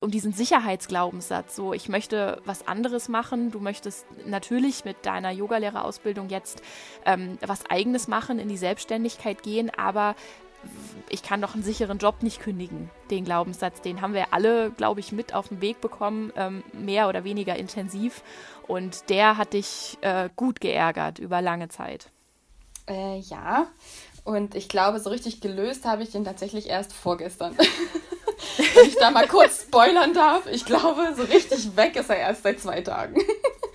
um 0.00 0.10
diesen 0.10 0.32
Sicherheitsglaubenssatz. 0.32 1.54
So, 1.54 1.74
ich 1.74 1.88
möchte 1.88 2.40
was 2.44 2.66
anderes 2.66 3.08
machen. 3.08 3.50
Du 3.50 3.60
möchtest 3.60 4.06
natürlich 4.26 4.84
mit 4.84 5.04
deiner 5.04 5.30
Yogalehrerausbildung 5.30 6.30
jetzt 6.30 6.62
ähm, 7.04 7.38
was 7.46 7.66
Eigenes 7.66 8.08
machen, 8.08 8.38
in 8.38 8.48
die 8.48 8.56
Selbstständigkeit 8.56 9.42
gehen, 9.42 9.70
aber 9.70 10.16
ich 11.08 11.22
kann 11.22 11.40
doch 11.40 11.54
einen 11.54 11.62
sicheren 11.62 11.98
Job 11.98 12.22
nicht 12.22 12.40
kündigen. 12.40 12.90
Den 13.10 13.24
Glaubenssatz, 13.24 13.80
den 13.80 14.00
haben 14.00 14.14
wir 14.14 14.32
alle, 14.32 14.70
glaube 14.70 15.00
ich, 15.00 15.12
mit 15.12 15.34
auf 15.34 15.48
den 15.48 15.60
Weg 15.60 15.80
bekommen, 15.80 16.32
ähm, 16.36 16.62
mehr 16.72 17.08
oder 17.08 17.24
weniger 17.24 17.56
intensiv. 17.56 18.22
Und 18.66 19.08
der 19.10 19.36
hat 19.36 19.54
dich 19.54 19.98
äh, 20.02 20.28
gut 20.36 20.60
geärgert 20.60 21.18
über 21.18 21.40
lange 21.40 21.68
Zeit. 21.68 22.10
Äh, 22.86 23.18
ja, 23.20 23.68
und 24.24 24.54
ich 24.54 24.68
glaube, 24.68 25.00
so 25.00 25.10
richtig 25.10 25.40
gelöst 25.40 25.84
habe 25.84 26.02
ich 26.02 26.10
den 26.10 26.24
tatsächlich 26.24 26.68
erst 26.68 26.92
vorgestern. 26.92 27.56
Wenn 28.56 28.86
ich 28.86 28.96
da 28.96 29.10
mal 29.10 29.28
kurz 29.28 29.62
spoilern 29.62 30.12
darf, 30.12 30.46
ich 30.46 30.64
glaube, 30.64 31.14
so 31.16 31.22
richtig 31.22 31.76
weg 31.76 31.96
ist 31.96 32.10
er 32.10 32.16
erst 32.16 32.42
seit 32.42 32.60
zwei 32.60 32.80
Tagen. 32.80 33.20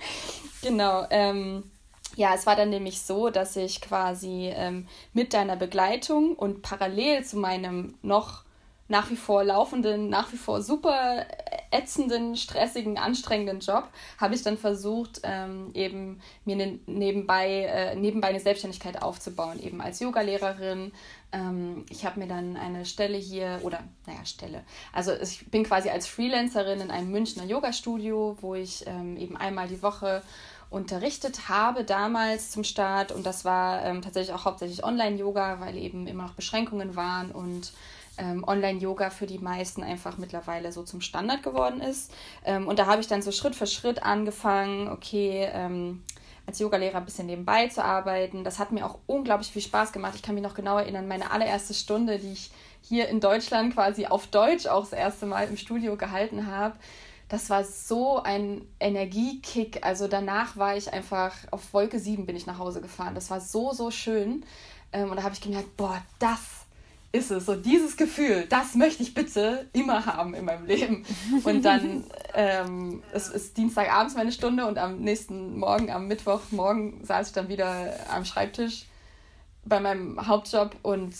genau. 0.62 1.06
Ähm, 1.10 1.70
ja, 2.16 2.34
es 2.34 2.46
war 2.46 2.56
dann 2.56 2.70
nämlich 2.70 3.02
so, 3.02 3.30
dass 3.30 3.56
ich 3.56 3.80
quasi 3.80 4.50
ähm, 4.54 4.88
mit 5.12 5.34
deiner 5.34 5.56
Begleitung 5.56 6.34
und 6.34 6.62
parallel 6.62 7.24
zu 7.24 7.36
meinem 7.36 7.94
noch 8.02 8.46
nach 8.88 9.10
wie 9.10 9.16
vor 9.16 9.42
laufenden, 9.42 10.08
nach 10.08 10.32
wie 10.32 10.36
vor 10.36 10.62
super 10.62 11.26
ätzenden, 11.70 12.36
stressigen, 12.36 12.98
anstrengenden 12.98 13.60
Job, 13.60 13.88
habe 14.18 14.34
ich 14.34 14.42
dann 14.42 14.56
versucht, 14.56 15.20
ähm, 15.24 15.70
eben 15.74 16.20
mir 16.44 16.56
ne, 16.56 16.78
nebenbei, 16.86 17.64
äh, 17.64 17.96
nebenbei 17.96 18.28
eine 18.28 18.40
Selbstständigkeit 18.40 19.02
aufzubauen, 19.02 19.60
eben 19.60 19.80
als 19.80 20.00
Yogalehrerin. 20.00 20.92
Ähm, 21.32 21.84
ich 21.90 22.04
habe 22.04 22.20
mir 22.20 22.26
dann 22.26 22.56
eine 22.56 22.84
Stelle 22.84 23.16
hier, 23.16 23.60
oder 23.62 23.80
naja, 24.06 24.24
Stelle. 24.24 24.64
Also 24.92 25.12
ich 25.12 25.50
bin 25.50 25.64
quasi 25.64 25.88
als 25.88 26.06
Freelancerin 26.06 26.80
in 26.80 26.90
einem 26.90 27.10
Münchner 27.10 27.44
Yoga-Studio, 27.44 28.36
wo 28.40 28.54
ich 28.54 28.86
ähm, 28.86 29.16
eben 29.16 29.36
einmal 29.36 29.68
die 29.68 29.82
Woche 29.82 30.22
unterrichtet 30.68 31.48
habe 31.48 31.84
damals 31.84 32.50
zum 32.50 32.64
Start 32.64 33.12
und 33.12 33.24
das 33.24 33.44
war 33.44 33.84
ähm, 33.84 34.02
tatsächlich 34.02 34.34
auch 34.34 34.44
hauptsächlich 34.44 34.82
Online-Yoga, 34.82 35.60
weil 35.60 35.76
eben 35.76 36.08
immer 36.08 36.24
noch 36.24 36.34
Beschränkungen 36.34 36.96
waren 36.96 37.30
und 37.30 37.72
ähm, 38.18 38.44
Online-Yoga 38.46 39.10
für 39.10 39.26
die 39.26 39.38
meisten 39.38 39.82
einfach 39.82 40.18
mittlerweile 40.18 40.72
so 40.72 40.82
zum 40.82 41.00
Standard 41.00 41.42
geworden 41.42 41.80
ist. 41.80 42.12
Ähm, 42.44 42.66
und 42.66 42.78
da 42.78 42.86
habe 42.86 43.00
ich 43.00 43.08
dann 43.08 43.22
so 43.22 43.30
Schritt 43.30 43.54
für 43.54 43.66
Schritt 43.66 44.02
angefangen, 44.02 44.88
okay, 44.88 45.48
ähm, 45.52 46.02
als 46.46 46.58
Yogalehrer 46.58 46.98
ein 46.98 47.04
bisschen 47.04 47.26
nebenbei 47.26 47.68
zu 47.68 47.82
arbeiten. 47.82 48.44
Das 48.44 48.58
hat 48.58 48.72
mir 48.72 48.86
auch 48.86 48.98
unglaublich 49.06 49.50
viel 49.50 49.62
Spaß 49.62 49.92
gemacht. 49.92 50.14
Ich 50.14 50.22
kann 50.22 50.34
mich 50.34 50.44
noch 50.44 50.54
genau 50.54 50.78
erinnern, 50.78 51.08
meine 51.08 51.30
allererste 51.30 51.74
Stunde, 51.74 52.18
die 52.18 52.32
ich 52.32 52.50
hier 52.82 53.08
in 53.08 53.20
Deutschland 53.20 53.74
quasi 53.74 54.06
auf 54.06 54.28
Deutsch 54.28 54.66
auch 54.66 54.84
das 54.84 54.92
erste 54.92 55.26
Mal 55.26 55.48
im 55.48 55.56
Studio 55.56 55.96
gehalten 55.96 56.46
habe. 56.46 56.76
Das 57.28 57.50
war 57.50 57.64
so 57.64 58.22
ein 58.22 58.62
Energiekick. 58.78 59.84
Also 59.84 60.06
danach 60.06 60.56
war 60.56 60.76
ich 60.76 60.92
einfach 60.92 61.34
auf 61.50 61.72
Wolke 61.72 61.98
7 61.98 62.24
bin 62.24 62.36
ich 62.36 62.46
nach 62.46 62.58
Hause 62.58 62.80
gefahren. 62.80 63.16
Das 63.16 63.30
war 63.30 63.40
so, 63.40 63.72
so 63.72 63.90
schön. 63.90 64.44
Ähm, 64.92 65.10
und 65.10 65.16
da 65.16 65.24
habe 65.24 65.34
ich 65.34 65.40
gemerkt, 65.40 65.76
boah, 65.76 66.00
das 66.20 66.65
ist 67.16 67.30
es. 67.30 67.46
So 67.46 67.54
dieses 67.56 67.96
Gefühl, 67.96 68.46
das 68.48 68.74
möchte 68.74 69.02
ich 69.02 69.14
bitte 69.14 69.68
immer 69.72 70.06
haben 70.06 70.34
in 70.34 70.44
meinem 70.44 70.66
Leben. 70.66 71.04
Und 71.44 71.64
dann 71.64 72.04
ähm, 72.34 73.02
es 73.12 73.28
ist 73.28 73.56
Dienstagabends 73.56 74.14
meine 74.14 74.32
Stunde 74.32 74.66
und 74.66 74.78
am 74.78 74.98
nächsten 74.98 75.58
Morgen, 75.58 75.90
am 75.90 76.06
Mittwochmorgen, 76.06 77.04
saß 77.04 77.28
ich 77.28 77.32
dann 77.32 77.48
wieder 77.48 77.94
am 78.10 78.24
Schreibtisch 78.24 78.86
bei 79.64 79.80
meinem 79.80 80.26
Hauptjob 80.26 80.76
und 80.82 81.14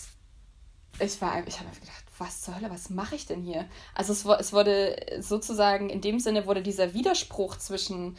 ich 0.99 1.21
war, 1.21 1.45
ich 1.45 1.59
habe 1.59 1.69
gedacht, 1.79 2.03
was 2.17 2.41
zur 2.41 2.55
Hölle, 2.55 2.71
was 2.71 2.89
mache 2.89 3.15
ich 3.15 3.27
denn 3.27 3.43
hier? 3.43 3.65
Also 3.93 4.13
es, 4.13 4.25
es 4.25 4.53
wurde 4.53 4.95
sozusagen, 5.19 5.89
in 5.89 6.01
dem 6.01 6.19
Sinne 6.19 6.47
wurde 6.47 6.63
dieser 6.63 6.93
Widerspruch 6.93 7.57
zwischen 7.57 8.17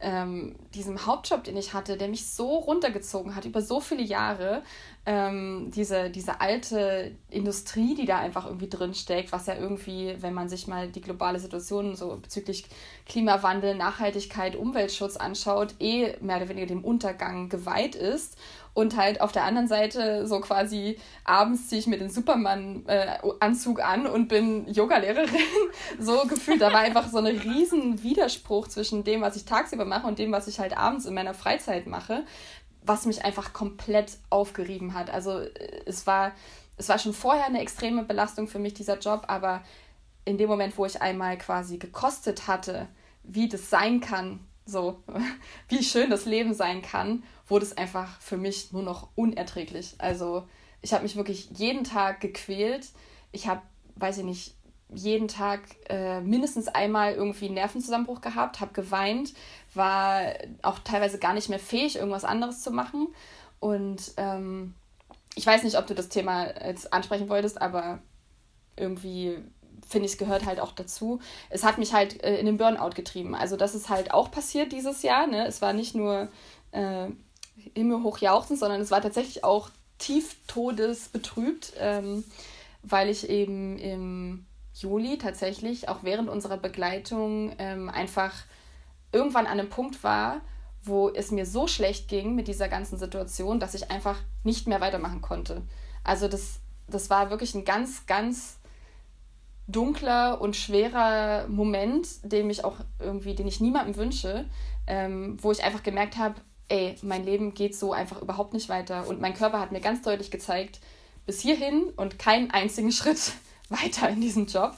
ähm, 0.00 0.54
diesem 0.74 1.06
Hauptjob, 1.06 1.44
den 1.44 1.56
ich 1.56 1.74
hatte, 1.74 1.96
der 1.96 2.08
mich 2.08 2.30
so 2.30 2.56
runtergezogen 2.56 3.34
hat 3.34 3.44
über 3.44 3.62
so 3.62 3.80
viele 3.80 4.02
Jahre, 4.02 4.62
ähm, 5.08 5.70
diese, 5.74 6.10
diese 6.10 6.42
alte 6.42 7.12
Industrie, 7.30 7.94
die 7.94 8.04
da 8.04 8.18
einfach 8.18 8.44
irgendwie 8.44 8.68
drin 8.68 8.92
steckt, 8.92 9.32
was 9.32 9.46
ja 9.46 9.54
irgendwie, 9.54 10.14
wenn 10.20 10.34
man 10.34 10.50
sich 10.50 10.66
mal 10.66 10.88
die 10.88 11.00
globale 11.00 11.40
Situation 11.40 11.96
so 11.96 12.18
bezüglich 12.20 12.66
Klimawandel, 13.06 13.74
Nachhaltigkeit, 13.74 14.54
Umweltschutz 14.54 15.16
anschaut, 15.16 15.76
eh 15.80 16.14
mehr 16.20 16.36
oder 16.36 16.50
weniger 16.50 16.66
dem 16.66 16.84
Untergang 16.84 17.48
geweiht 17.48 17.94
ist. 17.94 18.36
Und 18.74 18.96
halt 18.96 19.22
auf 19.22 19.32
der 19.32 19.44
anderen 19.44 19.66
Seite 19.66 20.26
so 20.26 20.40
quasi 20.40 20.98
abends 21.24 21.68
ziehe 21.68 21.80
ich 21.80 21.86
mir 21.88 21.98
den 21.98 22.10
Superman-Anzug 22.10 23.78
äh, 23.78 23.82
an 23.82 24.06
und 24.06 24.28
bin 24.28 24.68
Yogalehrerin. 24.68 25.30
so 25.98 26.26
gefühlt, 26.28 26.60
da 26.60 26.72
war 26.72 26.80
einfach 26.80 27.08
so 27.08 27.18
ein 27.18 27.26
riesen 27.26 28.02
Widerspruch 28.04 28.68
zwischen 28.68 29.02
dem, 29.02 29.22
was 29.22 29.36
ich 29.36 29.46
tagsüber 29.46 29.84
mache 29.84 30.06
und 30.06 30.18
dem, 30.18 30.30
was 30.30 30.46
ich 30.46 30.60
halt 30.60 30.76
abends 30.76 31.06
in 31.06 31.14
meiner 31.14 31.34
Freizeit 31.34 31.86
mache 31.86 32.24
was 32.82 33.06
mich 33.06 33.24
einfach 33.24 33.52
komplett 33.52 34.18
aufgerieben 34.30 34.94
hat. 34.94 35.10
Also 35.10 35.40
äh, 35.40 35.82
es 35.86 36.06
war, 36.06 36.32
es 36.76 36.88
war 36.88 36.98
schon 36.98 37.14
vorher 37.14 37.46
eine 37.46 37.60
extreme 37.60 38.04
Belastung 38.04 38.48
für 38.48 38.58
mich, 38.58 38.74
dieser 38.74 38.98
Job, 38.98 39.24
aber 39.28 39.62
in 40.24 40.38
dem 40.38 40.48
Moment, 40.48 40.76
wo 40.76 40.84
ich 40.84 41.00
einmal 41.00 41.38
quasi 41.38 41.78
gekostet 41.78 42.46
hatte, 42.46 42.88
wie 43.22 43.48
das 43.48 43.70
sein 43.70 44.00
kann, 44.00 44.40
so 44.66 45.02
wie 45.68 45.82
schön 45.82 46.10
das 46.10 46.24
Leben 46.26 46.54
sein 46.54 46.82
kann, 46.82 47.22
wurde 47.46 47.64
es 47.64 47.76
einfach 47.76 48.20
für 48.20 48.36
mich 48.36 48.72
nur 48.72 48.82
noch 48.82 49.08
unerträglich. 49.14 49.94
Also 49.98 50.46
ich 50.82 50.92
habe 50.92 51.02
mich 51.02 51.16
wirklich 51.16 51.48
jeden 51.56 51.84
Tag 51.84 52.20
gequält. 52.20 52.88
Ich 53.32 53.48
habe, 53.48 53.62
weiß 53.96 54.18
ich 54.18 54.24
nicht, 54.24 54.54
jeden 54.94 55.28
Tag 55.28 55.60
äh, 55.88 56.20
mindestens 56.20 56.68
einmal 56.68 57.14
irgendwie 57.14 57.46
einen 57.46 57.54
Nervenzusammenbruch 57.54 58.20
gehabt, 58.20 58.60
habe 58.60 58.72
geweint, 58.72 59.34
war 59.74 60.22
auch 60.62 60.78
teilweise 60.78 61.18
gar 61.18 61.34
nicht 61.34 61.48
mehr 61.48 61.58
fähig, 61.58 61.96
irgendwas 61.96 62.24
anderes 62.24 62.62
zu 62.62 62.70
machen. 62.70 63.08
Und 63.60 64.12
ähm, 64.16 64.74
ich 65.34 65.46
weiß 65.46 65.62
nicht, 65.62 65.76
ob 65.78 65.86
du 65.86 65.94
das 65.94 66.08
Thema 66.08 66.46
jetzt 66.66 66.92
ansprechen 66.92 67.28
wolltest, 67.28 67.60
aber 67.60 67.98
irgendwie 68.76 69.38
finde 69.86 70.06
ich, 70.06 70.12
es 70.12 70.18
gehört 70.18 70.46
halt 70.46 70.60
auch 70.60 70.72
dazu. 70.72 71.20
Es 71.50 71.64
hat 71.64 71.78
mich 71.78 71.92
halt 71.92 72.22
äh, 72.22 72.36
in 72.38 72.46
den 72.46 72.56
Burnout 72.56 72.90
getrieben. 72.94 73.34
Also 73.34 73.56
das 73.56 73.74
ist 73.74 73.88
halt 73.88 74.12
auch 74.12 74.30
passiert 74.30 74.72
dieses 74.72 75.02
Jahr. 75.02 75.26
Ne? 75.26 75.46
Es 75.46 75.62
war 75.62 75.72
nicht 75.72 75.94
nur 75.94 76.28
äh, 76.72 77.08
himmelhoch 77.74 78.18
jauchzen, 78.18 78.56
sondern 78.56 78.80
es 78.80 78.90
war 78.90 79.00
tatsächlich 79.00 79.44
auch 79.44 79.70
tief 79.98 80.36
todesbetrübt, 80.46 81.72
ähm, 81.78 82.24
weil 82.82 83.08
ich 83.08 83.28
eben 83.28 83.78
im 83.78 84.46
Juli 84.80 85.18
tatsächlich 85.18 85.88
auch 85.88 85.98
während 86.02 86.28
unserer 86.28 86.56
Begleitung 86.56 87.54
ähm, 87.58 87.88
einfach 87.88 88.32
irgendwann 89.12 89.46
an 89.46 89.58
einem 89.58 89.70
Punkt 89.70 90.04
war, 90.04 90.40
wo 90.82 91.10
es 91.10 91.30
mir 91.30 91.46
so 91.46 91.66
schlecht 91.66 92.08
ging 92.08 92.34
mit 92.34 92.48
dieser 92.48 92.68
ganzen 92.68 92.98
Situation, 92.98 93.60
dass 93.60 93.74
ich 93.74 93.90
einfach 93.90 94.16
nicht 94.44 94.66
mehr 94.66 94.80
weitermachen 94.80 95.20
konnte. 95.20 95.62
Also 96.04 96.28
das, 96.28 96.60
das 96.86 97.10
war 97.10 97.30
wirklich 97.30 97.54
ein 97.54 97.64
ganz, 97.64 98.06
ganz 98.06 98.58
dunkler 99.66 100.40
und 100.40 100.56
schwerer 100.56 101.46
Moment, 101.48 102.06
den 102.22 102.48
ich 102.48 102.64
auch 102.64 102.76
irgendwie, 102.98 103.34
den 103.34 103.46
ich 103.46 103.60
niemandem 103.60 103.96
wünsche, 103.96 104.46
ähm, 104.86 105.36
wo 105.42 105.52
ich 105.52 105.62
einfach 105.62 105.82
gemerkt 105.82 106.16
habe, 106.16 106.36
ey, 106.68 106.96
mein 107.02 107.24
Leben 107.24 107.54
geht 107.54 107.76
so 107.76 107.92
einfach 107.92 108.22
überhaupt 108.22 108.54
nicht 108.54 108.68
weiter. 108.68 109.06
Und 109.08 109.20
mein 109.20 109.34
Körper 109.34 109.60
hat 109.60 109.72
mir 109.72 109.80
ganz 109.80 110.02
deutlich 110.02 110.30
gezeigt, 110.30 110.80
bis 111.26 111.40
hierhin 111.40 111.90
und 111.96 112.18
keinen 112.18 112.50
einzigen 112.50 112.92
Schritt 112.92 113.32
weiter 113.82 114.08
in 114.08 114.20
diesem 114.20 114.46
Job. 114.46 114.74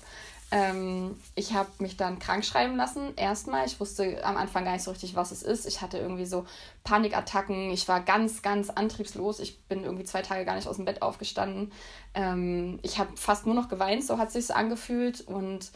Ähm, 0.53 1.17
ich 1.37 1.55
habe 1.55 1.71
mich 1.79 1.97
dann 1.97 2.19
krank 2.19 2.45
schreiben 2.45 2.77
lassen, 2.77 3.15
erstmal. 3.17 3.67
Ich 3.67 3.79
wusste 3.79 4.25
am 4.25 4.37
Anfang 4.37 4.65
gar 4.65 4.73
nicht 4.73 4.83
so 4.83 4.91
richtig, 4.91 5.15
was 5.15 5.31
es 5.31 5.45
ist. 5.45 5.65
Ich 5.65 5.81
hatte 5.81 5.99
irgendwie 5.99 6.27
so 6.27 6.45
Panikattacken. 6.83 7.71
Ich 7.71 7.87
war 7.87 8.01
ganz, 8.01 8.43
ganz 8.43 8.69
antriebslos. 8.69 9.39
Ich 9.39 9.61
bin 9.63 9.85
irgendwie 9.85 10.05
zwei 10.05 10.23
Tage 10.23 10.45
gar 10.45 10.57
nicht 10.57 10.67
aus 10.67 10.77
dem 10.77 10.87
Bett 10.87 11.03
aufgestanden. 11.03 11.73
Ähm, 12.15 12.81
ich 12.83 12.99
habe 12.99 13.17
fast 13.17 13.47
nur 13.47 13.55
noch 13.55 13.69
geweint, 13.69 14.05
so 14.05 14.19
hat 14.19 14.33
sich 14.33 14.53
angefühlt. 14.53 15.21
Und 15.21 15.71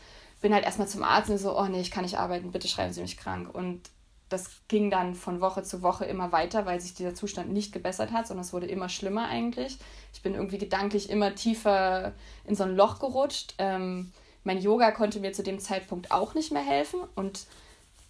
bin 0.45 0.53
halt 0.53 0.67
erstmal 0.67 0.89
zum 0.89 1.03
Arzt 1.03 1.31
und 1.31 1.39
so, 1.39 1.59
oh 1.59 1.65
nee, 1.65 1.81
ich 1.81 1.91
kann 1.91 2.05
nicht 2.05 2.19
arbeiten, 2.19 2.53
bitte 2.53 2.69
schreiben 2.69 2.93
Sie 2.93 3.01
mich 3.01 3.17
krank. 3.17 3.49
Und 3.55 3.81
das 4.28 4.51
ging 4.69 4.91
dann 4.91 5.15
von 5.15 5.41
Woche 5.41 5.63
zu 5.63 5.81
Woche 5.81 6.05
immer 6.05 6.33
weiter, 6.33 6.67
weil 6.67 6.83
sich 6.83 6.93
dieser 6.93 7.15
Zustand 7.15 7.51
nicht 7.51 7.72
gebessert 7.72 8.13
hat, 8.13 8.27
sondern 8.27 8.45
es 8.45 8.53
wurde 8.53 8.67
immer 8.67 8.91
schlimmer 8.91 9.27
eigentlich. 9.27 9.78
Ich 10.15 10.22
bin 10.22 10.34
irgendwie 10.34 10.59
gedanklich 10.59 11.11
immer 11.11 11.34
tiefer 11.34 12.13
in 12.47 12.55
so 12.55 12.65
ein 12.65 12.77
Loch 12.77 13.01
gerutscht. 13.01 13.55
Ähm, 13.59 14.13
mein 14.45 14.61
Yoga 14.61 14.93
konnte 14.93 15.21
mir 15.21 15.33
zu 15.33 15.43
dem 15.43 15.59
Zeitpunkt 15.59 16.11
auch 16.11 16.34
nicht 16.34 16.53
mehr 16.53 16.63
helfen 16.63 17.01
und 17.15 17.47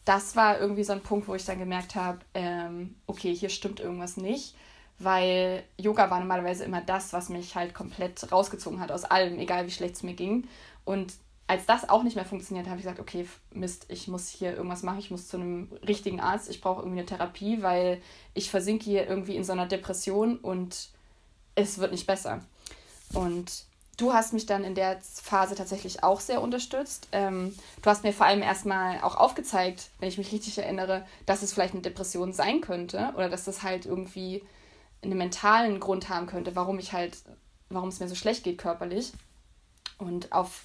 das 0.04 0.36
war 0.36 0.60
irgendwie 0.60 0.84
so 0.84 0.92
ein 0.92 1.00
Punkt, 1.00 1.28
wo 1.28 1.34
ich 1.34 1.44
dann 1.44 1.58
gemerkt 1.58 1.94
habe, 1.94 2.18
ähm, 2.34 2.96
okay, 3.06 3.34
hier 3.34 3.48
stimmt 3.48 3.80
irgendwas 3.80 4.16
nicht, 4.16 4.54
weil 4.98 5.64
Yoga 5.78 6.10
war 6.10 6.20
normalerweise 6.20 6.64
immer 6.64 6.82
das, 6.82 7.12
was 7.12 7.30
mich 7.30 7.54
halt 7.54 7.72
komplett 7.72 8.30
rausgezogen 8.30 8.80
hat 8.80 8.92
aus 8.92 9.04
allem, 9.04 9.38
egal 9.38 9.66
wie 9.66 9.70
schlecht 9.70 9.94
es 9.94 10.02
mir 10.02 10.14
ging. 10.14 10.46
Und 10.84 11.14
als 11.46 11.66
das 11.66 11.88
auch 11.88 12.02
nicht 12.02 12.16
mehr 12.16 12.24
funktioniert, 12.24 12.66
habe 12.66 12.76
ich 12.78 12.84
gesagt, 12.84 13.00
okay, 13.00 13.26
Mist, 13.50 13.86
ich 13.88 14.08
muss 14.08 14.28
hier 14.28 14.54
irgendwas 14.54 14.82
machen, 14.82 14.98
ich 14.98 15.10
muss 15.10 15.28
zu 15.28 15.36
einem 15.36 15.70
richtigen 15.86 16.20
Arzt, 16.20 16.50
ich 16.50 16.60
brauche 16.60 16.82
irgendwie 16.82 17.00
eine 17.00 17.06
Therapie, 17.06 17.62
weil 17.62 18.00
ich 18.34 18.50
versinke 18.50 18.84
hier 18.84 19.06
irgendwie 19.06 19.36
in 19.36 19.44
so 19.44 19.52
einer 19.52 19.66
Depression 19.66 20.38
und 20.38 20.90
es 21.54 21.78
wird 21.78 21.92
nicht 21.92 22.06
besser. 22.06 22.40
Und 23.12 23.64
du 23.96 24.12
hast 24.12 24.32
mich 24.32 24.46
dann 24.46 24.64
in 24.64 24.74
der 24.74 25.00
Phase 25.00 25.54
tatsächlich 25.54 26.02
auch 26.02 26.20
sehr 26.20 26.42
unterstützt. 26.42 27.08
Ähm, 27.12 27.54
du 27.82 27.90
hast 27.90 28.04
mir 28.04 28.12
vor 28.12 28.26
allem 28.26 28.42
erstmal 28.42 29.00
auch 29.02 29.16
aufgezeigt, 29.16 29.90
wenn 29.98 30.08
ich 30.08 30.18
mich 30.18 30.32
richtig 30.32 30.58
erinnere, 30.58 31.06
dass 31.26 31.42
es 31.42 31.52
vielleicht 31.52 31.74
eine 31.74 31.82
Depression 31.82 32.32
sein 32.32 32.60
könnte 32.60 33.12
oder 33.14 33.28
dass 33.28 33.44
das 33.44 33.62
halt 33.62 33.86
irgendwie 33.86 34.42
einen 35.02 35.18
mentalen 35.18 35.80
Grund 35.80 36.08
haben 36.08 36.26
könnte, 36.26 36.56
warum 36.56 36.78
ich 36.78 36.92
halt, 36.92 37.18
warum 37.68 37.88
es 37.88 38.00
mir 38.00 38.08
so 38.08 38.14
schlecht 38.14 38.44
geht 38.44 38.58
körperlich. 38.58 39.12
Und 39.98 40.32
auf 40.32 40.62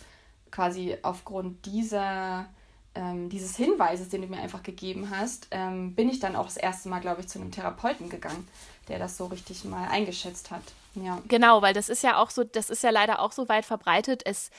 quasi 0.49 0.97
aufgrund 1.03 1.65
dieser 1.65 2.47
ähm, 2.95 3.29
dieses 3.29 3.55
Hinweises, 3.55 4.09
den 4.09 4.21
du 4.21 4.27
mir 4.27 4.41
einfach 4.41 4.63
gegeben 4.63 5.09
hast, 5.11 5.47
ähm, 5.51 5.93
bin 5.93 6.09
ich 6.09 6.19
dann 6.19 6.35
auch 6.35 6.45
das 6.45 6.57
erste 6.57 6.89
Mal, 6.89 6.99
glaube 6.99 7.21
ich, 7.21 7.27
zu 7.27 7.39
einem 7.39 7.51
Therapeuten 7.51 8.09
gegangen, 8.09 8.47
der 8.87 8.97
das 8.99 9.17
so 9.17 9.27
richtig 9.27 9.63
mal 9.65 9.87
eingeschätzt 9.87 10.49
hat. 10.51 10.63
Ja. 10.95 11.21
Genau, 11.27 11.61
weil 11.61 11.73
das 11.73 11.89
ist 11.89 12.03
ja 12.03 12.17
auch 12.17 12.29
so, 12.29 12.43
das 12.43 12.69
ist 12.69 12.83
ja 12.83 12.89
leider 12.89 13.19
auch 13.19 13.31
so 13.31 13.47
weit 13.47 13.65
verbreitet. 13.65 14.23
Es 14.25 14.49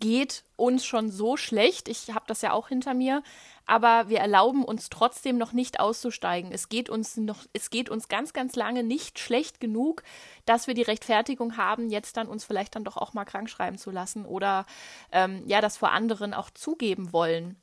geht 0.00 0.44
uns 0.56 0.84
schon 0.84 1.10
so 1.10 1.36
schlecht. 1.36 1.88
Ich 1.88 2.10
habe 2.14 2.24
das 2.26 2.40
ja 2.42 2.52
auch 2.52 2.68
hinter 2.68 2.94
mir, 2.94 3.22
aber 3.66 4.08
wir 4.08 4.18
erlauben 4.18 4.64
uns 4.64 4.88
trotzdem 4.88 5.36
noch 5.38 5.52
nicht 5.52 5.78
auszusteigen. 5.78 6.50
Es 6.52 6.68
geht 6.68 6.88
uns 6.88 7.16
noch, 7.16 7.44
es 7.52 7.70
geht 7.70 7.90
uns 7.90 8.08
ganz, 8.08 8.32
ganz 8.32 8.56
lange 8.56 8.82
nicht 8.82 9.18
schlecht 9.18 9.60
genug, 9.60 10.02
dass 10.46 10.66
wir 10.66 10.74
die 10.74 10.82
Rechtfertigung 10.82 11.56
haben, 11.56 11.90
jetzt 11.90 12.16
dann 12.16 12.28
uns 12.28 12.44
vielleicht 12.44 12.74
dann 12.74 12.84
doch 12.84 12.96
auch 12.96 13.12
mal 13.12 13.26
krank 13.26 13.48
schreiben 13.48 13.78
zu 13.78 13.90
lassen 13.90 14.24
oder 14.24 14.66
ähm, 15.12 15.42
ja, 15.46 15.60
das 15.60 15.76
vor 15.76 15.92
anderen 15.92 16.34
auch 16.34 16.50
zugeben 16.50 17.12
wollen. 17.12 17.60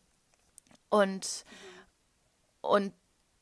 Und, 0.89 1.43
und 2.61 2.93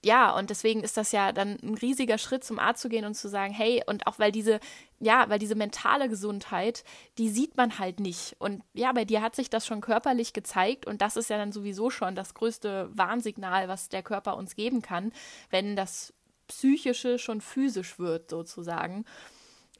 ja, 0.06 0.38
und 0.38 0.52
deswegen 0.52 0.84
ist 0.84 0.98
das 0.98 1.12
ja 1.12 1.32
dann 1.32 1.58
ein 1.64 1.74
riesiger 1.74 2.20
Schritt, 2.20 2.44
zum 2.44 2.60
Arzt 2.60 2.84
zu 2.84 2.90
gehen 2.90 3.06
und 3.06 3.16
zu 3.16 3.28
sagen, 3.28 3.52
hey, 3.52 3.82
und 3.88 4.06
auch 4.06 4.20
weil 4.20 4.32
diese, 4.32 4.60
ja, 5.00 5.28
weil 5.30 5.40
diese 5.40 5.56
mentale 5.56 6.10
Gesundheit, 6.10 6.84
die 7.18 7.28
sieht 7.28 7.58
man 7.58 7.80
halt 7.80 8.00
nicht. 8.00 8.36
Und 8.38 8.62
ja, 8.74 8.92
bei 8.94 9.04
dir 9.04 9.24
hat 9.24 9.36
sich 9.36 9.50
das 9.50 9.66
schon 9.66 9.82
körperlich 9.82 10.32
gezeigt 10.32 10.86
und 10.86 11.02
das 11.02 11.18
ist 11.18 11.32
ja 11.32 11.38
dann 11.38 11.52
sowieso 11.52 11.90
schon 11.90 12.14
das 12.14 12.36
größte 12.36 12.88
Warnsignal, 12.94 13.68
was 13.68 13.90
der 13.90 14.04
Körper 14.04 14.38
uns 14.38 14.56
geben 14.56 14.84
kann, 14.84 15.12
wenn 15.50 15.76
das 15.76 16.14
Psychische 16.48 17.18
schon 17.18 17.42
physisch 17.42 17.98
wird, 17.98 18.30
sozusagen. 18.30 19.06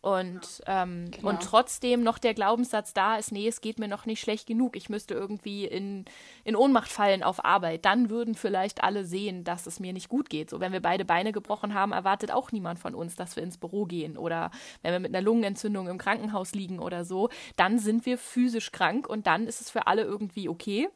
Und, 0.06 0.62
ähm, 0.68 1.10
genau. 1.10 1.30
und 1.30 1.42
trotzdem 1.42 2.04
noch 2.04 2.20
der 2.20 2.36
Glaubenssatz 2.36 2.94
da 2.94 3.16
ist, 3.16 3.32
nee, 3.32 3.48
es 3.48 3.60
geht 3.60 3.80
mir 3.80 3.88
noch 3.88 4.06
nicht 4.06 4.22
schlecht 4.22 4.46
genug. 4.46 4.76
Ich 4.76 4.88
müsste 4.88 5.16
irgendwie 5.16 5.66
in, 5.66 6.06
in 6.44 6.56
Ohnmacht 6.56 6.92
fallen 6.92 7.24
auf 7.24 7.44
Arbeit. 7.44 7.86
Dann 7.86 8.12
würden 8.12 8.36
vielleicht 8.36 8.84
alle 8.84 9.04
sehen, 9.04 9.44
dass 9.44 9.66
es 9.66 9.80
mir 9.80 9.94
nicht 9.94 10.08
gut 10.08 10.30
geht. 10.30 10.52
So, 10.52 10.60
wenn 10.60 10.74
wir 10.74 10.80
beide 10.80 11.06
Beine 11.06 11.32
gebrochen 11.32 11.74
haben, 11.74 11.92
erwartet 11.92 12.30
auch 12.30 12.52
niemand 12.52 12.78
von 12.78 12.94
uns, 12.94 13.16
dass 13.16 13.36
wir 13.36 13.42
ins 13.42 13.58
Büro 13.58 13.86
gehen. 13.86 14.16
Oder 14.16 14.52
wenn 14.84 14.92
wir 14.92 15.00
mit 15.00 15.10
einer 15.12 15.24
Lungenentzündung 15.24 15.88
im 15.88 15.98
Krankenhaus 15.98 16.54
liegen 16.54 16.78
oder 16.78 17.04
so, 17.04 17.30
dann 17.56 17.80
sind 17.80 18.06
wir 18.06 18.20
physisch 18.20 18.72
krank 18.72 19.10
und 19.10 19.26
dann 19.26 19.48
ist 19.48 19.60
es 19.60 19.72
für 19.72 19.88
alle 19.88 20.04
irgendwie 20.04 20.50
okay. 20.50 20.88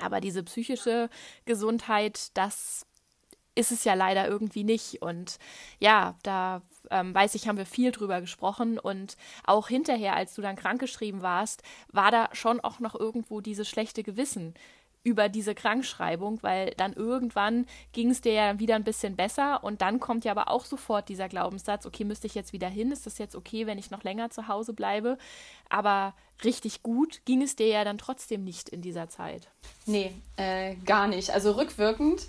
Aber 0.00 0.20
diese 0.20 0.44
psychische 0.44 1.10
Gesundheit, 1.44 2.36
das 2.36 2.86
ist 3.58 3.72
es 3.72 3.84
ja 3.84 3.94
leider 3.94 4.28
irgendwie 4.28 4.62
nicht. 4.62 5.02
Und 5.02 5.38
ja, 5.80 6.14
da 6.22 6.62
ähm, 6.90 7.12
weiß 7.12 7.34
ich, 7.34 7.48
haben 7.48 7.58
wir 7.58 7.66
viel 7.66 7.90
drüber 7.90 8.20
gesprochen 8.20 8.78
und 8.78 9.16
auch 9.44 9.68
hinterher, 9.68 10.14
als 10.14 10.34
du 10.34 10.42
dann 10.42 10.56
krankgeschrieben 10.56 11.22
warst, 11.22 11.62
war 11.92 12.10
da 12.10 12.28
schon 12.32 12.60
auch 12.60 12.78
noch 12.78 12.94
irgendwo 12.94 13.40
dieses 13.40 13.68
schlechte 13.68 14.04
Gewissen 14.04 14.54
über 15.02 15.28
diese 15.28 15.54
Krankschreibung, 15.54 16.42
weil 16.42 16.72
dann 16.76 16.92
irgendwann 16.92 17.66
ging 17.92 18.10
es 18.10 18.20
dir 18.20 18.32
ja 18.32 18.58
wieder 18.58 18.76
ein 18.76 18.84
bisschen 18.84 19.16
besser 19.16 19.64
und 19.64 19.80
dann 19.80 20.00
kommt 20.00 20.24
ja 20.24 20.32
aber 20.32 20.50
auch 20.50 20.64
sofort 20.64 21.08
dieser 21.08 21.28
Glaubenssatz, 21.28 21.86
okay, 21.86 22.04
müsste 22.04 22.26
ich 22.26 22.34
jetzt 22.34 22.52
wieder 22.52 22.68
hin? 22.68 22.92
Ist 22.92 23.06
das 23.06 23.18
jetzt 23.18 23.34
okay, 23.34 23.66
wenn 23.66 23.78
ich 23.78 23.90
noch 23.90 24.02
länger 24.02 24.30
zu 24.30 24.48
Hause 24.48 24.72
bleibe? 24.72 25.16
Aber 25.68 26.14
richtig 26.44 26.82
gut 26.82 27.22
ging 27.24 27.42
es 27.42 27.56
dir 27.56 27.68
ja 27.68 27.84
dann 27.84 27.98
trotzdem 27.98 28.44
nicht 28.44 28.68
in 28.68 28.82
dieser 28.82 29.08
Zeit. 29.08 29.48
Nee, 29.86 30.12
äh, 30.36 30.74
gar 30.84 31.06
nicht. 31.08 31.30
Also 31.30 31.52
rückwirkend 31.52 32.26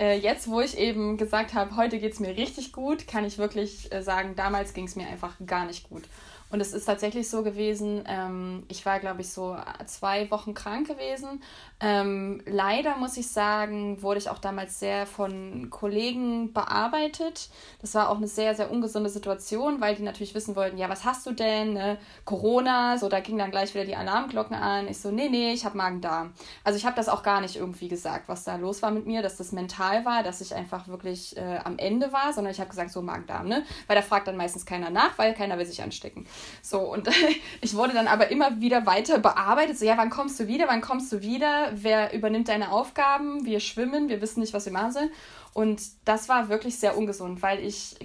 äh, 0.00 0.18
jetzt, 0.18 0.50
wo 0.50 0.60
ich 0.60 0.78
eben 0.78 1.18
gesagt 1.18 1.54
habe, 1.54 1.76
heute 1.76 1.98
geht 1.98 2.14
es 2.14 2.20
mir 2.20 2.36
richtig 2.36 2.72
gut, 2.72 3.06
kann 3.06 3.24
ich 3.24 3.38
wirklich 3.38 3.92
äh, 3.92 4.02
sagen, 4.02 4.34
damals 4.34 4.72
ging 4.72 4.86
es 4.86 4.96
mir 4.96 5.06
einfach 5.06 5.34
gar 5.46 5.66
nicht 5.66 5.88
gut. 5.88 6.02
Und 6.50 6.60
es 6.60 6.72
ist 6.72 6.84
tatsächlich 6.84 7.30
so 7.30 7.42
gewesen, 7.42 8.04
ähm, 8.06 8.64
ich 8.68 8.84
war, 8.84 8.98
glaube 8.98 9.20
ich, 9.20 9.30
so 9.30 9.56
zwei 9.86 10.30
Wochen 10.30 10.52
krank 10.52 10.88
gewesen. 10.88 11.42
Ähm, 11.78 12.42
leider 12.44 12.96
muss 12.96 13.16
ich 13.16 13.28
sagen, 13.28 14.02
wurde 14.02 14.18
ich 14.18 14.28
auch 14.28 14.38
damals 14.38 14.80
sehr 14.80 15.06
von 15.06 15.70
Kollegen 15.70 16.52
bearbeitet. 16.52 17.48
Das 17.80 17.94
war 17.94 18.10
auch 18.10 18.16
eine 18.16 18.26
sehr, 18.26 18.54
sehr 18.54 18.70
ungesunde 18.70 19.08
Situation, 19.08 19.80
weil 19.80 19.94
die 19.94 20.02
natürlich 20.02 20.34
wissen 20.34 20.56
wollten, 20.56 20.76
ja, 20.76 20.88
was 20.88 21.04
hast 21.04 21.24
du 21.26 21.32
denn? 21.32 21.74
Ne? 21.74 21.98
Corona, 22.24 22.98
so 22.98 23.08
da 23.08 23.20
ging 23.20 23.38
dann 23.38 23.52
gleich 23.52 23.72
wieder 23.74 23.84
die 23.84 23.96
Alarmglocken 23.96 24.56
an. 24.56 24.88
Ich 24.88 24.98
so, 24.98 25.10
nee, 25.10 25.28
nee, 25.28 25.52
ich 25.52 25.64
habe 25.64 25.76
Magen-Darm. 25.76 26.32
Also 26.64 26.76
ich 26.76 26.84
habe 26.84 26.96
das 26.96 27.08
auch 27.08 27.22
gar 27.22 27.40
nicht 27.40 27.56
irgendwie 27.56 27.88
gesagt, 27.88 28.28
was 28.28 28.44
da 28.44 28.56
los 28.56 28.82
war 28.82 28.90
mit 28.90 29.06
mir, 29.06 29.22
dass 29.22 29.36
das 29.36 29.52
mental 29.52 30.04
war, 30.04 30.24
dass 30.24 30.40
ich 30.40 30.54
einfach 30.54 30.88
wirklich 30.88 31.36
äh, 31.36 31.60
am 31.64 31.78
Ende 31.78 32.12
war, 32.12 32.32
sondern 32.32 32.52
ich 32.52 32.58
habe 32.58 32.70
gesagt, 32.70 32.90
so 32.90 33.02
Magen-Darm, 33.02 33.46
ne? 33.46 33.64
Weil 33.86 33.96
da 33.96 34.02
fragt 34.02 34.26
dann 34.26 34.36
meistens 34.36 34.66
keiner 34.66 34.90
nach, 34.90 35.16
weil 35.16 35.32
keiner 35.32 35.56
will 35.56 35.66
sich 35.66 35.82
anstecken. 35.82 36.26
So, 36.62 36.80
und 36.80 37.08
ich 37.60 37.74
wurde 37.74 37.92
dann 37.92 38.06
aber 38.06 38.30
immer 38.30 38.60
wieder 38.60 38.86
weiter 38.86 39.18
bearbeitet. 39.18 39.78
So, 39.78 39.84
ja, 39.84 39.96
wann 39.96 40.10
kommst 40.10 40.38
du 40.40 40.46
wieder? 40.46 40.68
Wann 40.68 40.80
kommst 40.80 41.12
du 41.12 41.20
wieder? 41.22 41.70
Wer 41.74 42.12
übernimmt 42.12 42.48
deine 42.48 42.72
Aufgaben? 42.72 43.44
Wir 43.44 43.60
schwimmen, 43.60 44.08
wir 44.08 44.20
wissen 44.20 44.40
nicht, 44.40 44.54
was 44.54 44.66
wir 44.66 44.72
machen 44.72 44.92
sollen. 44.92 45.10
Und 45.52 45.82
das 46.04 46.28
war 46.28 46.48
wirklich 46.48 46.78
sehr 46.78 46.96
ungesund, 46.96 47.42
weil 47.42 47.58
ich, 47.64 47.96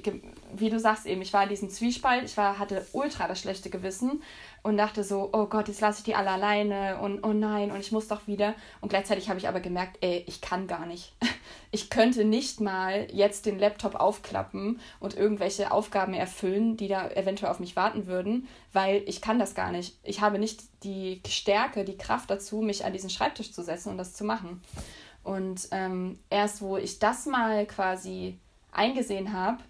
wie 0.55 0.69
du 0.69 0.79
sagst 0.79 1.05
eben, 1.05 1.21
ich 1.21 1.31
war 1.31 1.43
in 1.43 1.49
diesem 1.49 1.69
Zwiespalt, 1.69 2.23
ich 2.23 2.37
war, 2.37 2.57
hatte 2.57 2.85
ultra 2.91 3.27
das 3.27 3.39
schlechte 3.39 3.69
Gewissen 3.69 4.23
und 4.65 4.77
dachte 4.77 5.03
so, 5.03 5.29
oh 5.31 5.45
Gott, 5.45 5.67
jetzt 5.67 5.81
lasse 5.81 5.99
ich 5.99 6.05
die 6.05 6.15
alle 6.15 6.31
alleine 6.31 6.97
und 6.99 7.23
oh 7.23 7.33
nein, 7.33 7.69
und 7.69 7.79
ich 7.79 7.91
muss 7.91 8.07
doch 8.07 8.25
wieder. 8.25 8.55
Und 8.81 8.89
gleichzeitig 8.89 9.29
habe 9.29 9.37
ich 9.37 9.47
aber 9.47 9.59
gemerkt, 9.59 9.99
ey, 10.01 10.23
ich 10.25 10.41
kann 10.41 10.67
gar 10.67 10.85
nicht. 10.87 11.13
Ich 11.71 11.89
könnte 11.89 12.23
nicht 12.23 12.61
mal 12.61 13.05
jetzt 13.11 13.45
den 13.45 13.59
Laptop 13.59 13.95
aufklappen 13.95 14.79
und 15.01 15.17
irgendwelche 15.17 15.71
Aufgaben 15.71 16.13
erfüllen, 16.13 16.77
die 16.77 16.87
da 16.87 17.09
eventuell 17.09 17.51
auf 17.51 17.59
mich 17.59 17.75
warten 17.75 18.07
würden, 18.07 18.47
weil 18.71 19.03
ich 19.07 19.19
kann 19.19 19.39
das 19.39 19.55
gar 19.55 19.73
nicht. 19.73 19.97
Ich 20.01 20.21
habe 20.21 20.39
nicht 20.39 20.63
die 20.83 21.21
Stärke, 21.27 21.83
die 21.83 21.97
Kraft 21.97 22.29
dazu, 22.29 22.61
mich 22.61 22.85
an 22.85 22.93
diesen 22.93 23.09
Schreibtisch 23.09 23.51
zu 23.51 23.61
setzen 23.61 23.89
und 23.89 23.97
das 23.97 24.13
zu 24.13 24.23
machen. 24.23 24.61
Und 25.23 25.67
ähm, 25.71 26.17
erst 26.29 26.61
wo 26.61 26.77
ich 26.77 26.97
das 26.99 27.25
mal 27.25 27.65
quasi 27.65 28.39
eingesehen 28.71 29.33
habe 29.33 29.61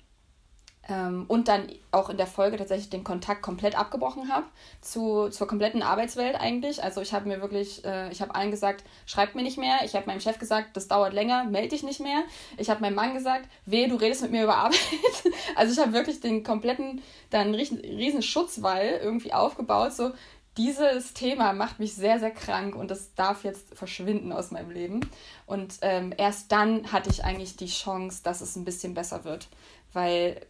ähm, 0.88 1.26
und 1.28 1.48
dann 1.48 1.68
auch 1.92 2.10
in 2.10 2.18
der 2.18 2.28
Folge 2.28 2.58
tatsächlich 2.58 2.90
den 2.90 3.04
Kontakt 3.04 3.42
komplett 3.42 3.78
abgebrochen 3.78 4.32
habe 4.32 4.46
zu, 4.82 5.30
zur 5.30 5.48
kompletten 5.48 5.82
Arbeitswelt 5.82 6.36
eigentlich. 6.36 6.84
Also 6.84 7.02
ich 7.02 7.14
habe 7.14 7.28
mir 7.28 7.42
wirklich, 7.42 7.84
äh, 7.86 8.12
ich 8.12 8.22
habe 8.22 8.36
allen 8.36 8.52
gesagt, 8.52 8.84
schreibt 9.06 9.36
mir 9.36 9.42
nicht 9.42 9.58
mehr. 9.58 9.80
Ich 9.84 9.96
habe 9.96 10.06
meinem 10.06 10.20
Chef 10.20 10.38
gesagt, 10.38 10.78
das 10.78 10.88
dauert 10.88 11.14
länger, 11.14 11.45
melde 11.45 11.69
dich 11.69 11.83
nicht 11.83 12.00
mehr. 12.00 12.24
Ich 12.57 12.69
habe 12.69 12.81
meinem 12.81 12.95
Mann 12.95 13.14
gesagt, 13.14 13.50
wehe, 13.66 13.88
du 13.88 13.95
redest 13.95 14.21
mit 14.21 14.31
mir 14.31 14.44
über 14.44 14.57
Arbeit. 14.57 14.80
also 15.56 15.74
ich 15.74 15.80
habe 15.80 15.94
wirklich 15.94 16.19
den 16.19 16.44
kompletten, 16.44 17.02
dann 17.31 17.56
riesen, 17.56 17.80
riesen 17.80 18.21
Schutzwall 18.21 19.00
irgendwie 19.02 19.33
aufgebaut, 19.33 19.94
so 19.94 20.12
dieses 20.57 21.14
Thema 21.14 21.52
macht 21.52 21.80
mich 21.80 21.95
sehr, 21.95 22.19
sehr 22.19 22.31
krank 22.31 22.76
und 22.76 22.90
das 22.90 23.14
darf 23.16 23.44
jetzt 23.44 23.76
verschwinden 23.76 24.31
aus 24.31 24.52
meinem 24.52 24.71
Leben. 24.71 25.02
Und 25.45 25.80
ähm, 25.81 26.14
erst 26.18 26.52
dann 26.52 26.94
hatte 26.94 27.09
ich 27.09 27.26
eigentlich 27.26 27.57
die 27.57 27.66
Chance, 27.66 28.21
dass 28.24 28.40
es 28.40 28.56
ein 28.56 28.64
bisschen 28.64 28.94
besser 28.94 29.26
wird. 29.26 29.50
Weil 29.92 30.45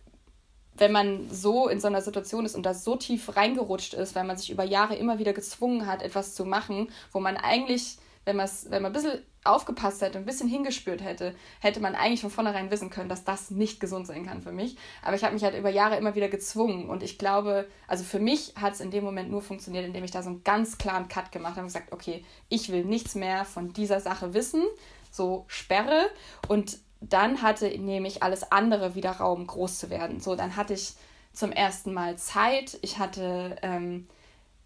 wenn 0.77 0.91
man 0.91 1.29
so 1.29 1.67
in 1.67 1.79
so 1.79 1.87
einer 1.87 2.01
Situation 2.01 2.45
ist 2.45 2.55
und 2.55 2.65
da 2.65 2.73
so 2.73 2.95
tief 2.95 3.35
reingerutscht 3.35 3.93
ist, 3.93 4.15
weil 4.15 4.25
man 4.25 4.37
sich 4.37 4.51
über 4.51 4.63
Jahre 4.63 4.95
immer 4.95 5.19
wieder 5.19 5.33
gezwungen 5.33 5.87
hat, 5.87 6.01
etwas 6.01 6.35
zu 6.35 6.45
machen, 6.45 6.89
wo 7.11 7.19
man 7.19 7.37
eigentlich, 7.37 7.97
wenn, 8.25 8.37
wenn 8.37 8.81
man 8.81 8.85
ein 8.85 8.93
bisschen 8.93 9.21
aufgepasst 9.45 10.01
hätte, 10.01 10.17
ein 10.17 10.25
bisschen 10.25 10.49
hingespürt 10.49 11.03
hätte, 11.03 11.35
hätte 11.59 11.79
man 11.79 11.95
eigentlich 11.95 12.21
von 12.21 12.31
vornherein 12.31 12.71
wissen 12.71 12.89
können, 12.89 13.09
dass 13.09 13.23
das 13.23 13.51
nicht 13.51 13.79
gesund 13.79 14.07
sein 14.07 14.25
kann 14.25 14.41
für 14.41 14.51
mich. 14.51 14.75
Aber 15.03 15.15
ich 15.15 15.23
habe 15.23 15.33
mich 15.33 15.43
halt 15.43 15.55
über 15.55 15.69
Jahre 15.69 15.97
immer 15.97 16.15
wieder 16.15 16.29
gezwungen 16.29 16.89
und 16.89 17.03
ich 17.03 17.17
glaube, 17.17 17.67
also 17.87 18.03
für 18.03 18.19
mich 18.19 18.53
hat 18.59 18.73
es 18.73 18.81
in 18.81 18.91
dem 18.91 19.03
Moment 19.03 19.29
nur 19.29 19.41
funktioniert, 19.41 19.85
indem 19.85 20.03
ich 20.03 20.11
da 20.11 20.23
so 20.23 20.29
einen 20.29 20.43
ganz 20.43 20.77
klaren 20.77 21.07
Cut 21.07 21.31
gemacht 21.31 21.53
habe 21.53 21.61
und 21.61 21.67
gesagt, 21.67 21.93
okay, 21.93 22.25
ich 22.49 22.71
will 22.71 22.85
nichts 22.85 23.15
mehr 23.15 23.45
von 23.45 23.71
dieser 23.71 23.99
Sache 23.99 24.33
wissen, 24.33 24.63
so 25.11 25.45
Sperre 25.47 26.09
und 26.47 26.79
dann 27.09 27.41
hatte 27.41 27.67
nämlich 27.67 28.23
alles 28.23 28.51
andere 28.51 28.95
wieder 28.95 29.11
Raum, 29.11 29.47
groß 29.47 29.79
zu 29.79 29.89
werden. 29.89 30.19
So, 30.19 30.35
dann 30.35 30.55
hatte 30.55 30.73
ich 30.73 30.93
zum 31.33 31.51
ersten 31.51 31.93
Mal 31.93 32.17
Zeit, 32.17 32.77
ich 32.81 32.97
hatte 32.97 33.57
ähm, 33.61 34.07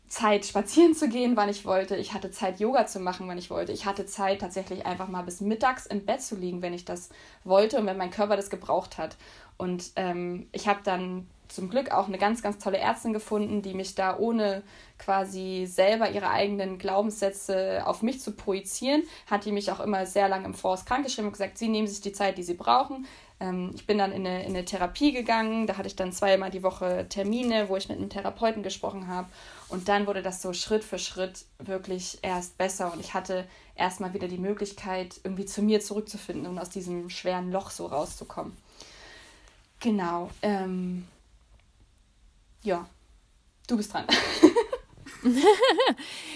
Zeit, 0.08 0.46
spazieren 0.46 0.96
zu 0.96 1.08
gehen, 1.08 1.38
wann 1.38 1.50
ich 1.50 1.65
wollte. 1.65 1.96
Ich 1.96 2.13
hatte 2.13 2.31
Zeit, 2.31 2.60
Yoga 2.60 2.88
zu 2.88 3.00
machen, 3.00 3.27
wann 3.27 3.38
ich 3.38 3.50
wollte. 3.50 3.72
Ich 3.72 3.86
hatte 3.86 4.05
Zeit, 4.05 4.41
tatsächlich 4.41 4.86
einfach 4.86 5.08
mal 5.08 5.22
bis 5.22 5.39
mittags 5.39 5.86
im 5.86 6.05
Bett 6.05 6.22
zu 6.22 6.36
liegen, 6.36 6.62
wenn 6.62 6.74
ich 6.74 6.84
das 6.84 7.10
wollte 7.43 7.77
und 7.77 7.86
wenn 7.86 7.98
mein 7.98 8.12
Körper 8.12 8.36
das 8.36 8.50
gebraucht 8.50 8.98
hat. 8.98 9.17
Und 9.58 9.91
ähm, 9.96 10.48
ich 10.51 10.67
habe 10.67 10.79
dann 10.84 11.27
zum 11.50 11.70
Glück 11.70 11.91
auch 11.91 12.08
eine 12.08 12.18
ganz, 12.18 12.41
ganz 12.41 12.60
tolle 12.60 12.77
Ärztin 12.77 13.12
gefunden, 13.12 13.62
die 13.62 13.74
mich 13.74 13.96
da 13.96 14.18
ohne 14.18 14.63
quasi 14.98 15.65
selber 15.68 16.10
ihre 16.12 16.29
eigenen 16.29 16.77
Glaubenssätze 16.77 17.84
auf 17.86 18.01
mich 18.01 18.22
zu 18.22 18.32
projizieren, 18.32 19.03
hat 19.29 19.46
die 19.46 19.51
mich 19.51 19.72
auch 19.72 19.79
immer 19.79 20.06
sehr 20.06 20.29
lange 20.29 20.46
im 20.46 20.53
Voraus 20.53 20.86
krankgeschrieben 20.86 21.27
und 21.27 21.34
gesagt, 21.34 21.58
sie 21.58 21.68
nehmen 21.68 21.88
sich 21.88 22.01
die 22.01 22.13
Zeit, 22.13 22.38
die 22.38 22.44
sie 22.44 22.53
brauchen 22.53 23.08
Ähm, 23.41 23.72
ich 23.74 23.88
bin 23.88 23.98
dann 23.98 24.12
in 24.12 24.27
eine, 24.27 24.44
in 24.44 24.50
eine 24.50 24.65
Therapie 24.65 25.13
gegangen, 25.13 25.65
da 25.65 25.77
hatte 25.77 25.88
ich 25.88 25.96
dann 25.96 26.12
zweimal 26.12 26.51
die 26.51 26.62
Woche 26.62 27.08
Termine, 27.08 27.70
wo 27.70 27.77
ich 27.77 27.88
mit 27.88 27.98
einem 27.98 28.10
Therapeuten 28.10 28.63
gesprochen 28.63 29.08
habe. 29.08 29.29
Und 29.70 29.88
dann 29.88 30.08
wurde 30.08 30.22
das 30.22 30.41
so 30.41 30.51
Schritt 30.51 30.84
für 30.84 31.00
Schritt 31.00 31.46
wirklich 31.58 32.20
erst 32.22 32.58
besser 32.58 32.91
und 32.91 33.00
ich 33.00 33.13
hatte 33.13 33.48
erstmal 33.75 34.13
wieder 34.13 34.27
die 34.27 34.38
Möglichkeit, 34.38 35.22
irgendwie 35.24 35.46
zu 35.46 35.62
mir 35.62 35.79
zurückzufinden 35.79 36.48
und 36.48 36.60
aus 36.60 36.70
diesem 36.70 37.10
schweren 37.10 37.51
Loch 37.51 37.70
so 37.70 37.86
rauszukommen. 37.86 38.56
Genau. 39.79 40.29
Ähm, 40.41 41.08
ja, 42.62 42.88
du 43.68 43.78
bist 43.78 43.94
dran. 43.94 44.06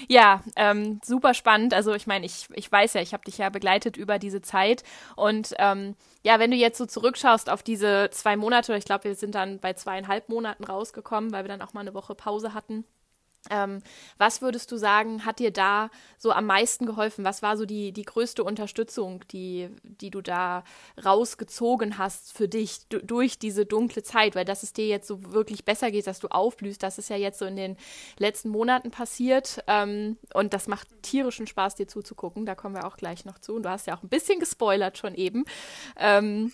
ja, 0.07 0.41
ähm, 0.55 0.99
super 1.03 1.33
spannend. 1.33 1.73
Also 1.73 1.93
ich 1.93 2.07
meine, 2.07 2.25
ich, 2.25 2.47
ich 2.53 2.71
weiß 2.71 2.93
ja, 2.93 3.01
ich 3.01 3.13
habe 3.13 3.23
dich 3.23 3.37
ja 3.37 3.49
begleitet 3.49 3.97
über 3.97 4.19
diese 4.19 4.41
Zeit. 4.41 4.83
Und 5.15 5.53
ähm, 5.57 5.95
ja, 6.23 6.39
wenn 6.39 6.51
du 6.51 6.57
jetzt 6.57 6.77
so 6.77 6.85
zurückschaust 6.85 7.49
auf 7.49 7.63
diese 7.63 8.09
zwei 8.11 8.35
Monate, 8.35 8.75
ich 8.75 8.85
glaube, 8.85 9.05
wir 9.05 9.15
sind 9.15 9.35
dann 9.35 9.59
bei 9.59 9.73
zweieinhalb 9.73 10.29
Monaten 10.29 10.63
rausgekommen, 10.63 11.31
weil 11.31 11.43
wir 11.43 11.49
dann 11.49 11.61
auch 11.61 11.73
mal 11.73 11.81
eine 11.81 11.93
Woche 11.93 12.15
Pause 12.15 12.53
hatten. 12.53 12.85
Ähm, 13.49 13.81
was 14.17 14.41
würdest 14.41 14.71
du 14.71 14.77
sagen, 14.77 15.25
hat 15.25 15.39
dir 15.39 15.51
da 15.51 15.89
so 16.17 16.31
am 16.31 16.45
meisten 16.45 16.85
geholfen? 16.85 17.25
Was 17.25 17.41
war 17.41 17.57
so 17.57 17.65
die, 17.65 17.91
die 17.91 18.03
größte 18.03 18.43
Unterstützung, 18.43 19.23
die, 19.31 19.69
die 19.83 20.11
du 20.11 20.21
da 20.21 20.63
rausgezogen 21.03 21.97
hast 21.97 22.31
für 22.31 22.47
dich 22.47 22.87
durch 22.87 23.39
diese 23.39 23.65
dunkle 23.65 24.01
Zeit? 24.01 24.35
Weil 24.35 24.45
dass 24.45 24.63
es 24.63 24.71
dir 24.71 24.87
jetzt 24.87 25.07
so 25.07 25.33
wirklich 25.33 25.65
besser 25.65 25.91
geht, 25.91 26.07
dass 26.07 26.19
du 26.19 26.29
aufblühst, 26.29 26.81
das 26.81 26.97
ist 26.97 27.09
ja 27.09 27.17
jetzt 27.17 27.39
so 27.39 27.45
in 27.45 27.57
den 27.57 27.75
letzten 28.17 28.49
Monaten 28.49 28.91
passiert. 28.91 29.61
Ähm, 29.67 30.17
und 30.33 30.53
das 30.53 30.67
macht 30.67 30.87
tierischen 31.01 31.45
Spaß, 31.45 31.75
dir 31.75 31.87
zuzugucken. 31.87 32.45
Da 32.45 32.55
kommen 32.55 32.75
wir 32.75 32.87
auch 32.87 32.95
gleich 32.95 33.25
noch 33.25 33.39
zu. 33.39 33.55
Und 33.55 33.63
du 33.63 33.69
hast 33.69 33.87
ja 33.87 33.97
auch 33.97 34.03
ein 34.03 34.09
bisschen 34.09 34.39
gespoilert 34.39 34.97
schon 34.97 35.15
eben. 35.15 35.43
Ähm, 35.97 36.53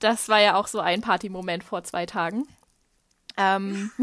das 0.00 0.28
war 0.28 0.40
ja 0.40 0.56
auch 0.56 0.66
so 0.66 0.80
ein 0.80 1.02
Partymoment 1.02 1.62
vor 1.62 1.84
zwei 1.84 2.04
Tagen. 2.04 2.48
Ähm 3.36 3.92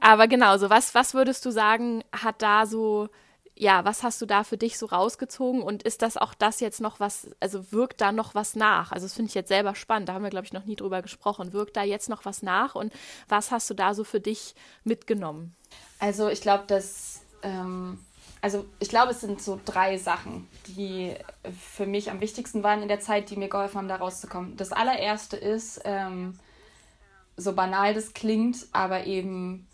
Aber 0.00 0.28
genau, 0.28 0.56
so 0.58 0.70
was, 0.70 0.94
was 0.94 1.14
würdest 1.14 1.44
du 1.44 1.50
sagen, 1.50 2.04
hat 2.12 2.42
da 2.42 2.66
so, 2.66 3.08
ja, 3.54 3.84
was 3.84 4.02
hast 4.02 4.20
du 4.20 4.26
da 4.26 4.44
für 4.44 4.58
dich 4.58 4.78
so 4.78 4.86
rausgezogen 4.86 5.62
und 5.62 5.82
ist 5.82 6.02
das 6.02 6.18
auch 6.18 6.34
das 6.34 6.60
jetzt 6.60 6.80
noch 6.80 7.00
was, 7.00 7.30
also 7.40 7.72
wirkt 7.72 8.00
da 8.02 8.12
noch 8.12 8.34
was 8.34 8.54
nach? 8.54 8.92
Also 8.92 9.06
das 9.06 9.14
finde 9.14 9.30
ich 9.30 9.34
jetzt 9.34 9.48
selber 9.48 9.74
spannend, 9.74 10.08
da 10.08 10.14
haben 10.14 10.22
wir, 10.22 10.30
glaube 10.30 10.46
ich, 10.46 10.52
noch 10.52 10.66
nie 10.66 10.76
drüber 10.76 11.00
gesprochen. 11.00 11.54
Wirkt 11.54 11.76
da 11.76 11.82
jetzt 11.82 12.10
noch 12.10 12.24
was 12.26 12.42
nach 12.42 12.74
und 12.74 12.92
was 13.28 13.50
hast 13.50 13.70
du 13.70 13.74
da 13.74 13.94
so 13.94 14.04
für 14.04 14.20
dich 14.20 14.54
mitgenommen? 14.84 15.56
Also 15.98 16.28
ich 16.28 16.42
glaube, 16.42 16.64
dass, 16.66 17.22
ähm, 17.42 17.98
also 18.42 18.66
ich 18.78 18.90
glaube, 18.90 19.12
es 19.12 19.22
sind 19.22 19.40
so 19.40 19.58
drei 19.64 19.96
Sachen, 19.96 20.46
die 20.66 21.14
für 21.58 21.86
mich 21.86 22.10
am 22.10 22.20
wichtigsten 22.20 22.62
waren 22.62 22.82
in 22.82 22.88
der 22.88 23.00
Zeit, 23.00 23.30
die 23.30 23.36
mir 23.36 23.48
geholfen 23.48 23.78
haben, 23.78 23.88
da 23.88 23.96
rauszukommen. 23.96 24.58
Das 24.58 24.72
allererste 24.72 25.38
ist, 25.38 25.80
ähm, 25.84 26.38
so 27.38 27.54
banal 27.54 27.94
das 27.94 28.12
klingt, 28.12 28.66
aber 28.72 29.06
eben 29.06 29.66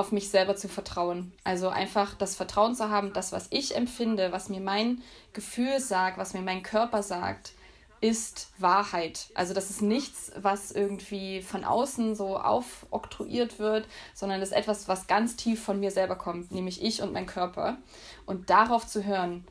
auf 0.00 0.12
mich 0.12 0.30
selber 0.30 0.56
zu 0.56 0.68
vertrauen. 0.68 1.32
Also 1.44 1.68
einfach 1.68 2.14
das 2.14 2.34
Vertrauen 2.34 2.74
zu 2.74 2.90
haben, 2.90 3.12
das, 3.12 3.32
was 3.32 3.46
ich 3.50 3.76
empfinde, 3.76 4.32
was 4.32 4.48
mir 4.48 4.60
mein 4.60 5.02
Gefühl 5.32 5.78
sagt, 5.78 6.18
was 6.18 6.34
mir 6.34 6.42
mein 6.42 6.62
Körper 6.62 7.02
sagt, 7.02 7.52
ist 8.00 8.48
Wahrheit. 8.58 9.26
Also 9.34 9.52
das 9.52 9.68
ist 9.70 9.82
nichts, 9.82 10.32
was 10.36 10.72
irgendwie 10.72 11.42
von 11.42 11.64
außen 11.64 12.14
so 12.14 12.38
aufoktroyiert 12.38 13.58
wird, 13.58 13.86
sondern 14.14 14.40
das 14.40 14.50
ist 14.50 14.56
etwas, 14.56 14.88
was 14.88 15.06
ganz 15.06 15.36
tief 15.36 15.62
von 15.62 15.78
mir 15.78 15.90
selber 15.90 16.16
kommt, 16.16 16.50
nämlich 16.50 16.82
ich 16.82 17.02
und 17.02 17.12
mein 17.12 17.26
Körper. 17.26 17.76
Und 18.24 18.48
darauf 18.48 18.86
zu 18.86 19.04
hören, 19.04 19.44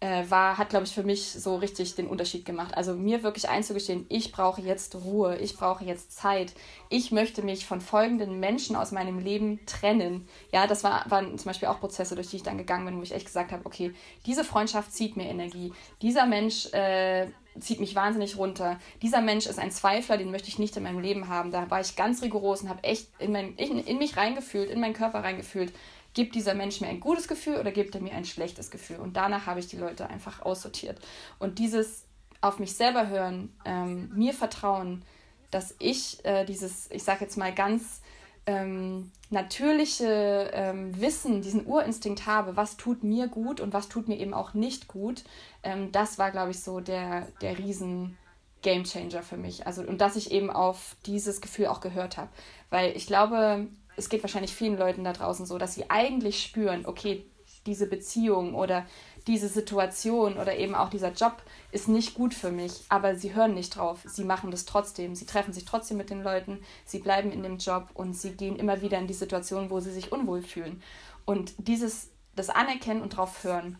äh, 0.00 0.24
war, 0.30 0.56
hat, 0.56 0.70
glaube 0.70 0.86
ich, 0.86 0.92
für 0.92 1.02
mich 1.02 1.30
so 1.30 1.56
richtig 1.56 1.94
den 1.94 2.06
Unterschied 2.06 2.46
gemacht. 2.46 2.74
Also 2.74 2.94
mir 2.94 3.22
wirklich 3.22 3.50
einzugestehen, 3.50 4.06
ich 4.08 4.32
brauche 4.32 4.62
jetzt 4.62 4.94
Ruhe, 4.94 5.36
ich 5.36 5.56
brauche 5.56 5.84
jetzt 5.84 6.16
Zeit, 6.16 6.54
ich 6.88 7.12
möchte 7.12 7.42
mich 7.42 7.66
von 7.66 7.82
folgenden 7.82 8.40
Menschen 8.40 8.76
aus 8.76 8.92
meinem 8.92 9.18
Leben 9.18 9.60
trennen. 9.66 10.26
Ja, 10.52 10.66
das 10.66 10.84
war, 10.84 11.04
waren 11.10 11.36
zum 11.38 11.50
Beispiel 11.50 11.68
auch 11.68 11.80
Prozesse, 11.80 12.14
durch 12.14 12.30
die 12.30 12.36
ich 12.36 12.42
dann 12.42 12.56
gegangen 12.56 12.86
bin, 12.86 12.96
wo 12.96 13.02
ich 13.02 13.14
echt 13.14 13.26
gesagt 13.26 13.52
habe, 13.52 13.66
okay, 13.66 13.92
diese 14.24 14.42
Freundschaft 14.42 14.92
zieht 14.92 15.16
mir 15.18 15.28
Energie, 15.28 15.74
dieser 16.00 16.24
Mensch 16.24 16.72
äh, 16.72 17.28
zieht 17.58 17.80
mich 17.80 17.94
wahnsinnig 17.94 18.38
runter. 18.38 18.78
Dieser 19.02 19.20
Mensch 19.20 19.46
ist 19.46 19.58
ein 19.58 19.70
Zweifler, 19.70 20.16
den 20.16 20.30
möchte 20.30 20.48
ich 20.48 20.58
nicht 20.58 20.76
in 20.76 20.84
meinem 20.84 21.00
Leben 21.00 21.28
haben. 21.28 21.50
Da 21.50 21.68
war 21.68 21.80
ich 21.80 21.96
ganz 21.96 22.22
rigoros 22.22 22.62
und 22.62 22.68
habe 22.68 22.84
echt 22.84 23.08
in, 23.18 23.32
mein, 23.32 23.54
in, 23.56 23.78
in 23.80 23.98
mich 23.98 24.16
reingefühlt, 24.16 24.70
in 24.70 24.80
meinen 24.80 24.94
Körper 24.94 25.22
reingefühlt 25.22 25.72
gibt 26.14 26.34
dieser 26.34 26.54
Mensch 26.54 26.80
mir 26.80 26.88
ein 26.88 27.00
gutes 27.00 27.28
Gefühl 27.28 27.58
oder 27.58 27.72
gibt 27.72 27.94
er 27.94 28.00
mir 28.00 28.12
ein 28.12 28.24
schlechtes 28.24 28.70
Gefühl? 28.70 28.98
Und 28.98 29.16
danach 29.16 29.46
habe 29.46 29.60
ich 29.60 29.68
die 29.68 29.76
Leute 29.76 30.08
einfach 30.08 30.42
aussortiert. 30.42 31.00
Und 31.38 31.58
dieses 31.58 32.04
auf 32.40 32.58
mich 32.58 32.74
selber 32.74 33.08
hören, 33.08 33.52
ähm, 33.64 34.10
mir 34.14 34.32
vertrauen, 34.32 35.02
dass 35.50 35.74
ich 35.78 36.24
äh, 36.24 36.44
dieses, 36.44 36.90
ich 36.90 37.02
sage 37.02 37.24
jetzt 37.24 37.36
mal 37.36 37.54
ganz 37.54 38.00
ähm, 38.46 39.10
natürliche 39.28 40.50
ähm, 40.52 40.98
Wissen, 41.00 41.42
diesen 41.42 41.66
Urinstinkt 41.66 42.26
habe, 42.26 42.56
was 42.56 42.76
tut 42.76 43.04
mir 43.04 43.28
gut 43.28 43.60
und 43.60 43.72
was 43.72 43.88
tut 43.88 44.08
mir 44.08 44.18
eben 44.18 44.34
auch 44.34 44.54
nicht 44.54 44.88
gut, 44.88 45.24
ähm, 45.62 45.92
das 45.92 46.18
war, 46.18 46.30
glaube 46.30 46.50
ich, 46.50 46.60
so 46.60 46.80
der, 46.80 47.28
der 47.42 47.58
riesen 47.58 48.16
Gamechanger 48.62 49.22
für 49.22 49.36
mich. 49.36 49.66
Also, 49.66 49.82
und 49.82 50.00
dass 50.00 50.16
ich 50.16 50.32
eben 50.32 50.50
auf 50.50 50.96
dieses 51.06 51.40
Gefühl 51.40 51.66
auch 51.66 51.80
gehört 51.80 52.16
habe. 52.16 52.30
Weil 52.70 52.96
ich 52.96 53.06
glaube, 53.06 53.68
es 54.00 54.08
geht 54.08 54.22
wahrscheinlich 54.22 54.54
vielen 54.54 54.78
Leuten 54.78 55.04
da 55.04 55.12
draußen 55.12 55.44
so, 55.44 55.58
dass 55.58 55.74
sie 55.74 55.90
eigentlich 55.90 56.42
spüren, 56.42 56.86
okay, 56.86 57.26
diese 57.66 57.86
Beziehung 57.86 58.54
oder 58.54 58.86
diese 59.26 59.48
Situation 59.48 60.38
oder 60.38 60.56
eben 60.56 60.74
auch 60.74 60.88
dieser 60.88 61.12
Job 61.12 61.42
ist 61.70 61.86
nicht 61.86 62.14
gut 62.14 62.32
für 62.32 62.50
mich, 62.50 62.72
aber 62.88 63.14
sie 63.14 63.34
hören 63.34 63.52
nicht 63.52 63.76
drauf. 63.76 64.00
Sie 64.06 64.24
machen 64.24 64.50
das 64.50 64.64
trotzdem. 64.64 65.14
Sie 65.14 65.26
treffen 65.26 65.52
sich 65.52 65.66
trotzdem 65.66 65.98
mit 65.98 66.08
den 66.08 66.22
Leuten, 66.22 66.60
sie 66.86 67.00
bleiben 67.00 67.30
in 67.30 67.42
dem 67.42 67.58
Job 67.58 67.90
und 67.92 68.14
sie 68.14 68.32
gehen 68.32 68.56
immer 68.56 68.80
wieder 68.80 68.98
in 68.98 69.06
die 69.06 69.12
Situation, 69.12 69.68
wo 69.68 69.80
sie 69.80 69.92
sich 69.92 70.10
unwohl 70.10 70.40
fühlen. 70.40 70.82
Und 71.26 71.52
dieses, 71.58 72.08
das 72.34 72.48
Anerkennen 72.48 73.02
und 73.02 73.10
drauf 73.10 73.44
hören 73.44 73.78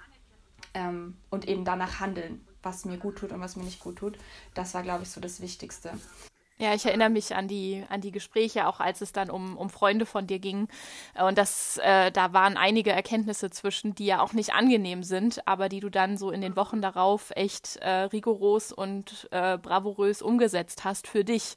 ähm, 0.74 1.16
und 1.30 1.48
eben 1.48 1.64
danach 1.64 2.00
handeln, 2.00 2.46
was 2.62 2.84
mir 2.84 2.98
gut 2.98 3.16
tut 3.16 3.32
und 3.32 3.40
was 3.40 3.56
mir 3.56 3.64
nicht 3.64 3.80
gut 3.80 3.96
tut, 3.96 4.18
das 4.52 4.74
war, 4.74 4.82
glaube 4.82 5.04
ich, 5.04 5.10
so 5.10 5.22
das 5.22 5.40
Wichtigste. 5.40 5.92
Ja, 6.60 6.74
ich 6.74 6.84
erinnere 6.84 7.08
mich 7.08 7.34
an 7.34 7.48
die, 7.48 7.86
an 7.88 8.02
die 8.02 8.12
Gespräche, 8.12 8.66
auch 8.66 8.80
als 8.80 9.00
es 9.00 9.12
dann 9.12 9.30
um, 9.30 9.56
um 9.56 9.70
Freunde 9.70 10.04
von 10.04 10.26
dir 10.26 10.38
ging. 10.38 10.68
Und 11.18 11.38
das, 11.38 11.78
äh, 11.82 12.12
da 12.12 12.34
waren 12.34 12.58
einige 12.58 12.92
Erkenntnisse 12.92 13.48
zwischen, 13.48 13.94
die 13.94 14.04
ja 14.04 14.20
auch 14.20 14.34
nicht 14.34 14.52
angenehm 14.52 15.02
sind, 15.02 15.48
aber 15.48 15.70
die 15.70 15.80
du 15.80 15.88
dann 15.88 16.18
so 16.18 16.30
in 16.30 16.42
den 16.42 16.56
Wochen 16.56 16.82
darauf 16.82 17.32
echt 17.34 17.76
äh, 17.76 17.88
rigoros 17.88 18.72
und 18.72 19.26
äh, 19.30 19.56
bravourös 19.56 20.20
umgesetzt 20.20 20.84
hast 20.84 21.08
für 21.08 21.24
dich. 21.24 21.56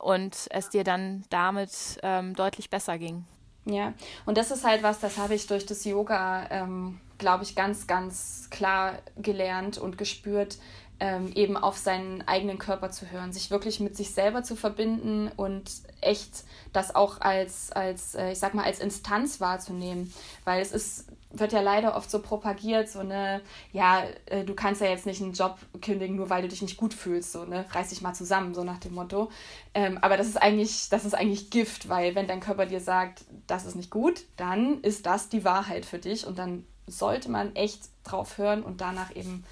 Und 0.00 0.46
es 0.48 0.70
dir 0.70 0.82
dann 0.82 1.24
damit 1.28 1.98
ähm, 2.02 2.34
deutlich 2.34 2.70
besser 2.70 2.96
ging. 2.96 3.26
Ja, 3.66 3.92
und 4.24 4.38
das 4.38 4.50
ist 4.50 4.64
halt 4.64 4.82
was, 4.82 4.98
das 5.00 5.18
habe 5.18 5.34
ich 5.34 5.46
durch 5.46 5.66
das 5.66 5.84
Yoga, 5.84 6.46
ähm, 6.50 7.00
glaube 7.18 7.44
ich, 7.44 7.54
ganz, 7.54 7.86
ganz 7.86 8.48
klar 8.48 8.94
gelernt 9.16 9.76
und 9.76 9.98
gespürt, 9.98 10.58
ähm, 10.98 11.30
eben 11.34 11.56
auf 11.56 11.76
seinen 11.76 12.26
eigenen 12.26 12.58
Körper 12.58 12.90
zu 12.90 13.10
hören, 13.10 13.32
sich 13.32 13.50
wirklich 13.50 13.80
mit 13.80 13.96
sich 13.96 14.12
selber 14.12 14.42
zu 14.42 14.56
verbinden 14.56 15.30
und 15.36 15.70
echt 16.00 16.44
das 16.72 16.94
auch 16.94 17.20
als, 17.20 17.70
als 17.72 18.14
äh, 18.14 18.32
ich 18.32 18.38
sag 18.38 18.54
mal, 18.54 18.64
als 18.64 18.80
Instanz 18.80 19.40
wahrzunehmen. 19.40 20.12
Weil 20.44 20.62
es 20.62 20.72
ist, 20.72 21.06
wird 21.30 21.52
ja 21.52 21.60
leider 21.60 21.96
oft 21.96 22.10
so 22.10 22.22
propagiert, 22.22 22.88
so 22.88 23.00
eine, 23.00 23.42
ja, 23.72 24.04
äh, 24.26 24.44
du 24.44 24.54
kannst 24.54 24.80
ja 24.80 24.88
jetzt 24.88 25.04
nicht 25.04 25.20
einen 25.20 25.34
Job 25.34 25.58
kündigen, 25.82 26.16
nur 26.16 26.30
weil 26.30 26.42
du 26.42 26.48
dich 26.48 26.62
nicht 26.62 26.78
gut 26.78 26.94
fühlst, 26.94 27.32
so, 27.32 27.44
ne, 27.44 27.66
reiß 27.70 27.90
dich 27.90 28.00
mal 28.00 28.14
zusammen, 28.14 28.54
so 28.54 28.64
nach 28.64 28.78
dem 28.78 28.94
Motto. 28.94 29.30
Ähm, 29.74 29.98
aber 30.00 30.16
das 30.16 30.28
ist 30.28 30.40
eigentlich, 30.40 30.88
das 30.88 31.04
ist 31.04 31.14
eigentlich 31.14 31.50
Gift, 31.50 31.90
weil 31.90 32.14
wenn 32.14 32.26
dein 32.26 32.40
Körper 32.40 32.64
dir 32.64 32.80
sagt, 32.80 33.24
das 33.46 33.66
ist 33.66 33.76
nicht 33.76 33.90
gut, 33.90 34.24
dann 34.38 34.80
ist 34.80 35.04
das 35.04 35.28
die 35.28 35.44
Wahrheit 35.44 35.84
für 35.84 35.98
dich 35.98 36.26
und 36.26 36.38
dann 36.38 36.64
sollte 36.86 37.30
man 37.30 37.54
echt 37.54 37.82
drauf 38.04 38.38
hören 38.38 38.62
und 38.62 38.80
danach 38.80 39.14
eben 39.14 39.44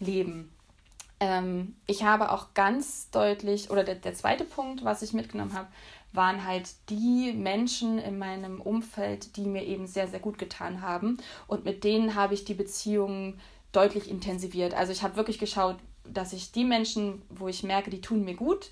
leben. 0.00 0.50
Ähm, 1.20 1.76
ich 1.86 2.04
habe 2.04 2.32
auch 2.32 2.54
ganz 2.54 3.10
deutlich, 3.10 3.70
oder 3.70 3.84
der, 3.84 3.96
der 3.96 4.14
zweite 4.14 4.44
Punkt, 4.44 4.84
was 4.84 5.02
ich 5.02 5.12
mitgenommen 5.12 5.54
habe, 5.54 5.68
waren 6.12 6.44
halt 6.46 6.70
die 6.88 7.32
Menschen 7.32 7.98
in 7.98 8.18
meinem 8.18 8.60
Umfeld, 8.60 9.36
die 9.36 9.44
mir 9.44 9.64
eben 9.64 9.86
sehr, 9.86 10.08
sehr 10.08 10.20
gut 10.20 10.38
getan 10.38 10.80
haben. 10.80 11.18
Und 11.46 11.64
mit 11.64 11.84
denen 11.84 12.14
habe 12.14 12.34
ich 12.34 12.44
die 12.44 12.54
Beziehungen 12.54 13.40
deutlich 13.72 14.10
intensiviert. 14.10 14.74
Also 14.74 14.92
ich 14.92 15.02
habe 15.02 15.16
wirklich 15.16 15.38
geschaut, 15.38 15.76
dass 16.04 16.32
ich 16.32 16.52
die 16.52 16.64
Menschen, 16.64 17.22
wo 17.28 17.48
ich 17.48 17.62
merke, 17.62 17.90
die 17.90 18.00
tun 18.00 18.24
mir 18.24 18.34
gut, 18.34 18.70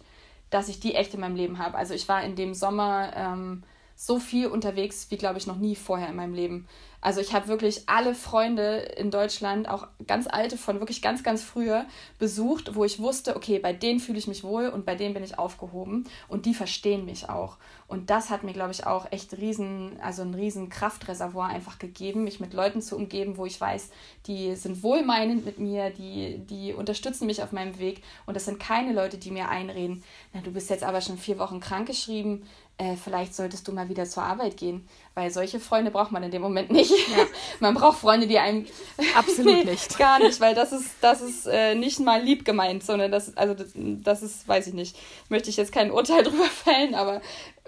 dass 0.49 0.69
ich 0.69 0.81
die 0.81 0.95
echt 0.95 1.12
in 1.12 1.21
meinem 1.21 1.37
Leben 1.37 1.59
habe. 1.59 1.76
Also 1.76 1.93
ich 1.93 2.09
war 2.09 2.23
in 2.23 2.37
dem 2.37 2.55
Sommer 2.55 3.12
ähm, 3.15 3.62
so 3.97 4.19
viel 4.19 4.47
unterwegs 4.49 5.07
wie, 5.11 5.17
glaube 5.17 5.38
ich, 5.38 5.47
noch 5.47 5.57
nie 5.57 5.75
vorher 5.75 6.09
in 6.09 6.17
meinem 6.17 6.35
Leben. 6.35 6.69
Also 7.00 7.21
ich 7.21 7.33
habe 7.33 7.49
wirklich 7.49 7.88
alle 7.88 8.15
Freunde 8.15 8.79
in 8.97 9.11
Deutschland, 9.11 9.69
auch 9.69 9.87
ganz 10.07 10.26
alte 10.26 10.57
von 10.57 10.81
wirklich 10.81 11.03
ganz, 11.03 11.23
ganz 11.23 11.43
früher, 11.43 11.87
besucht, 12.19 12.75
wo 12.75 12.85
ich 12.85 12.99
wusste, 12.99 13.37
okay, 13.37 13.59
bei 13.59 13.73
denen 13.73 14.00
fühle 14.00 14.19
ich 14.19 14.26
mich 14.26 14.43
wohl 14.43 14.69
und 14.69 14.85
bei 14.85 14.97
denen 14.97 15.15
bin 15.15 15.23
ich 15.23 15.38
aufgehoben 15.38 16.09
und 16.29 16.47
die 16.47 16.55
verstehen 16.55 17.05
mich 17.05 17.29
auch. 17.29 17.59
Und 17.88 18.11
das 18.11 18.31
hat 18.31 18.43
mir, 18.43 18.53
glaube 18.53 18.73
ich, 18.73 18.87
auch 18.87 19.12
echt 19.12 19.38
riesen, 19.38 20.00
also 20.03 20.23
ein 20.23 20.35
riesen 20.35 20.69
Kraftreservoir 20.69 21.47
einfach 21.47 21.79
gegeben, 21.79 22.25
mich 22.25 22.41
mit 22.41 22.53
Leuten 22.53 22.83
zu 22.83 22.97
umgeben, 22.97 23.37
wo 23.37 23.47
ich 23.47 23.61
weiß, 23.61 23.91
die 24.26 24.57
sind 24.57 24.83
wohlmeinend 24.83 25.45
mit 25.45 25.61
mir, 25.61 25.91
die, 25.91 26.38
die 26.38 26.73
unterstützen 26.73 27.26
mich 27.26 27.43
auf 27.43 27.53
meinem 27.53 27.79
Weg. 27.79 28.03
Und 28.26 28.35
das 28.35 28.47
sind 28.47 28.59
keine 28.59 28.93
Leute, 28.93 29.17
die 29.19 29.31
mir 29.31 29.49
einreden, 29.49 30.03
na, 30.33 30.41
du 30.41 30.50
bist 30.50 30.71
jetzt 30.71 30.83
aber 30.83 31.00
schon 31.00 31.19
vier 31.19 31.38
Wochen 31.38 31.61
krankgeschrieben, 31.61 32.43
äh, 32.78 32.97
vielleicht 32.97 33.35
solltest 33.35 33.66
du 33.66 33.73
mal 33.73 33.88
wieder 33.88 34.04
zur 34.04 34.23
Arbeit 34.23 34.56
gehen. 34.59 34.87
Weil 35.14 35.30
solche 35.30 35.61
Freunde 35.61 35.90
braucht 35.90 36.12
man 36.12 36.23
in 36.23 36.30
dem 36.30 36.42
Moment 36.42 36.71
nicht. 36.71 36.90
Ja. 36.90 37.25
man 37.61 37.75
braucht 37.75 37.99
Freunde, 37.99 38.26
die 38.26 38.38
einem. 38.38 38.66
Absolut 39.16 39.64
nee, 39.64 39.64
nicht. 39.64 39.99
Gar 39.99 40.18
nicht, 40.18 40.40
weil 40.40 40.54
das 40.54 40.73
ist, 40.73 40.90
das 41.00 41.23
ist 41.23 41.47
äh, 41.47 41.75
nicht 41.75 42.00
mal 42.00 42.23
lieb 42.23 42.45
gemeint, 42.45 42.85
sondern 42.85 43.11
das, 43.11 43.35
also 43.37 43.54
das, 43.54 43.73
das 43.75 44.23
ist, 44.23 44.47
weiß 44.47 44.66
ich 44.66 44.75
nicht, 44.75 44.97
möchte 45.30 45.49
ich 45.49 45.56
jetzt 45.56 45.73
kein 45.73 45.90
Urteil 45.90 46.23
drüber 46.25 46.45
fällen, 46.45 46.95
aber 46.95 47.23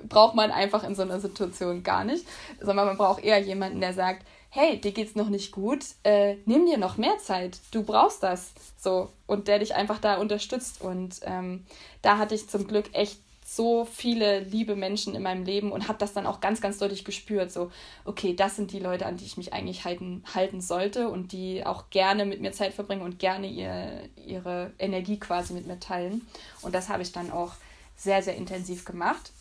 braucht 0.08 0.34
man 0.34 0.50
einfach 0.50 0.84
in 0.84 0.94
so 0.94 1.02
einer 1.02 1.20
Situation 1.20 1.82
gar 1.82 2.04
nicht. 2.04 2.26
Sondern 2.60 2.86
man 2.86 2.98
braucht 2.98 3.24
eher 3.24 3.38
jemanden, 3.38 3.80
der 3.80 3.94
sagt, 3.94 4.26
hey, 4.50 4.78
dir 4.78 4.92
geht's 4.92 5.14
noch 5.14 5.28
nicht 5.28 5.52
gut, 5.52 5.84
äh, 6.04 6.36
nimm 6.44 6.66
dir 6.66 6.78
noch 6.78 6.96
mehr 6.96 7.18
Zeit, 7.18 7.58
du 7.70 7.82
brauchst 7.82 8.22
das. 8.22 8.52
So, 8.78 9.10
und 9.26 9.48
der 9.48 9.58
dich 9.58 9.74
einfach 9.74 9.98
da 9.98 10.16
unterstützt. 10.16 10.82
Und 10.82 11.20
ähm, 11.22 11.64
da 12.02 12.18
hatte 12.18 12.34
ich 12.34 12.48
zum 12.48 12.66
Glück 12.66 12.90
echt 12.92 13.18
so 13.50 13.86
viele 13.86 14.40
liebe 14.40 14.76
Menschen 14.76 15.14
in 15.14 15.22
meinem 15.22 15.42
Leben 15.42 15.72
und 15.72 15.88
habe 15.88 15.98
das 15.98 16.12
dann 16.12 16.26
auch 16.26 16.40
ganz, 16.40 16.60
ganz 16.60 16.76
deutlich 16.76 17.06
gespürt. 17.06 17.50
So, 17.50 17.72
okay, 18.04 18.36
das 18.36 18.56
sind 18.56 18.72
die 18.72 18.78
Leute, 18.78 19.06
an 19.06 19.16
die 19.16 19.24
ich 19.24 19.38
mich 19.38 19.54
eigentlich 19.54 19.86
halten, 19.86 20.22
halten 20.34 20.60
sollte 20.60 21.08
und 21.08 21.32
die 21.32 21.64
auch 21.64 21.88
gerne 21.88 22.26
mit 22.26 22.42
mir 22.42 22.52
Zeit 22.52 22.74
verbringen 22.74 23.00
und 23.00 23.18
gerne 23.18 23.46
ihr, 23.46 24.02
ihre 24.16 24.74
Energie 24.78 25.18
quasi 25.18 25.54
mit 25.54 25.66
mir 25.66 25.80
teilen. 25.80 26.28
Und 26.60 26.74
das 26.74 26.90
habe 26.90 27.02
ich 27.02 27.12
dann 27.12 27.32
auch 27.32 27.54
sehr, 27.96 28.22
sehr 28.22 28.36
intensiv 28.36 28.84
gemacht. 28.84 29.32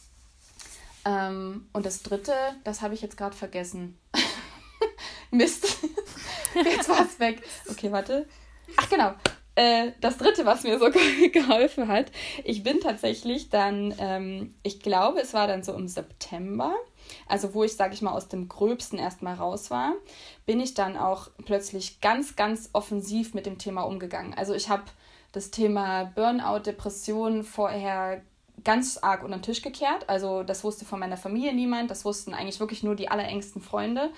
Ähm, 1.04 1.68
und 1.74 1.86
das 1.86 2.02
dritte, 2.02 2.34
das 2.64 2.82
habe 2.82 2.94
ich 2.94 3.02
jetzt 3.02 3.18
gerade 3.18 3.36
vergessen. 3.36 3.98
Mist. 5.32 5.80
jetzt 6.56 6.88
war 6.88 7.02
es 7.02 7.20
weg. 7.20 7.44
Okay, 7.70 7.92
warte. 7.92 8.26
Ach 8.78 8.88
genau. 8.90 9.16
Äh, 9.58 9.94
das 10.02 10.20
dritte, 10.20 10.46
was 10.46 10.62
mir 10.62 10.78
so 10.78 10.92
geholfen 11.34 11.88
hat, 11.88 12.12
ich 12.44 12.62
bin 12.62 12.80
tatsächlich 12.80 13.50
dann, 13.50 13.92
ähm, 13.98 14.54
ich 14.62 14.82
glaube, 14.82 15.20
es 15.20 15.34
war 15.34 15.48
dann 15.48 15.64
so 15.64 15.74
im 15.74 15.88
September, 15.88 16.76
also 17.28 17.56
wo 17.56 17.64
ich, 17.64 17.76
sage 17.76 17.96
ich 17.96 18.04
mal, 18.04 18.12
aus 18.12 18.28
dem 18.28 18.50
Gröbsten 18.50 19.00
erstmal 19.00 19.34
raus 19.34 19.72
war, 19.72 19.94
bin 20.46 20.60
ich 20.60 20.76
dann 20.76 20.96
auch 20.96 21.30
plötzlich 21.44 22.02
ganz, 22.02 22.36
ganz 22.36 22.70
offensiv 22.74 23.34
mit 23.34 23.48
dem 23.48 23.58
Thema 23.58 23.82
umgegangen. 23.82 24.36
Also 24.36 24.54
ich 24.54 24.70
habe 24.70 24.84
das 25.32 25.50
Thema 25.50 26.04
Burnout, 26.04 26.60
Depression 26.60 27.44
vorher 27.44 28.22
ganz 28.64 28.98
arg 28.98 29.24
unter 29.24 29.38
den 29.38 29.44
Tisch 29.44 29.64
gekehrt. 29.64 30.08
Also 30.08 30.44
das 30.44 30.64
wusste 30.64 30.86
von 30.86 31.00
meiner 31.00 31.18
Familie 31.18 31.54
niemand, 31.54 31.90
das 31.90 32.06
wussten 32.06 32.36
eigentlich 32.36 32.60
wirklich 32.60 32.84
nur 32.84 32.96
die 32.96 33.10
allerengsten 33.10 33.62
Freunde. 33.62 34.12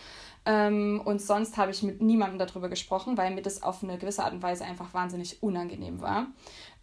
Ähm, 0.46 1.02
und 1.04 1.22
sonst 1.22 1.58
habe 1.58 1.72
ich 1.72 1.84
mit 1.84 2.02
niemandem 2.02 2.40
darüber 2.40 2.70
gesprochen, 2.70 3.18
weil 3.18 3.32
mir 3.32 3.42
das 3.42 3.62
auf 3.62 3.84
eine 3.84 3.98
gewisse 3.98 4.24
Art 4.24 4.34
und 4.34 4.42
Weise 4.42 4.64
einfach 4.64 4.94
wahnsinnig 4.94 5.44
unangenehm 5.44 6.02
war. 6.02 6.28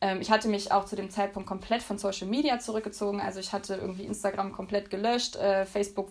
Ähm, 0.00 0.20
ich 0.20 0.30
hatte 0.30 0.48
mich 0.48 0.72
auch 0.72 0.84
zu 0.84 0.96
dem 0.96 1.10
Zeitpunkt 1.10 1.48
komplett 1.48 1.82
von 1.82 1.98
Social 1.98 2.28
Media 2.28 2.58
zurückgezogen. 2.58 3.20
Also 3.20 3.40
ich 3.40 3.52
hatte 3.52 3.75
irgendwie 3.76 4.04
Instagram 4.04 4.52
komplett 4.52 4.90
gelöscht, 4.90 5.36
äh, 5.36 5.64
Facebook 5.64 6.10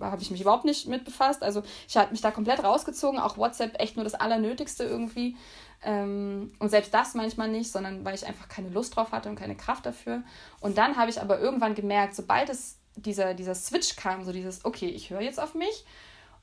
habe 0.00 0.20
ich 0.22 0.30
mich 0.30 0.40
überhaupt 0.40 0.64
nicht 0.64 0.88
mit 0.88 1.04
befasst. 1.04 1.42
Also 1.42 1.62
ich 1.88 1.96
habe 1.96 2.10
mich 2.10 2.20
da 2.20 2.30
komplett 2.30 2.62
rausgezogen, 2.62 3.20
auch 3.20 3.38
WhatsApp 3.38 3.80
echt 3.80 3.96
nur 3.96 4.04
das 4.04 4.14
Allernötigste 4.14 4.84
irgendwie. 4.84 5.36
Ähm, 5.82 6.52
und 6.58 6.68
selbst 6.68 6.92
das 6.92 7.14
manchmal 7.14 7.48
nicht, 7.48 7.70
sondern 7.70 8.04
weil 8.04 8.14
ich 8.14 8.26
einfach 8.26 8.48
keine 8.48 8.70
Lust 8.70 8.96
drauf 8.96 9.12
hatte 9.12 9.28
und 9.28 9.36
keine 9.36 9.56
Kraft 9.56 9.86
dafür. 9.86 10.22
Und 10.60 10.78
dann 10.78 10.96
habe 10.96 11.10
ich 11.10 11.20
aber 11.20 11.38
irgendwann 11.38 11.74
gemerkt, 11.74 12.14
sobald 12.14 12.48
es 12.48 12.78
dieser, 12.96 13.34
dieser 13.34 13.54
Switch 13.54 13.96
kam, 13.96 14.24
so 14.24 14.32
dieses, 14.32 14.64
okay, 14.64 14.88
ich 14.88 15.10
höre 15.10 15.20
jetzt 15.20 15.40
auf 15.40 15.54
mich 15.54 15.84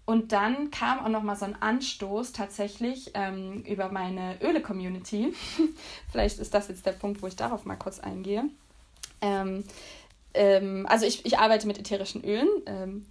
und 0.05 0.31
dann 0.31 0.71
kam 0.71 0.99
auch 0.99 1.09
noch 1.09 1.23
mal 1.23 1.35
so 1.35 1.45
ein 1.45 1.61
Anstoß 1.61 2.33
tatsächlich 2.33 3.11
ähm, 3.13 3.63
über 3.63 3.91
meine 3.91 4.41
Öle-Community. 4.41 5.33
Vielleicht 6.11 6.39
ist 6.39 6.53
das 6.53 6.67
jetzt 6.67 6.85
der 6.85 6.91
Punkt, 6.93 7.21
wo 7.21 7.27
ich 7.27 7.35
darauf 7.35 7.65
mal 7.65 7.75
kurz 7.75 7.99
eingehe. 7.99 8.45
Ähm, 9.21 9.63
ähm, 10.33 10.85
also 10.89 11.05
ich, 11.05 11.25
ich 11.25 11.39
arbeite 11.39 11.67
mit 11.67 11.77
ätherischen 11.77 12.23
Ölen 12.23 12.49
ähm, 12.65 13.05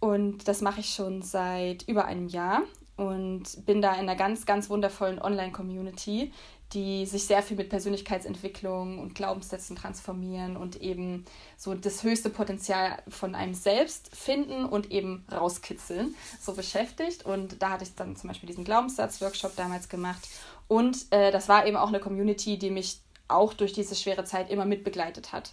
und 0.00 0.46
das 0.48 0.60
mache 0.60 0.80
ich 0.80 0.94
schon 0.94 1.22
seit 1.22 1.88
über 1.88 2.04
einem 2.04 2.28
Jahr 2.28 2.62
und 2.96 3.64
bin 3.66 3.82
da 3.82 3.92
in 3.94 4.00
einer 4.00 4.16
ganz, 4.16 4.46
ganz 4.46 4.70
wundervollen 4.70 5.20
Online-Community, 5.20 6.32
die 6.72 7.06
sich 7.06 7.24
sehr 7.24 7.42
viel 7.42 7.56
mit 7.56 7.68
Persönlichkeitsentwicklung 7.68 8.98
und 8.98 9.14
Glaubenssätzen 9.14 9.76
transformieren 9.76 10.56
und 10.56 10.80
eben 10.80 11.24
so 11.56 11.74
das 11.74 12.02
höchste 12.02 12.30
Potenzial 12.30 13.02
von 13.08 13.34
einem 13.34 13.54
selbst 13.54 14.14
finden 14.14 14.64
und 14.64 14.90
eben 14.90 15.24
rauskitzeln, 15.30 16.14
so 16.40 16.52
beschäftigt. 16.54 17.24
Und 17.24 17.62
da 17.62 17.70
hatte 17.70 17.84
ich 17.84 17.94
dann 17.94 18.16
zum 18.16 18.28
Beispiel 18.28 18.48
diesen 18.48 18.64
Glaubenssatz-Workshop 18.64 19.54
damals 19.56 19.88
gemacht. 19.88 20.26
Und 20.66 21.06
äh, 21.10 21.30
das 21.30 21.48
war 21.48 21.66
eben 21.66 21.76
auch 21.76 21.88
eine 21.88 22.00
Community, 22.00 22.58
die 22.58 22.70
mich 22.70 23.00
auch 23.28 23.54
durch 23.54 23.72
diese 23.72 23.94
schwere 23.94 24.24
Zeit 24.24 24.50
immer 24.50 24.64
mitbegleitet 24.64 25.32
hat. 25.32 25.52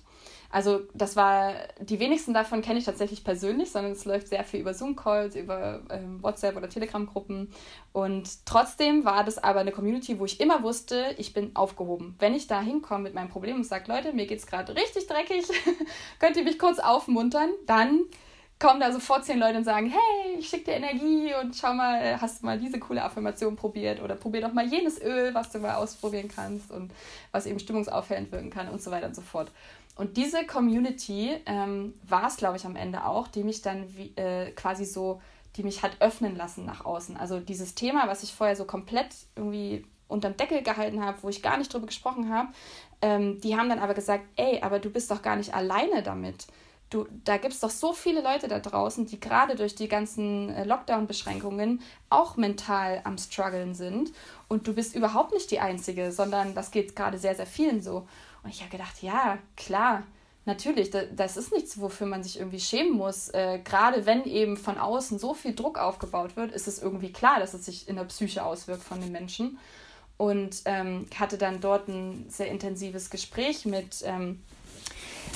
Also 0.51 0.81
das 0.93 1.15
war, 1.15 1.53
die 1.79 1.99
wenigsten 1.99 2.33
davon 2.33 2.61
kenne 2.61 2.79
ich 2.79 2.85
tatsächlich 2.85 3.23
persönlich, 3.23 3.71
sondern 3.71 3.93
es 3.93 4.05
läuft 4.05 4.27
sehr 4.27 4.43
viel 4.43 4.59
über 4.59 4.73
Zoom-Calls, 4.73 5.35
über 5.35 5.81
ähm, 5.89 6.21
WhatsApp 6.21 6.57
oder 6.57 6.67
Telegram-Gruppen. 6.67 7.51
Und 7.93 8.45
trotzdem 8.45 9.05
war 9.05 9.23
das 9.23 9.37
aber 9.37 9.61
eine 9.61 9.71
Community, 9.71 10.19
wo 10.19 10.25
ich 10.25 10.41
immer 10.41 10.61
wusste, 10.63 11.15
ich 11.17 11.33
bin 11.33 11.55
aufgehoben. 11.55 12.15
Wenn 12.19 12.35
ich 12.35 12.47
da 12.47 12.61
hinkomme 12.61 13.03
mit 13.03 13.13
meinem 13.13 13.29
Problem 13.29 13.57
und 13.57 13.63
sage, 13.65 13.85
Leute, 13.87 14.13
mir 14.13 14.27
geht 14.27 14.39
es 14.39 14.47
gerade 14.47 14.75
richtig 14.75 15.07
dreckig, 15.07 15.45
könnt 16.19 16.35
ihr 16.35 16.43
mich 16.43 16.59
kurz 16.59 16.79
aufmuntern, 16.79 17.49
dann 17.65 18.01
kommen 18.61 18.79
da 18.79 18.91
sofort 18.91 19.25
zehn 19.25 19.39
Leute 19.39 19.57
und 19.57 19.63
sagen, 19.63 19.89
hey, 19.89 20.37
ich 20.37 20.47
schicke 20.47 20.65
dir 20.65 20.73
Energie 20.73 21.33
und 21.41 21.55
schau 21.55 21.73
mal, 21.73 22.21
hast 22.21 22.41
du 22.41 22.45
mal 22.45 22.59
diese 22.59 22.79
coole 22.79 23.03
Affirmation 23.03 23.55
probiert 23.55 24.01
oder 24.01 24.15
probier 24.15 24.41
doch 24.41 24.53
mal 24.53 24.67
jenes 24.67 25.01
Öl, 25.01 25.33
was 25.33 25.51
du 25.51 25.57
mal 25.59 25.75
ausprobieren 25.75 26.29
kannst 26.33 26.69
und 26.71 26.91
was 27.31 27.47
eben 27.47 27.59
stimmungsaufhellend 27.59 28.31
wirken 28.31 28.51
kann 28.51 28.69
und 28.69 28.81
so 28.81 28.91
weiter 28.91 29.07
und 29.07 29.15
so 29.15 29.23
fort. 29.23 29.51
Und 30.01 30.17
diese 30.17 30.47
Community 30.47 31.37
ähm, 31.45 31.93
war 32.01 32.25
es, 32.25 32.37
glaube 32.37 32.57
ich, 32.57 32.65
am 32.65 32.75
Ende 32.75 33.05
auch, 33.05 33.27
die 33.27 33.43
mich 33.43 33.61
dann 33.61 33.85
wie, 33.95 34.11
äh, 34.15 34.49
quasi 34.49 34.83
so, 34.83 35.21
die 35.55 35.61
mich 35.61 35.83
hat 35.83 35.91
öffnen 35.99 36.35
lassen 36.35 36.65
nach 36.65 36.85
außen. 36.85 37.17
Also 37.17 37.39
dieses 37.39 37.75
Thema, 37.75 38.07
was 38.07 38.23
ich 38.23 38.33
vorher 38.33 38.55
so 38.55 38.65
komplett 38.65 39.09
irgendwie 39.35 39.85
unterm 40.07 40.35
Deckel 40.35 40.63
gehalten 40.63 41.05
habe, 41.05 41.21
wo 41.21 41.29
ich 41.29 41.43
gar 41.43 41.55
nicht 41.59 41.71
drüber 41.71 41.85
gesprochen 41.85 42.33
habe, 42.33 42.49
ähm, 43.03 43.39
die 43.41 43.55
haben 43.55 43.69
dann 43.69 43.77
aber 43.77 43.93
gesagt, 43.93 44.23
ey, 44.37 44.59
aber 44.63 44.79
du 44.79 44.89
bist 44.89 45.11
doch 45.11 45.21
gar 45.21 45.35
nicht 45.35 45.53
alleine 45.53 46.01
damit. 46.01 46.47
Du, 46.89 47.05
da 47.23 47.37
gibt 47.37 47.53
es 47.53 47.59
doch 47.59 47.69
so 47.69 47.93
viele 47.93 48.23
Leute 48.23 48.47
da 48.47 48.57
draußen, 48.57 49.05
die 49.05 49.19
gerade 49.19 49.55
durch 49.55 49.75
die 49.75 49.87
ganzen 49.87 50.49
äh, 50.49 50.63
Lockdown-Beschränkungen 50.63 51.79
auch 52.09 52.37
mental 52.37 53.01
am 53.03 53.19
struggeln 53.19 53.75
sind. 53.75 54.11
Und 54.47 54.65
du 54.65 54.73
bist 54.73 54.95
überhaupt 54.95 55.31
nicht 55.31 55.51
die 55.51 55.59
Einzige, 55.59 56.11
sondern 56.11 56.55
das 56.55 56.71
geht 56.71 56.95
gerade 56.95 57.19
sehr, 57.19 57.35
sehr 57.35 57.45
vielen 57.45 57.83
so. 57.83 58.07
Und 58.43 58.49
ich 58.49 58.61
habe 58.61 58.71
gedacht, 58.71 59.01
ja, 59.01 59.37
klar, 59.55 60.03
natürlich, 60.45 60.89
das 60.89 61.37
ist 61.37 61.51
nichts, 61.51 61.79
wofür 61.79 62.07
man 62.07 62.23
sich 62.23 62.39
irgendwie 62.39 62.59
schämen 62.59 62.93
muss. 62.93 63.29
Äh, 63.29 63.59
Gerade 63.63 64.05
wenn 64.05 64.23
eben 64.25 64.57
von 64.57 64.77
außen 64.77 65.19
so 65.19 65.33
viel 65.33 65.53
Druck 65.53 65.77
aufgebaut 65.77 66.35
wird, 66.35 66.51
ist 66.51 66.67
es 66.67 66.81
irgendwie 66.81 67.11
klar, 67.11 67.39
dass 67.39 67.53
es 67.53 67.65
sich 67.65 67.87
in 67.87 67.95
der 67.95 68.05
Psyche 68.05 68.43
auswirkt 68.43 68.83
von 68.83 68.99
den 69.01 69.11
Menschen. 69.11 69.59
Und 70.17 70.61
ähm, 70.65 71.07
hatte 71.17 71.37
dann 71.37 71.61
dort 71.61 71.87
ein 71.87 72.25
sehr 72.29 72.47
intensives 72.47 73.09
Gespräch 73.09 73.65
mit 73.65 74.03
ähm, 74.05 74.43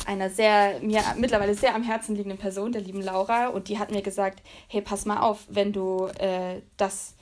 einer 0.05 0.29
sehr, 0.29 0.79
mir 0.81 1.01
mittlerweile 1.17 1.55
sehr 1.55 1.73
am 1.73 1.81
Herzen 1.81 2.15
liegenden 2.15 2.37
Person, 2.37 2.71
der 2.71 2.81
lieben 2.81 3.01
Laura. 3.01 3.47
Und 3.47 3.67
die 3.67 3.79
hat 3.79 3.91
mir 3.91 4.03
gesagt, 4.03 4.41
hey, 4.67 4.81
pass 4.81 5.05
mal 5.05 5.21
auf, 5.21 5.45
wenn 5.49 5.73
du 5.73 6.05
äh, 6.19 6.61
das 6.77 7.15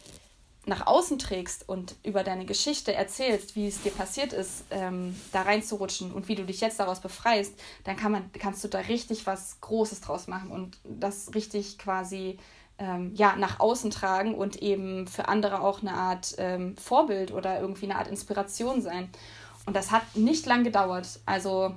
nach 0.65 0.87
außen 0.87 1.19
trägst 1.19 1.67
und 1.67 1.95
über 2.03 2.23
deine 2.23 2.45
Geschichte 2.45 2.93
erzählst, 2.93 3.55
wie 3.55 3.67
es 3.67 3.81
dir 3.81 3.91
passiert 3.91 4.31
ist, 4.31 4.63
ähm, 4.71 5.15
da 5.31 5.41
reinzurutschen 5.41 6.11
und 6.11 6.27
wie 6.27 6.35
du 6.35 6.45
dich 6.45 6.61
jetzt 6.61 6.79
daraus 6.79 7.01
befreist, 7.01 7.53
dann 7.83 7.97
kann 7.97 8.11
man, 8.11 8.31
kannst 8.33 8.63
du 8.63 8.67
da 8.69 8.79
richtig 8.79 9.27
was 9.27 9.59
Großes 9.61 10.01
draus 10.01 10.27
machen 10.27 10.51
und 10.51 10.77
das 10.83 11.35
richtig 11.35 11.77
quasi 11.77 12.37
ähm, 12.79 13.11
ja, 13.15 13.35
nach 13.35 13.59
außen 13.59 13.91
tragen 13.91 14.35
und 14.35 14.61
eben 14.61 15.07
für 15.07 15.27
andere 15.27 15.61
auch 15.61 15.81
eine 15.81 15.93
Art 15.93 16.35
ähm, 16.37 16.75
Vorbild 16.77 17.31
oder 17.31 17.59
irgendwie 17.59 17.85
eine 17.85 17.97
Art 17.97 18.07
Inspiration 18.07 18.81
sein. 18.81 19.09
Und 19.65 19.75
das 19.75 19.91
hat 19.91 20.15
nicht 20.15 20.45
lang 20.45 20.63
gedauert. 20.63 21.19
Also 21.25 21.75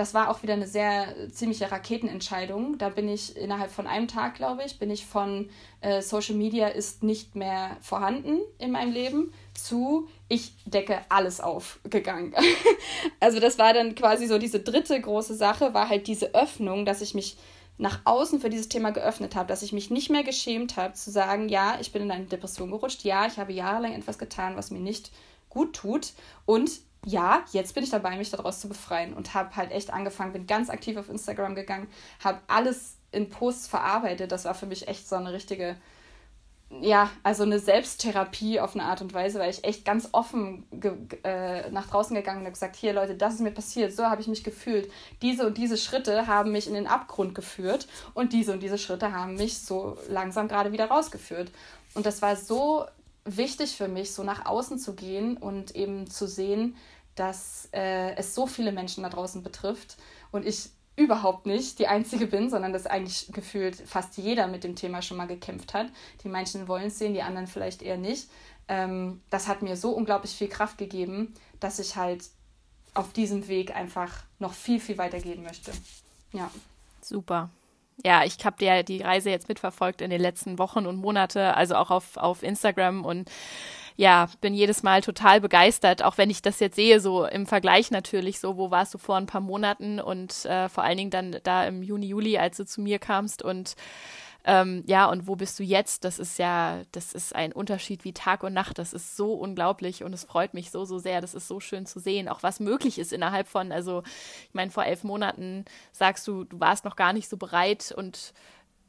das 0.00 0.14
war 0.14 0.30
auch 0.30 0.42
wieder 0.42 0.54
eine 0.54 0.66
sehr 0.66 1.14
ziemliche 1.30 1.70
Raketenentscheidung. 1.70 2.78
Da 2.78 2.88
bin 2.88 3.06
ich 3.06 3.36
innerhalb 3.36 3.70
von 3.70 3.86
einem 3.86 4.08
Tag, 4.08 4.34
glaube 4.34 4.62
ich, 4.64 4.78
bin 4.78 4.90
ich 4.90 5.04
von 5.04 5.50
äh, 5.82 6.00
Social 6.00 6.36
Media 6.36 6.68
ist 6.68 7.02
nicht 7.02 7.36
mehr 7.36 7.76
vorhanden 7.82 8.38
in 8.56 8.70
meinem 8.70 8.92
Leben 8.92 9.30
zu 9.52 10.08
ich 10.28 10.54
decke 10.64 11.00
alles 11.10 11.42
auf 11.42 11.80
gegangen. 11.84 12.34
also 13.20 13.40
das 13.40 13.58
war 13.58 13.74
dann 13.74 13.94
quasi 13.94 14.26
so 14.26 14.38
diese 14.38 14.60
dritte 14.60 14.98
große 14.98 15.34
Sache, 15.34 15.74
war 15.74 15.90
halt 15.90 16.06
diese 16.06 16.34
Öffnung, 16.34 16.86
dass 16.86 17.02
ich 17.02 17.12
mich 17.12 17.36
nach 17.76 18.00
außen 18.04 18.40
für 18.40 18.48
dieses 18.48 18.70
Thema 18.70 18.92
geöffnet 18.92 19.36
habe, 19.36 19.48
dass 19.48 19.62
ich 19.62 19.74
mich 19.74 19.90
nicht 19.90 20.08
mehr 20.08 20.24
geschämt 20.24 20.78
habe, 20.78 20.94
zu 20.94 21.10
sagen, 21.10 21.50
ja, 21.50 21.76
ich 21.78 21.92
bin 21.92 22.00
in 22.00 22.10
eine 22.10 22.24
Depression 22.24 22.70
gerutscht, 22.70 23.04
ja, 23.04 23.26
ich 23.26 23.38
habe 23.38 23.52
jahrelang 23.52 23.92
etwas 23.92 24.18
getan, 24.18 24.56
was 24.56 24.70
mir 24.70 24.80
nicht 24.80 25.10
gut 25.50 25.74
tut 25.74 26.14
und 26.46 26.70
ja, 27.04 27.42
jetzt 27.52 27.74
bin 27.74 27.82
ich 27.82 27.90
dabei, 27.90 28.16
mich 28.16 28.30
daraus 28.30 28.60
zu 28.60 28.68
befreien 28.68 29.14
und 29.14 29.34
habe 29.34 29.56
halt 29.56 29.72
echt 29.72 29.92
angefangen, 29.92 30.32
bin 30.32 30.46
ganz 30.46 30.68
aktiv 30.70 30.96
auf 30.96 31.08
Instagram 31.08 31.54
gegangen, 31.54 31.88
habe 32.22 32.40
alles 32.46 32.96
in 33.10 33.28
Posts 33.28 33.68
verarbeitet. 33.68 34.32
Das 34.32 34.44
war 34.44 34.54
für 34.54 34.66
mich 34.66 34.86
echt 34.86 35.08
so 35.08 35.16
eine 35.16 35.32
richtige 35.32 35.76
ja, 36.80 37.10
also 37.24 37.42
eine 37.42 37.58
Selbsttherapie 37.58 38.60
auf 38.60 38.74
eine 38.74 38.84
Art 38.84 39.02
und 39.02 39.12
Weise, 39.12 39.40
weil 39.40 39.50
ich 39.50 39.64
echt 39.64 39.84
ganz 39.84 40.10
offen 40.12 40.64
äh, 41.24 41.68
nach 41.70 41.88
draußen 41.88 42.14
gegangen 42.14 42.46
und 42.46 42.52
gesagt, 42.52 42.76
hier 42.76 42.92
Leute, 42.92 43.16
das 43.16 43.34
ist 43.34 43.40
mir 43.40 43.50
passiert, 43.50 43.92
so 43.92 44.04
habe 44.04 44.20
ich 44.20 44.28
mich 44.28 44.44
gefühlt. 44.44 44.90
Diese 45.20 45.46
und 45.46 45.58
diese 45.58 45.76
Schritte 45.76 46.28
haben 46.28 46.52
mich 46.52 46.68
in 46.68 46.74
den 46.74 46.86
Abgrund 46.86 47.34
geführt 47.34 47.88
und 48.14 48.32
diese 48.32 48.52
und 48.52 48.62
diese 48.62 48.78
Schritte 48.78 49.12
haben 49.12 49.34
mich 49.34 49.58
so 49.58 49.98
langsam 50.08 50.46
gerade 50.46 50.70
wieder 50.70 50.86
rausgeführt. 50.86 51.50
Und 51.94 52.06
das 52.06 52.22
war 52.22 52.36
so 52.36 52.86
wichtig 53.24 53.76
für 53.76 53.88
mich, 53.88 54.12
so 54.12 54.22
nach 54.22 54.46
außen 54.46 54.78
zu 54.78 54.94
gehen 54.94 55.36
und 55.36 55.74
eben 55.76 56.08
zu 56.08 56.26
sehen, 56.26 56.76
dass 57.14 57.68
äh, 57.72 58.14
es 58.16 58.34
so 58.34 58.46
viele 58.46 58.72
Menschen 58.72 59.02
da 59.02 59.10
draußen 59.10 59.42
betrifft 59.42 59.96
und 60.30 60.46
ich 60.46 60.70
überhaupt 60.96 61.46
nicht 61.46 61.78
die 61.78 61.86
Einzige 61.86 62.26
bin, 62.26 62.50
sondern 62.50 62.72
dass 62.72 62.86
eigentlich 62.86 63.32
gefühlt 63.32 63.76
fast 63.76 64.16
jeder 64.18 64.46
mit 64.46 64.64
dem 64.64 64.76
Thema 64.76 65.02
schon 65.02 65.16
mal 65.16 65.26
gekämpft 65.26 65.74
hat. 65.74 65.88
Die 66.22 66.28
manchen 66.28 66.68
wollen 66.68 66.88
es 66.88 66.98
sehen, 66.98 67.14
die 67.14 67.22
anderen 67.22 67.46
vielleicht 67.46 67.82
eher 67.82 67.96
nicht. 67.96 68.28
Ähm, 68.68 69.20
das 69.30 69.48
hat 69.48 69.62
mir 69.62 69.76
so 69.76 69.90
unglaublich 69.92 70.32
viel 70.32 70.48
Kraft 70.48 70.78
gegeben, 70.78 71.34
dass 71.58 71.78
ich 71.78 71.96
halt 71.96 72.24
auf 72.94 73.12
diesem 73.12 73.48
Weg 73.48 73.74
einfach 73.74 74.24
noch 74.38 74.52
viel, 74.52 74.80
viel 74.80 74.98
weiter 74.98 75.20
gehen 75.20 75.42
möchte. 75.42 75.72
Ja. 76.32 76.50
Super. 77.02 77.50
Ja, 78.04 78.24
ich 78.24 78.36
habe 78.44 78.64
ja 78.64 78.82
die 78.82 79.02
Reise 79.02 79.30
jetzt 79.30 79.48
mitverfolgt 79.48 80.00
in 80.00 80.10
den 80.10 80.20
letzten 80.20 80.58
Wochen 80.58 80.86
und 80.86 80.96
Monate, 80.96 81.54
also 81.56 81.74
auch 81.74 81.90
auf, 81.90 82.16
auf 82.16 82.42
Instagram 82.42 83.04
und 83.04 83.30
ja, 83.96 84.28
bin 84.40 84.54
jedes 84.54 84.82
Mal 84.82 85.02
total 85.02 85.42
begeistert, 85.42 86.02
auch 86.02 86.16
wenn 86.16 86.30
ich 86.30 86.40
das 86.40 86.58
jetzt 86.60 86.76
sehe, 86.76 87.00
so 87.00 87.26
im 87.26 87.46
Vergleich 87.46 87.90
natürlich, 87.90 88.40
so, 88.40 88.56
wo 88.56 88.70
warst 88.70 88.94
du 88.94 88.98
vor 88.98 89.16
ein 89.16 89.26
paar 89.26 89.42
Monaten 89.42 90.00
und 90.00 90.46
äh, 90.46 90.70
vor 90.70 90.84
allen 90.84 90.96
Dingen 90.96 91.10
dann 91.10 91.36
da 91.42 91.64
im 91.64 91.82
Juni, 91.82 92.06
Juli, 92.06 92.38
als 92.38 92.56
du 92.56 92.64
zu 92.64 92.80
mir 92.80 92.98
kamst 92.98 93.42
und 93.42 93.74
ähm, 94.44 94.84
ja, 94.86 95.06
und 95.06 95.26
wo 95.26 95.36
bist 95.36 95.58
du 95.58 95.62
jetzt? 95.62 96.04
Das 96.04 96.18
ist 96.18 96.38
ja, 96.38 96.82
das 96.92 97.12
ist 97.12 97.34
ein 97.34 97.52
Unterschied 97.52 98.04
wie 98.04 98.12
Tag 98.12 98.42
und 98.42 98.52
Nacht. 98.52 98.78
Das 98.78 98.92
ist 98.92 99.16
so 99.16 99.34
unglaublich 99.34 100.02
und 100.04 100.12
es 100.12 100.24
freut 100.24 100.54
mich 100.54 100.70
so, 100.70 100.84
so 100.84 100.98
sehr. 100.98 101.20
Das 101.20 101.34
ist 101.34 101.48
so 101.48 101.60
schön 101.60 101.86
zu 101.86 102.00
sehen, 102.00 102.28
auch 102.28 102.42
was 102.42 102.60
möglich 102.60 102.98
ist 102.98 103.12
innerhalb 103.12 103.48
von, 103.48 103.72
also 103.72 104.02
ich 104.48 104.54
meine, 104.54 104.70
vor 104.70 104.84
elf 104.84 105.04
Monaten 105.04 105.64
sagst 105.92 106.26
du, 106.26 106.44
du 106.44 106.58
warst 106.60 106.84
noch 106.84 106.96
gar 106.96 107.12
nicht 107.12 107.28
so 107.28 107.36
bereit 107.36 107.92
und 107.96 108.32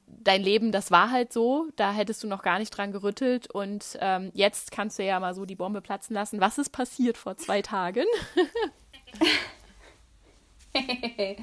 dein 0.07 0.41
Leben, 0.41 0.71
das 0.71 0.91
war 0.91 1.11
halt 1.11 1.31
so, 1.31 1.67
da 1.75 1.91
hättest 1.91 2.23
du 2.23 2.27
noch 2.27 2.43
gar 2.43 2.59
nicht 2.59 2.71
dran 2.71 2.91
gerüttelt 2.91 3.49
und 3.49 3.97
ähm, 4.01 4.31
jetzt 4.33 4.71
kannst 4.71 4.99
du 4.99 5.03
ja 5.05 5.19
mal 5.19 5.33
so 5.33 5.45
die 5.45 5.55
Bombe 5.55 5.81
platzen 5.81 6.13
lassen. 6.13 6.41
Was 6.41 6.57
ist 6.57 6.69
passiert 6.69 7.17
vor 7.17 7.37
zwei 7.37 7.61
Tagen? 7.61 8.05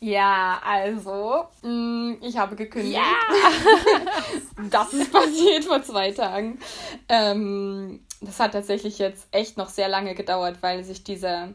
ja, 0.00 0.60
also, 0.64 1.44
mm, 1.62 2.14
ich 2.22 2.36
habe 2.36 2.56
gekündigt. 2.56 2.96
Ja! 2.96 3.14
das 4.70 4.92
ist 4.92 5.12
passiert 5.12 5.64
vor 5.64 5.82
zwei 5.82 6.10
Tagen. 6.10 6.58
Ähm, 7.08 8.00
das 8.20 8.40
hat 8.40 8.52
tatsächlich 8.52 8.98
jetzt 8.98 9.28
echt 9.30 9.56
noch 9.56 9.68
sehr 9.68 9.88
lange 9.88 10.14
gedauert, 10.14 10.58
weil 10.60 10.84
sich 10.84 11.04
dieser, 11.04 11.48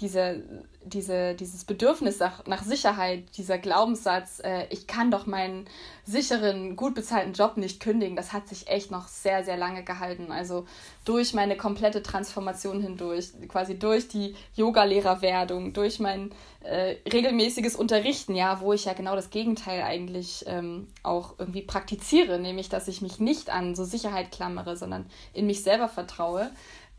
dieser 0.00 0.36
diese, 0.82 1.34
dieses 1.34 1.64
Bedürfnis 1.64 2.18
nach, 2.20 2.46
nach 2.46 2.62
Sicherheit, 2.62 3.24
dieser 3.36 3.58
Glaubenssatz, 3.58 4.40
äh, 4.42 4.66
ich 4.70 4.86
kann 4.86 5.10
doch 5.10 5.26
meinen 5.26 5.66
sicheren, 6.06 6.74
gut 6.74 6.94
bezahlten 6.94 7.34
Job 7.34 7.58
nicht 7.58 7.80
kündigen, 7.80 8.16
das 8.16 8.32
hat 8.32 8.48
sich 8.48 8.66
echt 8.68 8.90
noch 8.90 9.06
sehr, 9.06 9.44
sehr 9.44 9.58
lange 9.58 9.84
gehalten. 9.84 10.32
Also 10.32 10.66
durch 11.04 11.34
meine 11.34 11.56
komplette 11.56 12.02
Transformation 12.02 12.80
hindurch, 12.80 13.28
quasi 13.48 13.78
durch 13.78 14.08
die 14.08 14.34
Yogalehrerwerdung, 14.56 15.74
durch 15.74 16.00
mein 16.00 16.30
äh, 16.62 16.96
regelmäßiges 17.10 17.76
Unterrichten, 17.76 18.34
ja, 18.34 18.60
wo 18.60 18.72
ich 18.72 18.86
ja 18.86 18.94
genau 18.94 19.14
das 19.14 19.30
Gegenteil 19.30 19.82
eigentlich 19.82 20.44
ähm, 20.46 20.88
auch 21.02 21.34
irgendwie 21.38 21.62
praktiziere, 21.62 22.38
nämlich 22.38 22.70
dass 22.70 22.88
ich 22.88 23.02
mich 23.02 23.20
nicht 23.20 23.50
an 23.50 23.74
so 23.74 23.84
Sicherheit 23.84 24.32
klammere, 24.32 24.76
sondern 24.76 25.06
in 25.34 25.46
mich 25.46 25.62
selber 25.62 25.88
vertraue 25.88 26.50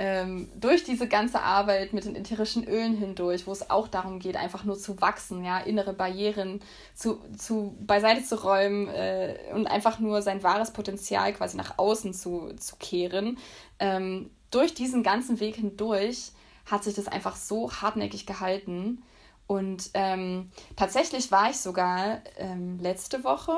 ähm, 0.03 0.49
durch 0.55 0.83
diese 0.83 1.07
ganze 1.07 1.43
Arbeit 1.43 1.93
mit 1.93 2.05
den 2.05 2.15
ätherischen 2.15 2.67
Ölen 2.67 2.97
hindurch, 2.97 3.45
wo 3.45 3.51
es 3.51 3.69
auch 3.69 3.87
darum 3.87 4.17
geht, 4.17 4.35
einfach 4.35 4.63
nur 4.63 4.75
zu 4.75 4.99
wachsen, 4.99 5.45
ja, 5.45 5.59
innere 5.59 5.93
Barrieren 5.93 6.59
zu, 6.95 7.19
zu 7.37 7.77
beiseite 7.79 8.23
zu 8.23 8.43
räumen 8.43 8.87
äh, 8.87 9.35
und 9.53 9.67
einfach 9.67 9.99
nur 9.99 10.23
sein 10.23 10.41
wahres 10.41 10.73
Potenzial 10.73 11.33
quasi 11.33 11.55
nach 11.55 11.77
außen 11.77 12.15
zu, 12.15 12.51
zu 12.55 12.77
kehren. 12.77 13.37
Ähm, 13.77 14.31
durch 14.49 14.73
diesen 14.73 15.03
ganzen 15.03 15.39
Weg 15.39 15.57
hindurch 15.57 16.31
hat 16.65 16.83
sich 16.83 16.95
das 16.95 17.07
einfach 17.07 17.35
so 17.35 17.71
hartnäckig 17.71 18.25
gehalten. 18.25 19.03
Und 19.45 19.91
ähm, 19.93 20.49
tatsächlich 20.75 21.31
war 21.31 21.51
ich 21.51 21.57
sogar 21.57 22.21
ähm, 22.37 22.79
letzte 22.79 23.23
Woche 23.23 23.53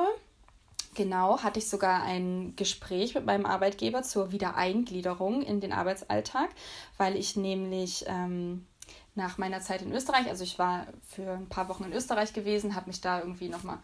Genau, 0.94 1.42
hatte 1.42 1.58
ich 1.58 1.68
sogar 1.68 2.02
ein 2.04 2.54
Gespräch 2.56 3.14
mit 3.14 3.26
meinem 3.26 3.46
Arbeitgeber 3.46 4.02
zur 4.02 4.30
Wiedereingliederung 4.30 5.42
in 5.42 5.60
den 5.60 5.72
Arbeitsalltag, 5.72 6.50
weil 6.98 7.16
ich 7.16 7.36
nämlich 7.36 8.04
ähm, 8.06 8.66
nach 9.16 9.38
meiner 9.38 9.60
Zeit 9.60 9.82
in 9.82 9.92
Österreich, 9.92 10.28
also 10.28 10.44
ich 10.44 10.58
war 10.58 10.86
für 11.02 11.32
ein 11.32 11.48
paar 11.48 11.68
Wochen 11.68 11.84
in 11.84 11.92
Österreich 11.92 12.32
gewesen, 12.32 12.76
habe 12.76 12.86
mich 12.86 13.00
da 13.00 13.18
irgendwie 13.18 13.48
nochmal 13.48 13.78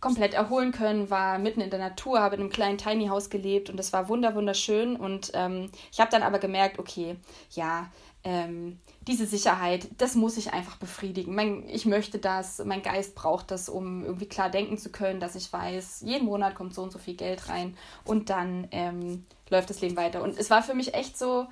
komplett 0.00 0.34
erholen 0.34 0.72
können, 0.72 1.10
war 1.10 1.38
mitten 1.38 1.60
in 1.60 1.70
der 1.70 1.78
Natur, 1.78 2.20
habe 2.20 2.36
in 2.36 2.42
einem 2.42 2.50
kleinen 2.50 2.78
Tiny 2.78 3.08
House 3.08 3.30
gelebt 3.30 3.70
und 3.70 3.80
es 3.80 3.92
war 3.92 4.08
wunder 4.08 4.34
wunderschön. 4.34 4.94
Und 4.96 5.32
ähm, 5.34 5.70
ich 5.90 5.98
habe 6.00 6.10
dann 6.10 6.22
aber 6.22 6.38
gemerkt, 6.38 6.78
okay, 6.78 7.16
ja, 7.50 7.90
ähm, 8.22 8.78
diese 9.06 9.26
Sicherheit, 9.26 9.88
das 9.98 10.16
muss 10.16 10.36
ich 10.36 10.52
einfach 10.52 10.76
befriedigen. 10.76 11.34
Mein, 11.34 11.68
ich 11.68 11.86
möchte 11.86 12.18
das, 12.18 12.62
mein 12.64 12.82
Geist 12.82 13.14
braucht 13.14 13.50
das, 13.50 13.68
um 13.68 14.04
irgendwie 14.04 14.26
klar 14.26 14.50
denken 14.50 14.78
zu 14.78 14.90
können, 14.90 15.20
dass 15.20 15.36
ich 15.36 15.52
weiß, 15.52 16.02
jeden 16.04 16.26
Monat 16.26 16.54
kommt 16.54 16.74
so 16.74 16.82
und 16.82 16.90
so 16.90 16.98
viel 16.98 17.14
Geld 17.14 17.48
rein 17.48 17.76
und 18.04 18.30
dann 18.30 18.66
ähm, 18.72 19.24
läuft 19.48 19.70
das 19.70 19.80
Leben 19.80 19.96
weiter. 19.96 20.22
Und 20.22 20.36
es 20.36 20.50
war 20.50 20.62
für 20.62 20.74
mich 20.74 20.94
echt 20.94 21.16
so, 21.16 21.46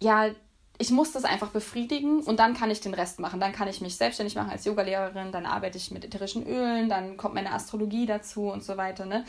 ja, 0.00 0.30
ich 0.78 0.90
muss 0.90 1.12
das 1.12 1.24
einfach 1.24 1.50
befriedigen 1.50 2.20
und 2.20 2.40
dann 2.40 2.54
kann 2.54 2.70
ich 2.70 2.80
den 2.80 2.94
Rest 2.94 3.20
machen. 3.20 3.38
Dann 3.38 3.52
kann 3.52 3.68
ich 3.68 3.82
mich 3.82 3.96
selbstständig 3.96 4.34
machen 4.34 4.50
als 4.50 4.64
Yogalehrerin, 4.64 5.30
dann 5.30 5.44
arbeite 5.44 5.76
ich 5.76 5.90
mit 5.90 6.06
ätherischen 6.06 6.46
Ölen, 6.46 6.88
dann 6.88 7.18
kommt 7.18 7.34
meine 7.34 7.52
Astrologie 7.52 8.06
dazu 8.06 8.50
und 8.50 8.64
so 8.64 8.78
weiter. 8.78 9.04
Ne? 9.04 9.24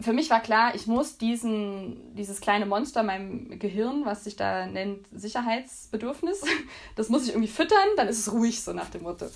Für 0.00 0.12
mich 0.12 0.28
war 0.28 0.40
klar, 0.40 0.74
ich 0.74 0.86
muss 0.86 1.16
diesen, 1.16 2.14
dieses 2.14 2.40
kleine 2.40 2.66
Monster 2.66 3.00
in 3.00 3.06
meinem 3.06 3.58
Gehirn, 3.58 4.04
was 4.04 4.24
sich 4.24 4.36
da 4.36 4.66
nennt 4.66 5.06
Sicherheitsbedürfnis, 5.12 6.42
das 6.96 7.08
muss 7.08 7.24
ich 7.24 7.30
irgendwie 7.30 7.48
füttern, 7.48 7.88
dann 7.96 8.08
ist 8.08 8.18
es 8.18 8.32
ruhig, 8.32 8.62
so 8.62 8.72
nach 8.72 8.90
dem 8.90 9.02
Motto. 9.02 9.26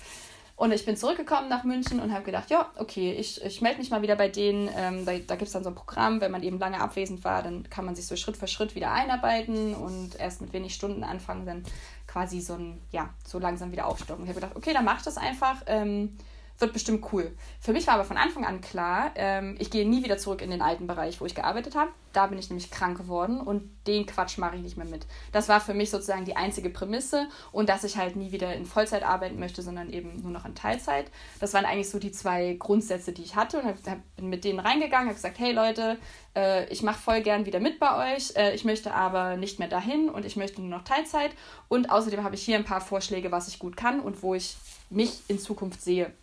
Und 0.61 0.71
ich 0.71 0.85
bin 0.85 0.95
zurückgekommen 0.95 1.49
nach 1.49 1.63
München 1.63 1.99
und 1.99 2.13
habe 2.13 2.23
gedacht, 2.23 2.51
ja, 2.51 2.69
okay, 2.75 3.13
ich, 3.13 3.43
ich 3.43 3.61
melde 3.61 3.79
mich 3.79 3.89
mal 3.89 4.03
wieder 4.03 4.15
bei 4.15 4.29
denen. 4.29 4.69
Ähm, 4.77 5.07
da 5.07 5.13
da 5.13 5.35
gibt 5.35 5.47
es 5.47 5.53
dann 5.53 5.63
so 5.63 5.71
ein 5.71 5.75
Programm, 5.75 6.21
wenn 6.21 6.29
man 6.29 6.43
eben 6.43 6.59
lange 6.59 6.79
abwesend 6.79 7.23
war, 7.23 7.41
dann 7.41 7.67
kann 7.71 7.83
man 7.83 7.95
sich 7.95 8.05
so 8.05 8.15
Schritt 8.15 8.37
für 8.37 8.45
Schritt 8.45 8.75
wieder 8.75 8.91
einarbeiten 8.91 9.73
und 9.73 10.19
erst 10.19 10.39
mit 10.39 10.53
wenig 10.53 10.75
Stunden 10.75 11.03
anfangen, 11.03 11.47
dann 11.47 11.63
quasi 12.05 12.41
so 12.41 12.53
ein, 12.53 12.79
ja, 12.91 13.09
so 13.25 13.39
langsam 13.39 13.71
wieder 13.71 13.87
aufstocken. 13.87 14.25
Ich 14.25 14.29
habe 14.29 14.39
gedacht, 14.39 14.55
okay, 14.55 14.71
dann 14.71 14.85
mach 14.85 14.99
ich 14.99 15.03
das 15.03 15.17
einfach. 15.17 15.63
Ähm, 15.65 16.15
wird 16.61 16.73
bestimmt 16.73 17.11
cool. 17.11 17.35
Für 17.59 17.73
mich 17.73 17.87
war 17.87 17.95
aber 17.95 18.05
von 18.05 18.17
Anfang 18.17 18.45
an 18.45 18.61
klar, 18.61 19.11
ähm, 19.15 19.55
ich 19.59 19.69
gehe 19.71 19.87
nie 19.87 20.03
wieder 20.03 20.17
zurück 20.17 20.41
in 20.41 20.51
den 20.51 20.61
alten 20.61 20.87
Bereich, 20.87 21.19
wo 21.19 21.25
ich 21.25 21.35
gearbeitet 21.35 21.75
habe. 21.75 21.91
Da 22.13 22.27
bin 22.27 22.37
ich 22.37 22.49
nämlich 22.49 22.71
krank 22.71 22.97
geworden 22.97 23.39
und 23.39 23.69
den 23.87 24.05
Quatsch 24.05 24.37
mache 24.37 24.57
ich 24.57 24.61
nicht 24.61 24.77
mehr 24.77 24.85
mit. 24.85 25.07
Das 25.31 25.47
war 25.47 25.61
für 25.61 25.73
mich 25.73 25.89
sozusagen 25.89 26.25
die 26.25 26.35
einzige 26.35 26.69
Prämisse 26.69 27.27
und 27.51 27.69
dass 27.69 27.83
ich 27.83 27.97
halt 27.97 28.15
nie 28.15 28.31
wieder 28.31 28.53
in 28.53 28.65
Vollzeit 28.65 29.03
arbeiten 29.03 29.39
möchte, 29.39 29.61
sondern 29.61 29.89
eben 29.89 30.21
nur 30.21 30.31
noch 30.31 30.45
in 30.45 30.55
Teilzeit. 30.55 31.09
Das 31.39 31.53
waren 31.53 31.65
eigentlich 31.65 31.89
so 31.89 31.99
die 31.99 32.11
zwei 32.11 32.55
Grundsätze, 32.59 33.13
die 33.13 33.23
ich 33.23 33.35
hatte 33.35 33.59
und 33.59 33.65
hab, 33.65 34.15
bin 34.15 34.29
mit 34.29 34.43
denen 34.43 34.59
reingegangen, 34.59 35.07
habe 35.07 35.15
gesagt, 35.15 35.39
hey 35.39 35.53
Leute, 35.53 35.97
äh, 36.35 36.65
ich 36.67 36.83
mache 36.83 36.99
voll 36.99 37.21
gern 37.21 37.45
wieder 37.45 37.59
mit 37.59 37.79
bei 37.79 38.15
euch, 38.15 38.35
äh, 38.35 38.53
ich 38.53 38.65
möchte 38.65 38.93
aber 38.93 39.37
nicht 39.37 39.59
mehr 39.59 39.69
dahin 39.69 40.09
und 40.09 40.25
ich 40.25 40.35
möchte 40.35 40.61
nur 40.61 40.69
noch 40.69 40.83
Teilzeit 40.83 41.31
und 41.69 41.89
außerdem 41.89 42.23
habe 42.23 42.35
ich 42.35 42.43
hier 42.43 42.57
ein 42.57 42.65
paar 42.65 42.81
Vorschläge, 42.81 43.31
was 43.31 43.47
ich 43.47 43.57
gut 43.57 43.77
kann 43.77 44.01
und 44.01 44.21
wo 44.21 44.35
ich 44.35 44.57
mich 44.89 45.21
in 45.29 45.39
Zukunft 45.39 45.81
sehe. 45.81 46.13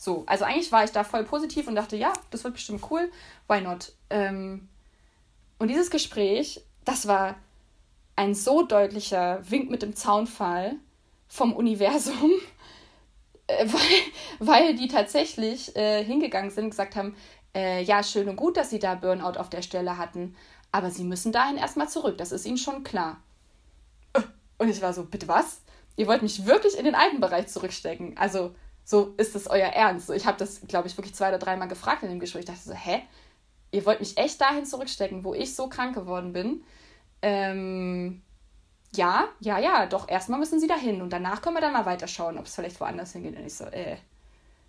So, 0.00 0.24
also 0.24 0.46
eigentlich 0.46 0.72
war 0.72 0.82
ich 0.82 0.92
da 0.92 1.04
voll 1.04 1.24
positiv 1.24 1.68
und 1.68 1.74
dachte, 1.74 1.94
ja, 1.94 2.14
das 2.30 2.42
wird 2.42 2.54
bestimmt 2.54 2.90
cool, 2.90 3.12
why 3.48 3.60
not? 3.60 3.92
Ähm, 4.08 4.66
und 5.58 5.68
dieses 5.68 5.90
Gespräch, 5.90 6.62
das 6.86 7.06
war 7.06 7.34
ein 8.16 8.34
so 8.34 8.62
deutlicher 8.62 9.42
Wink 9.50 9.68
mit 9.68 9.82
dem 9.82 9.94
Zaunfall 9.94 10.76
vom 11.28 11.52
Universum, 11.52 12.30
äh, 13.46 13.66
weil, 13.66 13.98
weil 14.38 14.74
die 14.74 14.88
tatsächlich 14.88 15.76
äh, 15.76 16.02
hingegangen 16.02 16.50
sind 16.50 16.64
und 16.64 16.70
gesagt 16.70 16.96
haben, 16.96 17.14
äh, 17.54 17.82
ja, 17.82 18.02
schön 18.02 18.30
und 18.30 18.36
gut, 18.36 18.56
dass 18.56 18.70
sie 18.70 18.78
da 18.78 18.94
Burnout 18.94 19.38
auf 19.38 19.50
der 19.50 19.60
Stelle 19.60 19.98
hatten, 19.98 20.34
aber 20.72 20.90
sie 20.90 21.04
müssen 21.04 21.30
dahin 21.30 21.58
erstmal 21.58 21.90
zurück, 21.90 22.16
das 22.16 22.32
ist 22.32 22.46
ihnen 22.46 22.56
schon 22.56 22.84
klar. 22.84 23.22
Und 24.56 24.70
ich 24.70 24.80
war 24.80 24.94
so, 24.94 25.04
bitte 25.04 25.28
was? 25.28 25.60
Ihr 25.96 26.06
wollt 26.06 26.22
mich 26.22 26.46
wirklich 26.46 26.78
in 26.78 26.86
den 26.86 26.94
alten 26.94 27.20
Bereich 27.20 27.48
zurückstecken? 27.48 28.16
Also 28.16 28.54
so 28.90 29.14
ist 29.18 29.36
das 29.36 29.46
euer 29.46 29.68
Ernst. 29.68 30.08
So, 30.08 30.12
ich 30.12 30.26
habe 30.26 30.36
das, 30.36 30.62
glaube 30.66 30.88
ich, 30.88 30.96
wirklich 30.96 31.14
zwei 31.14 31.28
oder 31.28 31.38
dreimal 31.38 31.68
gefragt 31.68 32.02
in 32.02 32.08
dem 32.08 32.18
Gespräch. 32.18 32.40
Ich 32.40 32.46
dachte 32.46 32.60
so, 32.60 32.74
hä? 32.74 33.02
Ihr 33.70 33.86
wollt 33.86 34.00
mich 34.00 34.18
echt 34.18 34.40
dahin 34.40 34.66
zurückstecken, 34.66 35.22
wo 35.22 35.32
ich 35.32 35.54
so 35.54 35.68
krank 35.68 35.94
geworden 35.94 36.32
bin? 36.32 36.64
Ähm, 37.22 38.20
ja, 38.92 39.28
ja, 39.38 39.60
ja, 39.60 39.86
doch, 39.86 40.08
erstmal 40.08 40.40
müssen 40.40 40.58
sie 40.58 40.66
dahin 40.66 41.02
und 41.02 41.12
danach 41.12 41.40
können 41.40 41.54
wir 41.54 41.60
dann 41.60 41.72
mal 41.72 41.86
weiterschauen, 41.86 42.36
ob 42.36 42.46
es 42.46 42.56
vielleicht 42.56 42.80
woanders 42.80 43.12
hingeht. 43.12 43.38
Und 43.38 43.46
ich 43.46 43.54
so, 43.54 43.66
äh, 43.66 43.96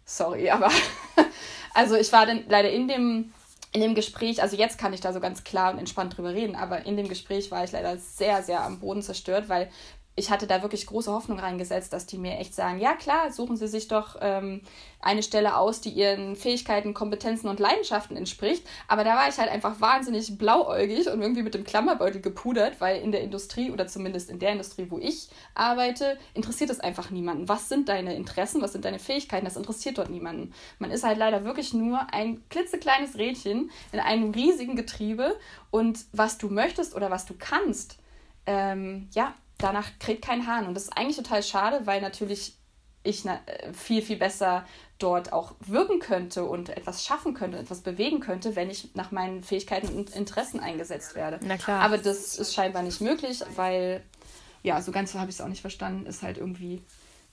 sorry, 0.06 0.52
aber 0.52 0.70
also 1.74 1.96
ich 1.96 2.14
war 2.14 2.28
dann 2.28 2.44
leider 2.48 2.70
in 2.70 2.88
dem, 2.88 3.34
in 3.74 3.82
dem 3.82 3.96
Gespräch, 3.96 4.40
also 4.44 4.56
jetzt 4.56 4.78
kann 4.78 4.94
ich 4.94 5.02
da 5.02 5.14
so 5.14 5.20
ganz 5.20 5.44
klar 5.44 5.74
und 5.74 5.80
entspannt 5.80 6.16
drüber 6.16 6.36
reden, 6.36 6.56
aber 6.56 6.86
in 6.86 6.96
dem 6.96 7.10
Gespräch 7.10 7.50
war 7.50 7.64
ich 7.64 7.72
leider 7.72 7.98
sehr, 7.98 8.44
sehr 8.44 8.64
am 8.64 8.80
Boden 8.82 9.02
zerstört, 9.02 9.50
weil 9.50 9.72
ich 10.16 10.30
hatte 10.30 10.46
da 10.46 10.62
wirklich 10.62 10.86
große 10.86 11.12
Hoffnung 11.12 11.40
reingesetzt, 11.40 11.94
dass 11.94 12.06
die 12.06 12.18
mir 12.18 12.38
echt 12.38 12.54
sagen, 12.54 12.80
ja 12.80 12.96
klar, 12.96 13.32
suchen 13.32 13.56
Sie 13.56 13.68
sich 13.68 13.88
doch 13.88 14.18
ähm, 14.20 14.62
eine 15.00 15.24
Stelle 15.24 15.56
aus, 15.56 15.80
die 15.80 15.90
Ihren 15.90 16.36
Fähigkeiten, 16.36 16.94
Kompetenzen 16.94 17.48
und 17.48 17.62
Leidenschaften 17.62 18.18
entspricht. 18.18 18.68
Aber 18.90 19.06
da 19.06 19.16
war 19.16 19.30
ich 19.30 19.38
halt 19.38 19.50
einfach 19.50 19.80
wahnsinnig 19.80 20.38
blauäugig 20.38 21.10
und 21.10 21.22
irgendwie 21.22 21.44
mit 21.44 21.54
dem 21.54 21.64
Klammerbeutel 21.64 22.20
gepudert, 22.20 22.76
weil 22.80 23.02
in 23.02 23.14
der 23.14 23.22
Industrie 23.22 23.72
oder 23.72 23.88
zumindest 23.88 24.30
in 24.30 24.40
der 24.40 24.52
Industrie, 24.52 24.88
wo 24.90 25.00
ich 25.00 25.30
arbeite, 25.56 26.18
interessiert 26.34 26.70
es 26.72 26.82
einfach 26.82 27.10
niemanden. 27.10 27.48
Was 27.48 27.70
sind 27.70 27.88
deine 27.88 28.14
Interessen, 28.16 28.62
was 28.62 28.74
sind 28.74 28.84
deine 28.84 29.00
Fähigkeiten? 29.00 29.46
Das 29.46 29.56
interessiert 29.56 29.98
dort 29.98 30.10
niemanden. 30.10 30.54
Man 30.78 30.92
ist 30.92 31.06
halt 31.06 31.18
leider 31.18 31.46
wirklich 31.46 31.74
nur 31.74 32.14
ein 32.14 32.44
klitzekleines 32.50 33.18
Rädchen 33.18 33.72
in 33.94 34.00
einem 34.02 34.32
riesigen 34.32 34.76
Getriebe 34.76 35.38
und 35.70 36.00
was 36.12 36.38
du 36.38 36.50
möchtest 36.50 36.96
oder 36.96 37.10
was 37.10 37.26
du 37.26 37.34
kannst, 37.40 37.98
ähm, 38.46 39.08
ja, 39.14 39.36
danach 39.64 39.88
kriegt 40.00 40.24
kein 40.24 40.48
Hahn. 40.48 40.68
Und 40.68 40.74
das 40.74 40.84
ist 40.84 40.98
eigentlich 40.98 41.18
total 41.18 41.44
schade, 41.44 41.86
weil 41.86 42.02
natürlich 42.02 42.58
ich 43.04 43.24
viel, 43.74 44.02
viel 44.02 44.18
besser 44.18 44.66
dort 45.00 45.34
auch 45.34 45.56
wirken 45.62 46.00
könnte 46.00 46.46
und 46.46 46.70
etwas 46.70 47.04
schaffen 47.04 47.34
könnte, 47.34 47.58
etwas 47.58 47.82
bewegen 47.82 48.20
könnte, 48.20 48.56
wenn 48.56 48.70
ich 48.70 48.94
nach 48.94 49.12
meinen 49.12 49.42
Fähigkeiten 49.42 49.90
und 49.90 50.16
Interessen 50.16 50.60
eingesetzt 50.60 51.16
werde. 51.16 51.40
Na 51.44 51.58
klar. 51.58 51.82
Aber 51.82 51.98
das 51.98 52.38
ist 52.38 52.54
scheinbar 52.54 52.84
nicht 52.84 53.02
möglich, 53.02 53.42
weil, 53.56 54.04
ja, 54.62 54.82
so 54.82 54.92
ganz 54.92 55.14
so 55.14 55.20
habe 55.20 55.32
ich 55.32 55.38
es 55.38 55.42
auch 55.42 55.48
nicht 55.48 55.62
verstanden, 55.62 56.06
ist 56.06 56.22
halt 56.22 56.38
irgendwie 56.38 56.84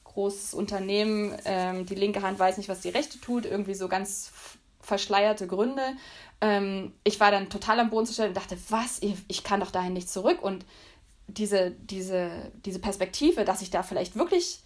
großes 0.04 0.54
Unternehmen, 0.54 1.36
ähm, 1.44 1.84
die 1.84 1.94
linke 1.94 2.22
Hand 2.22 2.38
weiß 2.38 2.56
nicht, 2.56 2.70
was 2.70 2.80
die 2.80 2.88
rechte 2.88 3.20
tut, 3.20 3.44
irgendwie 3.44 3.74
so 3.74 3.88
ganz 3.88 4.32
verschleierte 4.80 5.46
Gründe. 5.46 5.82
Ähm, 6.40 6.94
ich 7.04 7.20
war 7.20 7.30
dann 7.30 7.50
total 7.50 7.78
am 7.80 7.90
Boden 7.90 8.06
zu 8.06 8.14
stellen 8.14 8.30
und 8.30 8.36
dachte, 8.36 8.56
was, 8.70 9.00
ich 9.02 9.44
kann 9.44 9.60
doch 9.60 9.70
dahin 9.70 9.92
nicht 9.92 10.08
zurück 10.08 10.40
und 10.40 10.64
diese, 11.28 11.70
diese, 11.70 12.50
diese 12.64 12.80
Perspektive, 12.80 13.44
dass 13.44 13.62
ich 13.62 13.70
da 13.70 13.82
vielleicht 13.82 14.16
wirklich 14.16 14.60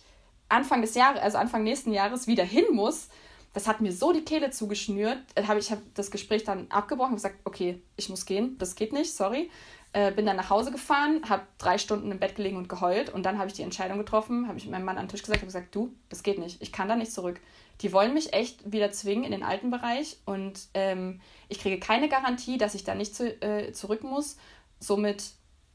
Anfang 0.49 0.81
des 0.81 0.95
Jahres, 0.95 1.21
also 1.21 1.39
Anfang 1.39 1.65
nächsten 1.65 1.93
Jahres 1.93 2.27
wieder 2.27 2.45
hin 2.45 2.65
muss, 2.73 3.09
das 3.53 3.69
hat 3.69 3.81
mir 3.81 3.93
so 3.93 4.13
die 4.13 4.25
Kehle 4.25 4.51
zugeschnürt. 4.51 5.19
Hab, 5.47 5.59
ich 5.59 5.71
habe 5.71 5.83
das 5.95 6.11
Gespräch 6.11 6.45
dann 6.45 6.71
abgebrochen 6.71 7.11
und 7.11 7.17
gesagt, 7.17 7.41
okay, 7.45 7.83
ich 7.97 8.09
muss 8.09 8.25
gehen, 8.25 8.57
das 8.59 8.77
geht 8.77 8.93
nicht, 8.93 9.13
sorry. 9.13 9.51
Äh, 9.93 10.13
bin 10.13 10.25
dann 10.25 10.37
nach 10.37 10.49
Hause 10.49 10.71
gefahren, 10.71 11.21
habe 11.29 11.43
drei 11.59 11.77
Stunden 11.77 12.11
im 12.11 12.19
Bett 12.19 12.35
gelegen 12.35 12.57
und 12.57 12.69
geheult 12.69 13.11
und 13.11 13.25
dann 13.25 13.37
habe 13.37 13.49
ich 13.49 13.53
die 13.53 13.63
Entscheidung 13.63 13.99
getroffen, 13.99 14.49
habe 14.49 14.57
ich 14.57 14.67
meinem 14.67 14.87
Mann 14.87 14.97
an 14.97 15.05
den 15.05 15.11
Tisch 15.11 15.23
gesagt 15.23 15.43
und 15.43 15.49
gesagt, 15.49 15.75
du, 15.75 15.95
das 16.09 16.23
geht 16.23 16.39
nicht, 16.39 16.63
ich 16.63 16.73
kann 16.73 16.89
da 16.89 16.97
nicht 16.97 17.13
zurück. 17.13 17.41
Die 17.83 17.93
wollen 17.93 18.15
mich 18.15 18.33
echt 18.33 18.73
wieder 18.73 18.91
zwingen 18.93 19.25
in 19.25 19.33
den 19.33 19.43
alten 19.43 19.71
Bereich 19.71 20.17
und 20.25 20.61
ähm, 20.73 21.21
ich 21.51 21.59
kriege 21.59 21.79
keine 21.79 22.09
Garantie, 22.09 22.57
dass 22.57 22.75
ich 22.75 22.85
da 22.85 22.95
nicht 22.95 23.15
zu, 23.15 23.29
äh, 23.43 23.73
zurück 23.73 24.03
muss. 24.03 24.39
Somit 24.81 25.25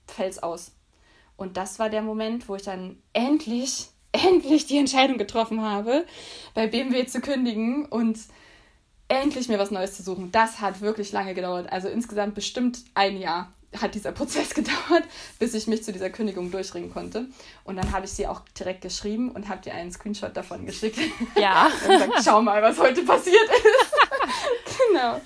fällt 0.07 0.31
es 0.31 0.41
aus. 0.41 0.71
Und 1.37 1.55
das 1.55 1.79
war 1.79 1.89
der 1.89 2.01
Moment, 2.01 2.49
wo 2.49 2.55
ich 2.55 2.63
dann 2.63 2.97
endlich, 3.13 3.87
endlich 4.11 4.65
die 4.65 4.77
Entscheidung 4.77 5.17
getroffen 5.17 5.61
habe, 5.61 6.05
bei 6.53 6.67
BMW 6.67 7.05
zu 7.05 7.21
kündigen 7.21 7.85
und 7.85 8.19
endlich 9.07 9.47
mir 9.47 9.59
was 9.59 9.71
Neues 9.71 9.95
zu 9.95 10.03
suchen. 10.03 10.31
Das 10.31 10.59
hat 10.59 10.81
wirklich 10.81 11.11
lange 11.11 11.33
gedauert. 11.33 11.71
Also 11.71 11.87
insgesamt 11.87 12.35
bestimmt 12.35 12.79
ein 12.93 13.17
Jahr 13.17 13.53
hat 13.81 13.95
dieser 13.95 14.11
Prozess 14.11 14.49
gedauert, 14.53 15.03
bis 15.39 15.53
ich 15.53 15.67
mich 15.67 15.83
zu 15.83 15.91
dieser 15.91 16.09
Kündigung 16.09 16.51
durchringen 16.51 16.91
konnte. 16.91 17.25
Und 17.63 17.77
dann 17.77 17.91
habe 17.91 18.05
ich 18.05 18.11
sie 18.11 18.27
auch 18.27 18.41
direkt 18.57 18.81
geschrieben 18.81 19.31
und 19.31 19.49
habe 19.49 19.61
dir 19.61 19.73
einen 19.73 19.91
Screenshot 19.91 20.35
davon 20.35 20.65
geschickt. 20.65 20.99
Ja. 21.35 21.67
und 21.87 21.91
gesagt, 21.91 22.13
schau 22.23 22.41
mal, 22.41 22.61
was 22.61 22.79
heute 22.79 23.03
passiert 23.03 23.35
ist. 23.35 23.93
genau. 24.89 25.21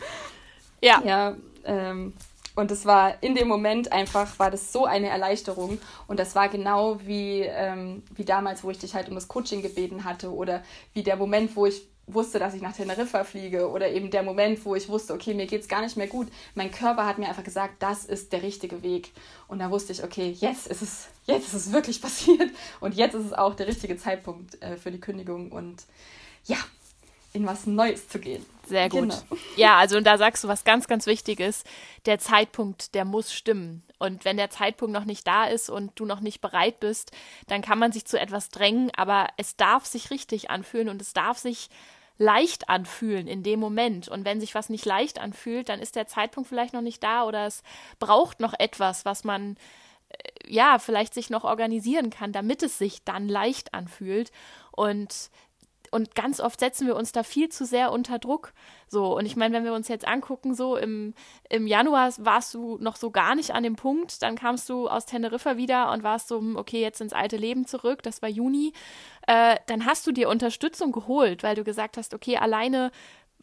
Ja. 0.82 1.02
Ja, 1.06 1.36
ähm, 1.64 2.14
und 2.56 2.70
es 2.72 2.86
war 2.86 3.22
in 3.24 3.36
dem 3.36 3.48
Moment 3.48 3.92
einfach, 3.92 4.38
war 4.38 4.52
das 4.52 4.74
so 4.74 4.86
eine 4.86 5.08
Erleichterung. 5.08 5.80
Und 6.08 6.20
das 6.20 6.36
war 6.36 6.50
genau 6.50 7.00
wie, 7.06 7.42
ähm, 7.42 8.04
wie 8.14 8.26
damals, 8.26 8.64
wo 8.64 8.72
ich 8.72 8.80
dich 8.80 8.94
halt 8.94 9.08
um 9.10 9.16
das 9.16 9.28
Coaching 9.28 9.62
gebeten 9.62 10.04
hatte. 10.04 10.34
Oder 10.34 10.64
wie 10.94 11.04
der 11.04 11.16
Moment, 11.16 11.56
wo 11.56 11.66
ich 11.66 11.88
wusste, 12.08 12.40
dass 12.40 12.54
ich 12.54 12.62
nach 12.62 12.76
Teneriffa 12.76 13.24
fliege. 13.24 13.70
Oder 13.70 13.90
eben 13.90 14.12
der 14.12 14.24
Moment, 14.24 14.66
wo 14.66 14.76
ich 14.76 14.90
wusste, 14.90 15.14
okay, 15.14 15.34
mir 15.34 15.46
geht 15.46 15.62
es 15.62 15.70
gar 15.70 15.82
nicht 15.82 15.96
mehr 15.96 16.08
gut. 16.08 16.28
Mein 16.54 16.72
Körper 16.72 17.06
hat 17.06 17.20
mir 17.20 17.30
einfach 17.30 17.44
gesagt, 17.44 17.76
das 17.80 18.04
ist 18.04 18.34
der 18.34 18.44
richtige 18.44 18.84
Weg. 18.84 19.12
Und 19.48 19.60
da 19.60 19.72
wusste 19.72 19.94
ich, 19.94 20.04
okay, 20.04 20.36
jetzt 20.38 20.68
ist 20.68 20.82
es, 20.82 21.08
jetzt 21.26 21.48
ist 21.48 21.54
es 21.54 21.72
wirklich 21.72 22.02
passiert. 22.02 22.52
Und 22.82 22.96
jetzt 22.96 23.14
ist 23.14 23.28
es 23.28 23.34
auch 23.34 23.56
der 23.56 23.68
richtige 23.68 23.98
Zeitpunkt 23.98 24.62
äh, 24.62 24.76
für 24.76 24.92
die 24.92 25.00
Kündigung. 25.00 25.54
Und 25.54 25.84
ja, 26.46 26.58
in 27.34 27.46
was 27.48 27.66
Neues 27.66 28.10
zu 28.10 28.20
gehen. 28.20 28.46
Sehr 28.72 28.88
gut. 28.88 29.02
Genau. 29.02 29.42
Ja, 29.58 29.78
also 29.78 29.98
und 29.98 30.06
da 30.06 30.18
sagst 30.18 30.46
du 30.46 30.48
was 30.48 30.64
ganz, 30.64 30.88
ganz 30.88 31.06
Wichtiges. 31.06 31.66
Der 32.06 32.20
Zeitpunkt, 32.20 32.96
der 32.96 33.04
muss 33.04 33.34
stimmen. 33.34 33.84
Und 34.00 34.24
wenn 34.24 34.38
der 34.38 34.50
Zeitpunkt 34.50 34.94
noch 34.94 35.04
nicht 35.04 35.28
da 35.28 35.44
ist 35.44 35.70
und 35.70 35.92
du 35.96 36.06
noch 36.06 36.22
nicht 36.22 36.40
bereit 36.40 36.80
bist, 36.80 37.12
dann 37.48 37.62
kann 37.62 37.80
man 37.80 37.92
sich 37.92 38.06
zu 38.06 38.18
etwas 38.18 38.48
drängen, 38.48 38.90
aber 38.96 39.28
es 39.36 39.58
darf 39.58 39.86
sich 39.86 40.10
richtig 40.10 40.50
anfühlen 40.50 40.88
und 40.88 41.02
es 41.02 41.12
darf 41.12 41.38
sich 41.38 41.70
leicht 42.18 42.70
anfühlen 42.70 43.28
in 43.28 43.44
dem 43.44 43.60
Moment. 43.60 44.08
Und 44.08 44.24
wenn 44.24 44.40
sich 44.40 44.56
was 44.56 44.70
nicht 44.70 44.86
leicht 44.86 45.20
anfühlt, 45.20 45.68
dann 45.68 45.82
ist 45.82 45.98
der 45.98 46.08
Zeitpunkt 46.08 46.48
vielleicht 46.48 46.74
noch 46.74 46.82
nicht 46.82 47.04
da 47.04 47.26
oder 47.26 47.48
es 47.48 47.64
braucht 48.00 48.40
noch 48.40 48.54
etwas, 48.58 49.04
was 49.04 49.26
man 49.26 49.58
äh, 50.08 50.18
ja 50.48 50.80
vielleicht 50.80 51.14
sich 51.14 51.30
noch 51.30 51.44
organisieren 51.44 52.10
kann, 52.10 52.32
damit 52.32 52.64
es 52.64 52.78
sich 52.78 53.04
dann 53.04 53.28
leicht 53.28 53.74
anfühlt. 53.74 54.32
Und 54.72 55.30
und 55.92 56.16
ganz 56.16 56.40
oft 56.40 56.60
setzen 56.60 56.88
wir 56.88 56.96
uns 56.96 57.12
da 57.12 57.22
viel 57.22 57.50
zu 57.50 57.66
sehr 57.66 57.92
unter 57.92 58.18
Druck. 58.18 58.54
So, 58.88 59.16
und 59.18 59.26
ich 59.26 59.36
meine, 59.36 59.54
wenn 59.54 59.66
wir 59.66 59.74
uns 59.74 59.90
jetzt 59.90 60.08
angucken, 60.08 60.56
so 60.56 60.78
im, 60.78 61.14
im 61.50 61.68
Januar 61.68 62.12
warst 62.18 62.54
du 62.54 62.78
noch 62.80 62.96
so 62.96 63.12
gar 63.12 63.36
nicht 63.36 63.52
an 63.52 63.64
dem 63.64 63.76
Punkt, 63.76 64.22
dann 64.22 64.36
kamst 64.36 64.70
du 64.70 64.88
aus 64.88 65.06
Teneriffa 65.06 65.58
wieder 65.58 65.92
und 65.92 66.04
warst 66.04 66.30
so, 66.30 66.40
hm, 66.40 66.56
okay, 66.56 66.82
jetzt 66.82 67.02
ins 67.02 67.14
alte 67.14 67.36
Leben 67.36 67.66
zurück, 67.66 68.04
das 68.04 68.22
war 68.22 68.30
Juni. 68.30 68.72
Äh, 69.28 69.58
dann 69.68 69.86
hast 69.86 70.08
du 70.08 70.14
dir 70.14 70.30
Unterstützung 70.30 70.94
geholt, 70.94 71.44
weil 71.44 71.56
du 71.56 71.64
gesagt 71.64 71.98
hast, 71.98 72.14
okay, 72.14 72.38
alleine 72.38 72.92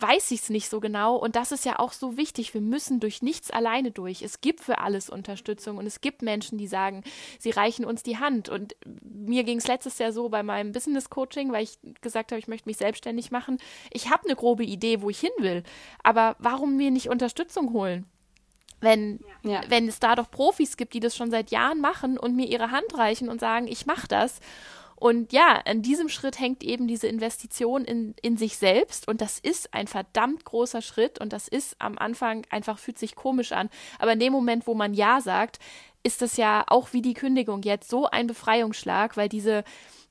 weiß 0.01 0.31
ich 0.31 0.43
es 0.43 0.51
nicht 0.51 0.69
so 0.69 0.81
genau. 0.81 1.17
Und 1.17 1.37
das 1.37 1.53
ist 1.53 1.65
ja 1.65 1.79
auch 1.79 1.93
so 1.93 2.17
wichtig. 2.17 2.55
Wir 2.55 2.61
müssen 2.61 3.01
durch 3.01 3.23
nichts 3.23 3.51
alleine 3.51 3.91
durch. 3.91 4.23
Es 4.23 4.41
gibt 4.41 4.61
für 4.61 4.79
alles 4.79 5.11
Unterstützung 5.11 5.79
und 5.79 5.87
es 5.87 6.01
gibt 6.01 6.23
Menschen, 6.23 6.59
die 6.59 6.67
sagen, 6.67 7.03
sie 7.39 7.51
reichen 7.51 7.85
uns 7.85 8.03
die 8.03 8.19
Hand. 8.19 8.49
Und 8.49 8.77
mir 9.03 9.45
ging 9.45 9.59
es 9.59 9.67
letztes 9.67 9.99
Jahr 9.99 10.13
so 10.13 10.29
bei 10.29 10.43
meinem 10.43 10.73
Business 10.73 11.11
Coaching, 11.11 11.53
weil 11.53 11.65
ich 11.65 11.79
gesagt 12.01 12.33
habe, 12.33 12.39
ich 12.39 12.49
möchte 12.49 12.69
mich 12.69 12.77
selbstständig 12.77 13.31
machen. 13.31 13.59
Ich 13.91 14.11
habe 14.11 14.25
eine 14.25 14.37
grobe 14.37 14.65
Idee, 14.65 15.03
wo 15.03 15.11
ich 15.11 15.21
hin 15.21 15.31
will. 15.39 15.63
Aber 16.03 16.37
warum 16.39 16.77
mir 16.77 16.91
nicht 16.91 17.09
Unterstützung 17.09 17.73
holen? 17.73 18.07
Wenn, 18.81 19.21
ja. 19.43 19.63
wenn 19.69 19.89
es 19.89 19.99
da 19.99 20.15
doch 20.15 20.31
Profis 20.31 20.77
gibt, 20.77 20.95
die 20.95 21.01
das 21.01 21.17
schon 21.17 21.33
seit 21.33 21.51
Jahren 21.51 21.81
machen 21.81 22.17
und 22.17 22.37
mir 22.37 22.47
ihre 22.47 22.71
Hand 22.71 22.97
reichen 22.97 23.29
und 23.29 23.41
sagen, 23.41 23.67
ich 23.67 23.87
mache 23.87 24.07
das. 24.07 24.39
Und 24.99 25.33
ja, 25.33 25.63
an 25.65 25.83
diesem 25.83 26.09
Schritt 26.09 26.41
hängt 26.41 26.65
eben 26.65 26.89
diese 26.89 27.07
Investition 27.07 27.85
in, 27.85 28.15
in 28.21 28.37
sich 28.37 28.57
selbst. 28.57 29.07
Und 29.07 29.21
das 29.21 29.39
ist 29.39 29.73
ein 29.73 29.87
verdammt 29.87 30.45
großer 30.45 30.83
Schritt. 30.83 31.21
Und 31.21 31.33
das 31.33 31.47
ist 31.47 31.77
am 31.79 31.99
Anfang 31.99 32.45
einfach, 32.51 32.81
fühlt 32.81 32.99
sich 32.99 33.15
komisch 33.15 33.53
an. 33.53 33.71
Aber 34.01 34.15
in 34.15 34.19
dem 34.19 34.33
Moment, 34.33 34.67
wo 34.67 34.75
man 34.75 34.95
Ja 34.95 35.21
sagt, 35.21 35.61
ist 36.03 36.21
das 36.21 36.37
ja 36.37 36.65
auch 36.67 36.93
wie 36.93 37.03
die 37.03 37.15
Kündigung 37.15 37.63
jetzt 37.63 37.89
so 37.89 38.07
ein 38.07 38.27
Befreiungsschlag, 38.27 39.17
weil 39.17 39.29
diese, 39.29 39.63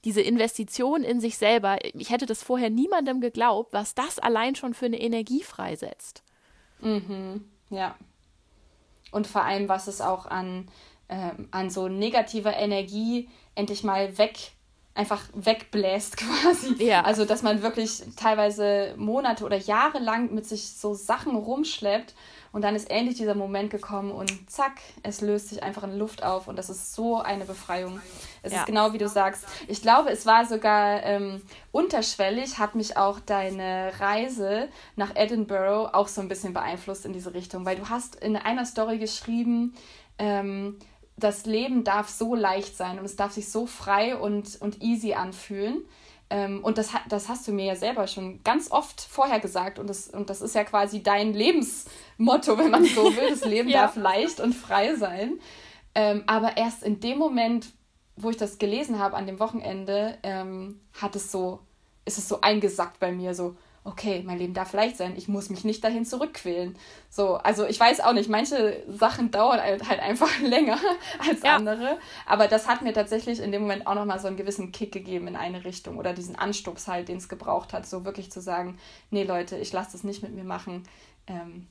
diese 0.06 0.21
Investition 0.21 1.04
in 1.04 1.19
sich 1.19 1.38
selber, 1.38 1.80
ich 1.84 2.10
hätte 2.10 2.26
das 2.26 2.41
vorher 2.41 2.69
niemandem 2.69 3.19
geglaubt, 3.19 3.73
was 3.73 3.93
das 3.93 4.19
allein 4.19 4.56
schon 4.56 4.73
für 4.73 4.86
eine 4.86 5.02
Energie 5.02 5.43
freisetzt. 5.43 6.23
Mhm, 6.80 7.43
ja. 7.69 7.97
Und 9.12 9.28
vor 9.28 9.43
allem, 9.43 9.67
was 9.67 9.88
es 9.88 10.00
auch 10.00 10.28
an, 10.28 10.69
ähm, 11.10 11.50
an 11.52 11.69
so 11.69 11.89
negativer 11.89 12.56
Energie 12.56 13.28
endlich 13.56 13.84
mal 13.84 14.17
weg 14.17 14.54
einfach 14.98 15.24
wegbläst 15.34 16.18
quasi. 16.18 16.84
Ja. 16.84 17.02
Also, 17.02 17.26
dass 17.26 17.44
man 17.44 17.62
wirklich 17.62 18.04
teilweise 18.16 18.94
Monate 18.98 19.46
oder 19.46 19.58
Jahre 19.58 20.00
lang 20.00 20.34
mit 20.34 20.46
sich 20.46 20.72
so 20.72 20.94
Sachen 20.94 21.36
rumschleppt 21.36 22.16
und 22.52 22.64
dann 22.64 22.76
ist 22.76 22.90
endlich 22.90 23.18
dieser 23.18 23.36
Moment 23.36 23.70
gekommen 23.70 24.12
und 24.12 24.50
zack, 24.50 24.80
es 25.04 25.22
löst 25.22 25.50
sich 25.50 25.62
einfach 25.62 25.84
in 25.84 25.98
Luft 25.98 26.24
auf 26.24 26.48
und 26.48 26.58
das 26.58 26.70
ist 26.70 26.96
so 26.96 27.20
eine 27.20 27.46
Befreiung. 27.46 28.02
Es 28.42 28.52
ja. 28.52 28.60
ist 28.60 28.66
genau 28.66 28.94
wie 28.94 28.98
du 28.98 29.08
sagst. 29.08 29.46
Ich 29.68 29.82
glaube, 29.82 30.10
es 30.10 30.26
war 30.26 30.46
sogar 30.46 31.04
ähm, 31.04 31.42
unterschwellig, 31.72 32.58
hat 32.58 32.74
mich 32.74 32.98
auch 32.98 33.20
deine 33.20 33.92
Reise 34.00 34.70
nach 34.96 35.16
Edinburgh 35.16 35.90
auch 35.94 36.08
so 36.08 36.22
ein 36.22 36.30
bisschen 36.30 36.54
beeinflusst 36.54 37.06
in 37.06 37.14
diese 37.14 37.34
Richtung, 37.34 37.66
weil 37.66 37.76
du 37.76 37.90
hast 37.90 38.16
in 38.16 38.36
einer 38.36 38.66
Story 38.66 38.98
geschrieben, 38.98 39.76
ähm, 40.18 40.78
das 41.18 41.46
Leben 41.46 41.84
darf 41.84 42.10
so 42.10 42.36
leicht 42.36 42.78
sein 42.78 43.00
und 43.00 43.06
es 43.06 43.16
darf 43.16 43.34
sich 43.34 43.50
so 43.50 43.66
frei 43.66 44.16
und, 44.16 44.62
und 44.62 44.82
easy 44.84 45.14
anfühlen. 45.14 45.84
Ähm, 46.30 46.64
und 46.64 46.78
das, 46.78 46.92
das 47.10 47.30
hast 47.30 47.48
du 47.48 47.52
mir 47.52 47.66
ja 47.66 47.76
selber 47.76 48.08
schon 48.08 48.44
ganz 48.44 48.70
oft 48.72 49.02
vorher 49.02 49.40
gesagt. 49.40 49.80
Und 49.80 49.90
das, 49.90 50.08
und 50.08 50.30
das 50.30 50.42
ist 50.42 50.56
ja 50.56 50.64
quasi 50.64 51.02
dein 51.02 51.34
Lebensmotto, 51.34 52.58
wenn 52.58 52.70
man 52.70 52.86
so 52.86 53.04
will. 53.16 53.30
Das 53.30 53.46
Leben 53.46 53.70
ja. 53.70 53.84
darf 53.84 53.96
leicht 53.96 54.40
und 54.40 54.54
frei 54.54 54.96
sein. 54.96 55.40
Ähm, 55.96 56.24
aber 56.28 56.58
erst 56.58 56.84
in 56.84 57.00
dem 57.00 57.18
Moment, 57.18 57.68
wo 58.16 58.30
ich 58.30 58.38
das 58.38 58.60
gelesen 58.60 59.00
habe 59.00 59.16
an 59.16 59.26
dem 59.26 59.40
Wochenende, 59.40 60.18
ähm, 60.24 60.82
hat 60.94 61.16
es 61.16 61.32
so, 61.32 61.60
ist 62.06 62.18
es 62.18 62.28
so 62.28 62.42
eingesackt 62.42 63.00
bei 63.00 63.12
mir, 63.12 63.34
so, 63.34 63.56
okay, 63.88 64.21
mein 64.26 64.38
Leben 64.38 64.54
darf 64.54 64.73
leicht 64.73 64.97
sein, 64.97 65.13
ich 65.15 65.30
muss 65.30 65.50
mich 65.50 65.63
nicht 65.63 65.84
dahin 65.84 66.06
zurückquälen. 66.06 66.78
So, 67.10 67.36
also 67.36 67.65
ich 67.65 67.80
weiß 67.80 68.02
auch 68.02 68.12
nicht, 68.12 68.30
manche 68.30 68.84
Sachen 68.88 69.32
dauern 69.32 69.62
halt, 69.62 69.88
halt 69.88 70.02
einfach 70.02 70.39
länger 70.41 70.78
als 71.19 71.41
ja. 71.41 71.56
andere, 71.56 71.97
aber 72.26 72.47
das 72.47 72.67
hat 72.67 72.82
mir 72.82 72.93
tatsächlich 72.93 73.39
in 73.39 73.52
dem 73.52 73.62
Moment 73.62 73.88
auch 73.88 73.95
nochmal 73.95 74.19
so 74.19 74.28
einen 74.28 74.38
gewissen 74.38 74.73
Kick 74.73 74.91
gegeben 74.91 75.28
in 75.28 75.36
eine 75.38 75.63
Richtung 75.63 75.97
oder 75.97 76.13
diesen 76.13 76.36
Anstups 76.36 76.88
halt, 76.88 77.08
den 77.08 77.17
es 77.17 77.30
gebraucht 77.30 77.71
hat, 77.71 77.88
so 77.88 78.04
wirklich 78.04 78.30
zu 78.30 78.41
sagen, 78.41 78.78
nee 79.10 79.23
Leute, 79.23 79.58
ich 79.58 79.71
lasse 79.71 79.93
das 79.93 80.04
nicht 80.04 80.21
mit 80.21 80.34
mir 80.34 80.43
machen. 80.43 80.84
Ähm, 81.26 81.67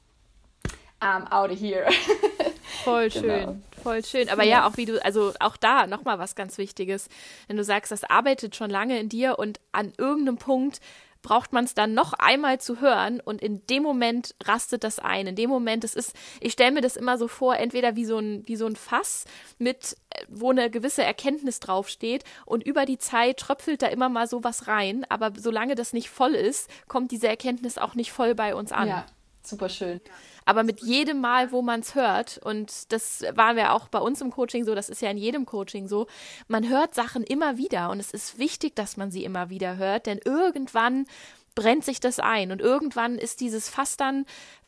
I'm 1.00 1.30
out 1.30 1.50
of 1.50 1.60
here. 1.60 1.86
Voll 2.84 3.08
genau. 3.08 3.34
schön, 3.34 3.62
voll 3.82 4.04
schön. 4.04 4.28
Aber 4.28 4.44
ja. 4.44 4.58
ja, 4.58 4.68
auch 4.68 4.76
wie 4.76 4.84
du, 4.84 5.04
also 5.04 5.32
auch 5.40 5.56
da 5.56 5.86
nochmal 5.88 6.20
was 6.20 6.36
ganz 6.36 6.56
Wichtiges. 6.56 7.08
Wenn 7.48 7.56
du 7.56 7.64
sagst, 7.64 7.90
das 7.90 8.04
arbeitet 8.04 8.54
schon 8.54 8.70
lange 8.70 9.00
in 9.00 9.08
dir 9.08 9.40
und 9.40 9.60
an 9.72 9.92
irgendeinem 9.98 10.36
Punkt 10.36 10.80
braucht 11.22 11.52
man 11.52 11.64
es 11.64 11.74
dann 11.74 11.94
noch 11.94 12.12
einmal 12.12 12.60
zu 12.60 12.80
hören 12.80 13.20
und 13.20 13.40
in 13.40 13.66
dem 13.66 13.82
Moment 13.82 14.34
rastet 14.44 14.84
das 14.84 14.98
ein. 14.98 15.26
In 15.26 15.36
dem 15.36 15.50
Moment, 15.50 15.84
es 15.84 15.94
ist, 15.94 16.14
ich 16.40 16.52
stelle 16.52 16.72
mir 16.72 16.80
das 16.80 16.96
immer 16.96 17.18
so 17.18 17.28
vor, 17.28 17.56
entweder 17.56 17.96
wie 17.96 18.04
so 18.04 18.18
ein, 18.18 18.42
wie 18.46 18.56
so 18.56 18.66
ein 18.66 18.76
Fass 18.76 19.24
mit, 19.58 19.96
äh, 20.10 20.24
wo 20.28 20.50
eine 20.50 20.70
gewisse 20.70 21.02
Erkenntnis 21.02 21.60
draufsteht 21.60 22.24
und 22.44 22.64
über 22.64 22.86
die 22.86 22.98
Zeit 22.98 23.38
tröpfelt 23.38 23.82
da 23.82 23.88
immer 23.88 24.08
mal 24.08 24.26
sowas 24.26 24.68
rein, 24.68 25.04
aber 25.08 25.32
solange 25.36 25.74
das 25.74 25.92
nicht 25.92 26.10
voll 26.10 26.34
ist, 26.34 26.70
kommt 26.88 27.10
diese 27.10 27.28
Erkenntnis 27.28 27.78
auch 27.78 27.94
nicht 27.94 28.12
voll 28.12 28.34
bei 28.34 28.54
uns 28.54 28.72
an. 28.72 28.88
Ja, 28.88 29.06
super 29.48 29.68
schön. 29.68 30.00
Aber 30.44 30.62
mit 30.62 30.80
jedem 30.80 31.20
Mal, 31.20 31.50
wo 31.52 31.60
man 31.60 31.80
es 31.80 31.94
hört, 31.94 32.38
und 32.38 32.92
das 32.92 33.24
waren 33.34 33.56
wir 33.56 33.72
auch 33.72 33.88
bei 33.88 33.98
uns 33.98 34.20
im 34.20 34.30
Coaching 34.30 34.64
so, 34.64 34.74
das 34.74 34.88
ist 34.88 35.02
ja 35.02 35.10
in 35.10 35.18
jedem 35.18 35.44
Coaching 35.44 35.88
so, 35.88 36.06
man 36.46 36.68
hört 36.68 36.94
Sachen 36.94 37.24
immer 37.24 37.56
wieder 37.58 37.90
und 37.90 37.98
es 37.98 38.12
ist 38.12 38.38
wichtig, 38.38 38.76
dass 38.76 38.96
man 38.96 39.10
sie 39.10 39.24
immer 39.24 39.50
wieder 39.50 39.76
hört, 39.76 40.06
denn 40.06 40.20
irgendwann 40.24 41.06
brennt 41.54 41.84
sich 41.84 41.98
das 41.98 42.20
ein 42.20 42.52
und 42.52 42.60
irgendwann 42.60 43.18
ist 43.18 43.40
dieses 43.40 43.68
Fass 43.68 43.96
dann 43.96 44.24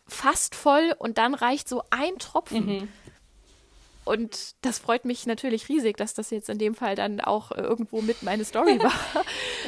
fast 0.08 0.54
voll 0.54 0.94
und 0.98 1.18
dann 1.18 1.34
reicht 1.34 1.68
so 1.68 1.82
ein 1.90 2.18
Tropfen. 2.18 2.66
Mhm. 2.66 2.88
Und 4.08 4.56
das 4.62 4.78
freut 4.78 5.04
mich 5.04 5.26
natürlich 5.26 5.68
riesig, 5.68 5.96
dass 5.96 6.14
das 6.14 6.30
jetzt 6.30 6.48
in 6.48 6.58
dem 6.58 6.74
Fall 6.74 6.94
dann 6.94 7.20
auch 7.20 7.52
äh, 7.52 7.60
irgendwo 7.60 8.00
mit 8.00 8.22
meine 8.22 8.44
Story 8.44 8.78
war. 8.82 9.24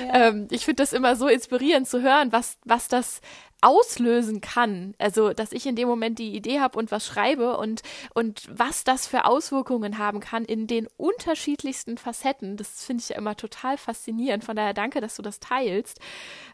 ja. 0.07 0.29
ähm, 0.29 0.49
ich 0.51 0.65
finde 0.65 0.83
das 0.83 0.93
immer 0.93 1.15
so 1.17 1.29
inspirierend 1.29 1.87
zu 1.87 2.01
hören, 2.03 2.33
was, 2.33 2.59
was 2.65 2.89
das 2.89 3.21
auslösen 3.61 4.41
kann. 4.41 4.95
Also, 4.99 5.33
dass 5.33 5.53
ich 5.53 5.67
in 5.67 5.77
dem 5.77 5.89
Moment 5.89 6.19
die 6.19 6.35
Idee 6.35 6.61
habe 6.61 6.79
und 6.79 6.91
was 6.91 7.07
schreibe 7.07 7.57
und, 7.59 7.83
und 8.15 8.49
was 8.51 8.85
das 8.85 9.07
für 9.07 9.27
Auswirkungen 9.27 9.99
haben 9.99 10.21
kann 10.21 10.45
in 10.45 10.67
den 10.67 10.89
unterschiedlichsten 10.97 11.99
Facetten. 11.99 12.57
Das 12.57 12.85
finde 12.85 13.03
ich 13.03 13.11
ja 13.11 13.17
immer 13.17 13.37
total 13.37 13.77
faszinierend. 13.77 14.45
Von 14.45 14.57
daher 14.57 14.75
danke, 14.75 15.01
dass 15.01 15.17
du 15.17 15.23
das 15.23 15.41
teilst. 15.41 16.01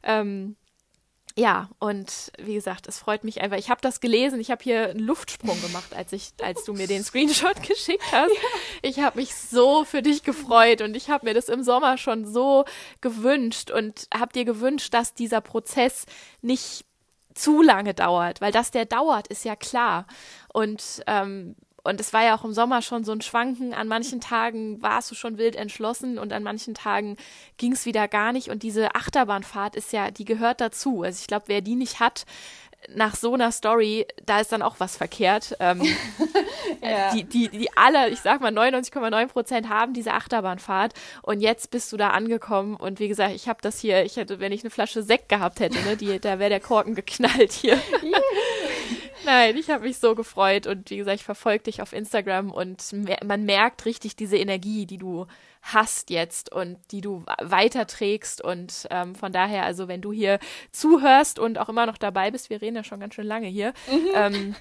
Ähm, 0.03 0.57
ja, 1.39 1.69
und 1.79 2.33
wie 2.39 2.55
gesagt, 2.55 2.89
es 2.89 2.99
freut 2.99 3.23
mich 3.23 3.43
einfach. 3.43 3.59
Ich 3.59 3.69
habe 3.69 3.83
das 3.83 4.01
gelesen, 4.01 4.41
ich 4.41 4.51
habe 4.51 4.65
hier 4.65 4.89
einen 4.89 5.01
Luftsprung 5.01 5.61
gemacht, 5.61 5.95
als 5.95 6.13
ich, 6.13 6.33
als 6.43 6.65
du 6.65 6.73
mir 6.73 6.87
den 6.87 7.05
Screenshot 7.05 7.63
geschickt 7.63 8.11
hast. 8.11 8.31
Ja. 8.31 8.49
Ich 8.81 9.01
habe 9.01 9.19
mich 9.19 9.35
so 9.35 9.85
für 9.85 10.01
dich 10.01 10.23
gefreut 10.23 10.81
und 10.81 10.97
ich 10.97 11.11
habe 11.11 11.27
mir 11.27 11.35
das 11.35 11.51
im 11.51 11.63
Sommer 11.63 11.99
schon 11.99 12.25
so 12.25 12.65
gewünscht 13.03 13.71
und 13.71 14.09
habe 14.15 14.33
dir 14.33 14.47
gewünscht, 14.47 14.95
dass 14.95 15.13
dieser 15.13 15.43
Prozess 15.43 16.07
nicht 16.41 16.87
zu 17.35 17.61
lange 17.61 17.93
dauert, 17.93 18.41
weil 18.41 18.53
dass 18.53 18.71
der 18.71 18.87
dauert, 18.87 19.29
ist 19.29 19.45
ja 19.45 19.57
klar. 19.57 20.07
Und 20.55 21.03
ähm, 21.07 21.55
und 21.87 22.01
es 22.01 22.13
war 22.13 22.25
ja 22.25 22.37
auch 22.37 22.45
im 22.45 22.53
Sommer 22.53 22.83
schon 22.83 23.05
so 23.05 23.13
ein 23.13 23.21
Schwanken. 23.21 23.73
An 23.73 23.89
manchen 23.89 24.21
Tagen 24.21 24.83
warst 24.83 25.11
du 25.11 25.15
schon 25.15 25.39
wild 25.39 25.57
entschlossen 25.57 26.19
und 26.19 26.33
an 26.33 26.43
manchen 26.43 26.75
Tagen 26.75 27.17
ging 27.57 27.73
es 27.73 27.87
wieder 27.87 28.09
gar 28.09 28.33
nicht. 28.33 28.49
Und 28.51 28.63
diese 28.63 28.95
Achterbahnfahrt 28.95 29.77
ist 29.77 29.93
ja, 29.93 30.11
die 30.11 30.25
gehört 30.25 30.61
dazu. 30.61 31.03
Also 31.03 31.21
ich 31.21 31.27
glaube, 31.27 31.45
wer 31.47 31.61
die 31.61 31.77
nicht 31.77 32.01
hat, 32.01 32.27
nach 32.95 33.17
so 33.17 33.35
einer 33.35 33.51
Story, 33.53 34.07
da 34.25 34.41
ist 34.41 34.53
dann 34.53 34.63
auch 34.63 34.77
was 34.79 34.97
verkehrt. 34.97 35.57
Ähm, 35.61 35.83
ja. 36.83 37.13
die, 37.15 37.25
die, 37.25 37.49
die 37.49 37.77
alle, 37.77 38.11
ich 38.11 38.21
sag 38.21 38.41
mal 38.41 38.53
99,9 38.53 39.27
Prozent 39.27 39.69
haben 39.69 39.93
diese 39.93 40.13
Achterbahnfahrt 40.13 40.95
und 41.23 41.41
jetzt 41.41 41.71
bist 41.71 41.93
du 41.93 41.97
da 41.97 42.11
angekommen 42.11 42.77
und 42.77 43.01
wie 43.01 43.09
gesagt, 43.09 43.35
ich 43.35 43.49
habe 43.49 43.59
das 43.63 43.81
hier, 43.81 44.05
ich 44.05 44.17
hätte, 44.17 44.41
wenn 44.41 44.53
ich 44.53 44.63
eine 44.63 44.71
Flasche 44.71 45.03
Sekt 45.03 45.29
gehabt 45.29 45.61
hätte, 45.61 45.79
ne, 45.83 45.97
die, 45.97 46.21
da 46.21 46.39
wäre 46.39 46.51
der 46.51 46.61
Korken 46.61 46.95
geknallt 46.95 47.53
hier. 47.53 47.81
Nein, 49.27 49.57
ich 49.57 49.71
habe 49.71 49.83
mich 49.83 49.99
so 49.99 50.15
gefreut 50.15 50.69
und 50.69 50.89
wie 50.89 50.99
gesagt, 50.99 51.17
ich 51.17 51.25
verfolge 51.25 51.65
dich 51.65 51.83
auf 51.83 51.93
Instagram 51.93 52.53
und 52.53 52.95
man 53.25 53.45
merkt 53.45 53.85
richtig 53.85 54.15
diese 54.15 54.37
Energie, 54.37 54.87
die 54.87 54.99
du 54.99 55.27
hast 55.73 56.11
jetzt 56.11 56.53
und 56.53 56.79
die 56.93 57.01
du 57.01 57.25
weiterträgst. 57.43 58.41
Und 58.41 58.87
ähm, 58.91 59.15
von 59.15 59.33
daher, 59.33 59.65
also 59.65 59.89
wenn 59.89 60.01
du 60.01 60.13
hier 60.13 60.39
zuhörst 60.71 61.39
und 61.39 61.59
auch 61.59 61.69
immer 61.69 61.87
noch 61.87 61.99
dabei 61.99 62.31
bist, 62.31 62.51
wir 62.51 62.63
reden 62.63 62.77
ja 62.77 62.85
schon 62.85 63.01
ganz 63.01 63.15
schön 63.15 63.27
lange 63.27 63.49
hier, 63.49 63.73
mhm. 63.91 64.09
ähm, 64.15 64.57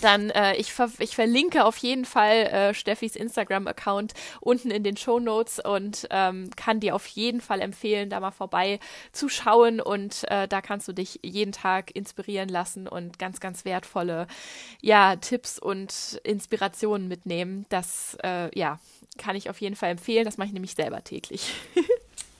dann 0.00 0.30
äh, 0.30 0.56
ich, 0.56 0.72
ver 0.72 0.90
ich 0.98 1.14
verlinke 1.14 1.64
auf 1.64 1.76
jeden 1.78 2.04
Fall 2.04 2.46
äh, 2.46 2.74
Steffis 2.74 3.14
Instagram-Account 3.14 4.14
unten 4.40 4.70
in 4.70 4.82
den 4.82 4.96
Show 4.96 5.20
Notes 5.20 5.60
und 5.60 6.06
ähm, 6.10 6.50
kann 6.56 6.80
dir 6.80 6.94
auf 6.94 7.06
jeden 7.06 7.40
Fall 7.40 7.60
empfehlen, 7.60 8.08
da 8.08 8.20
mal 8.20 8.30
vorbei 8.30 8.80
zu 9.12 9.28
schauen 9.28 9.80
und 9.80 10.24
äh, 10.30 10.48
da 10.48 10.62
kannst 10.62 10.88
du 10.88 10.92
dich 10.92 11.20
jeden 11.22 11.52
Tag 11.52 11.94
inspirieren 11.94 12.48
lassen 12.48 12.88
und 12.88 13.18
ganz, 13.18 13.40
ganz 13.40 13.64
wertvolle 13.64 14.26
ja, 14.80 15.16
Tipps 15.16 15.58
und 15.58 16.20
Inspirationen 16.24 17.08
mitnehmen. 17.08 17.66
Das 17.68 18.16
äh, 18.22 18.56
ja, 18.58 18.78
kann 19.16 19.36
ich 19.36 19.50
auf 19.50 19.60
jeden 19.60 19.76
Fall 19.76 19.90
empfehlen. 19.90 20.24
Das 20.24 20.38
mache 20.38 20.48
ich 20.48 20.54
nämlich 20.54 20.74
selber 20.74 21.02
täglich. 21.02 21.52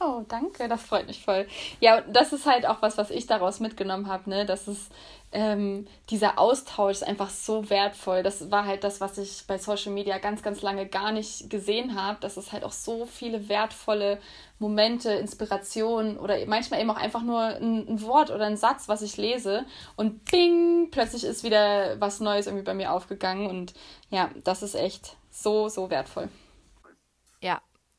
Oh, 0.01 0.23
danke, 0.29 0.69
das 0.69 0.83
freut 0.83 1.09
mich 1.09 1.25
voll. 1.25 1.49
Ja, 1.81 2.03
das 2.03 2.33
ist 2.33 2.47
halt 2.47 2.67
auch 2.67 2.83
was, 2.83 2.97
was 2.99 3.11
ich 3.11 3.27
daraus 3.27 3.59
mitgenommen 3.59 4.07
habe, 4.07 4.31
ne? 4.31 4.47
Das 4.47 4.69
ist 4.69 4.93
ähm, 5.33 5.87
dieser 6.09 6.39
Austausch 6.39 6.93
ist 6.93 7.03
einfach 7.05 7.31
so 7.31 7.69
wertvoll. 7.69 8.23
Das 8.23 8.51
war 8.51 8.65
halt 8.65 8.85
das, 8.85 9.01
was 9.01 9.19
ich 9.19 9.45
bei 9.47 9.59
Social 9.59 9.93
Media 9.93 10.19
ganz, 10.19 10.43
ganz 10.43 10.63
lange 10.63 10.87
gar 10.87 11.11
nicht 11.11 11.51
gesehen 11.51 12.01
habe, 12.01 12.19
dass 12.21 12.37
es 12.37 12.53
halt 12.53 12.65
auch 12.65 12.73
so 12.73 13.07
viele 13.07 13.49
wertvolle 13.49 14.21
Momente, 14.61 15.11
Inspirationen 15.11 16.17
oder 16.17 16.37
manchmal 16.47 16.81
eben 16.81 16.91
auch 16.91 16.97
einfach 16.97 17.23
nur 17.23 17.41
ein, 17.41 17.89
ein 17.89 18.03
Wort 18.03 18.31
oder 18.31 18.47
ein 18.47 18.57
Satz, 18.57 18.89
was 18.89 19.03
ich 19.03 19.17
lese 19.17 19.67
und 19.97 20.25
bing, 20.31 20.91
plötzlich 20.91 21.25
ist 21.25 21.45
wieder 21.45 22.01
was 22.01 22.21
Neues 22.21 22.47
irgendwie 22.47 22.65
bei 22.65 22.75
mir 22.75 22.93
aufgegangen 22.93 23.49
und 23.49 23.75
ja, 24.11 24.31
das 24.45 24.63
ist 24.63 24.77
echt 24.77 25.17
so, 25.31 25.69
so 25.69 25.91
wertvoll. 25.91 26.29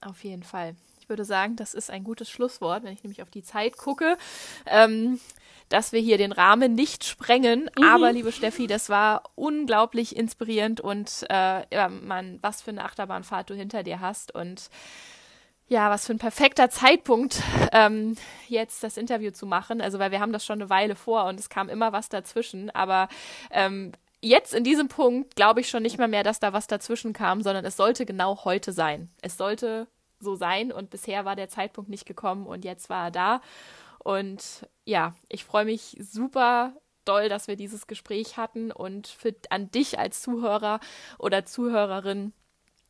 Auf 0.02 0.24
jeden 0.24 0.44
Fall. 0.44 0.76
Ich 1.02 1.10
würde 1.10 1.26
sagen, 1.26 1.56
das 1.56 1.74
ist 1.74 1.90
ein 1.90 2.04
gutes 2.04 2.30
Schlusswort, 2.30 2.84
wenn 2.84 2.94
ich 2.94 3.04
nämlich 3.04 3.22
auf 3.22 3.32
die 3.32 3.44
Zeit 3.44 3.78
gucke. 3.78 4.18
Ähm, 4.66 5.20
dass 5.70 5.92
wir 5.92 6.00
hier 6.00 6.18
den 6.18 6.32
Rahmen 6.32 6.74
nicht 6.74 7.06
sprengen. 7.06 7.70
Mhm. 7.78 7.84
Aber, 7.84 8.12
liebe 8.12 8.32
Steffi, 8.32 8.68
das 8.68 8.90
war 8.90 9.24
unglaublich 9.36 10.16
inspirierend 10.16 10.82
und 10.82 11.26
äh, 11.30 11.64
ja, 11.74 11.90
man, 11.90 12.40
was 12.42 12.62
für 12.62 12.72
eine 12.72 12.84
Achterbahnfahrt 12.84 13.50
du 13.50 13.54
hinter 13.54 13.84
dir 13.84 14.00
hast 14.00 14.34
und 14.34 14.70
ja, 15.68 15.92
was 15.92 16.08
für 16.08 16.14
ein 16.14 16.20
perfekter 16.20 16.72
Zeitpunkt, 16.72 17.44
ähm, 17.72 18.18
jetzt 18.48 18.84
das 18.84 18.98
Interview 18.98 19.30
zu 19.30 19.46
machen. 19.46 19.82
Also, 19.82 20.00
weil 20.00 20.10
wir 20.10 20.20
haben 20.20 20.34
das 20.34 20.44
schon 20.44 20.60
eine 20.60 20.72
Weile 20.72 20.96
vor 20.96 21.26
und 21.26 21.40
es 21.40 21.48
kam 21.48 21.70
immer 21.70 21.94
was 21.94 22.10
dazwischen. 22.10 22.72
Aber 22.72 23.08
ähm, 23.52 23.92
jetzt 24.22 24.54
in 24.54 24.64
diesem 24.64 24.88
Punkt 24.88 25.36
glaube 25.36 25.62
ich 25.62 25.70
schon 25.70 25.84
nicht 25.84 25.98
mal 25.98 26.08
mehr, 26.08 26.24
dass 26.24 26.40
da 26.40 26.54
was 26.54 26.68
dazwischen 26.68 27.14
kam, 27.14 27.42
sondern 27.42 27.66
es 27.66 27.78
sollte 27.78 28.06
genau 28.06 28.44
heute 28.46 28.72
sein. 28.72 29.10
Es 29.22 29.38
sollte 29.38 29.88
so 30.20 30.36
sein 30.36 30.72
und 30.72 30.90
bisher 30.90 31.26
war 31.26 31.36
der 31.36 31.50
Zeitpunkt 31.50 31.90
nicht 31.90 32.06
gekommen 32.06 32.46
und 32.46 32.66
jetzt 32.66 32.90
war 32.90 33.06
er 33.06 33.12
da. 33.12 33.42
Und 34.00 34.68
ja, 34.86 35.16
ich 35.28 35.44
freue 35.44 35.66
mich 35.66 35.98
super 36.00 36.74
doll, 37.06 37.30
dass 37.30 37.48
wir 37.48 37.56
dieses 37.56 37.88
Gespräch 37.88 38.38
hatten 38.38 38.72
und 38.72 39.08
für, 39.08 39.34
an 39.50 39.72
dich 39.72 39.98
als 40.00 40.22
Zuhörer 40.22 40.80
oder 41.18 41.46
Zuhörerin 41.46 42.34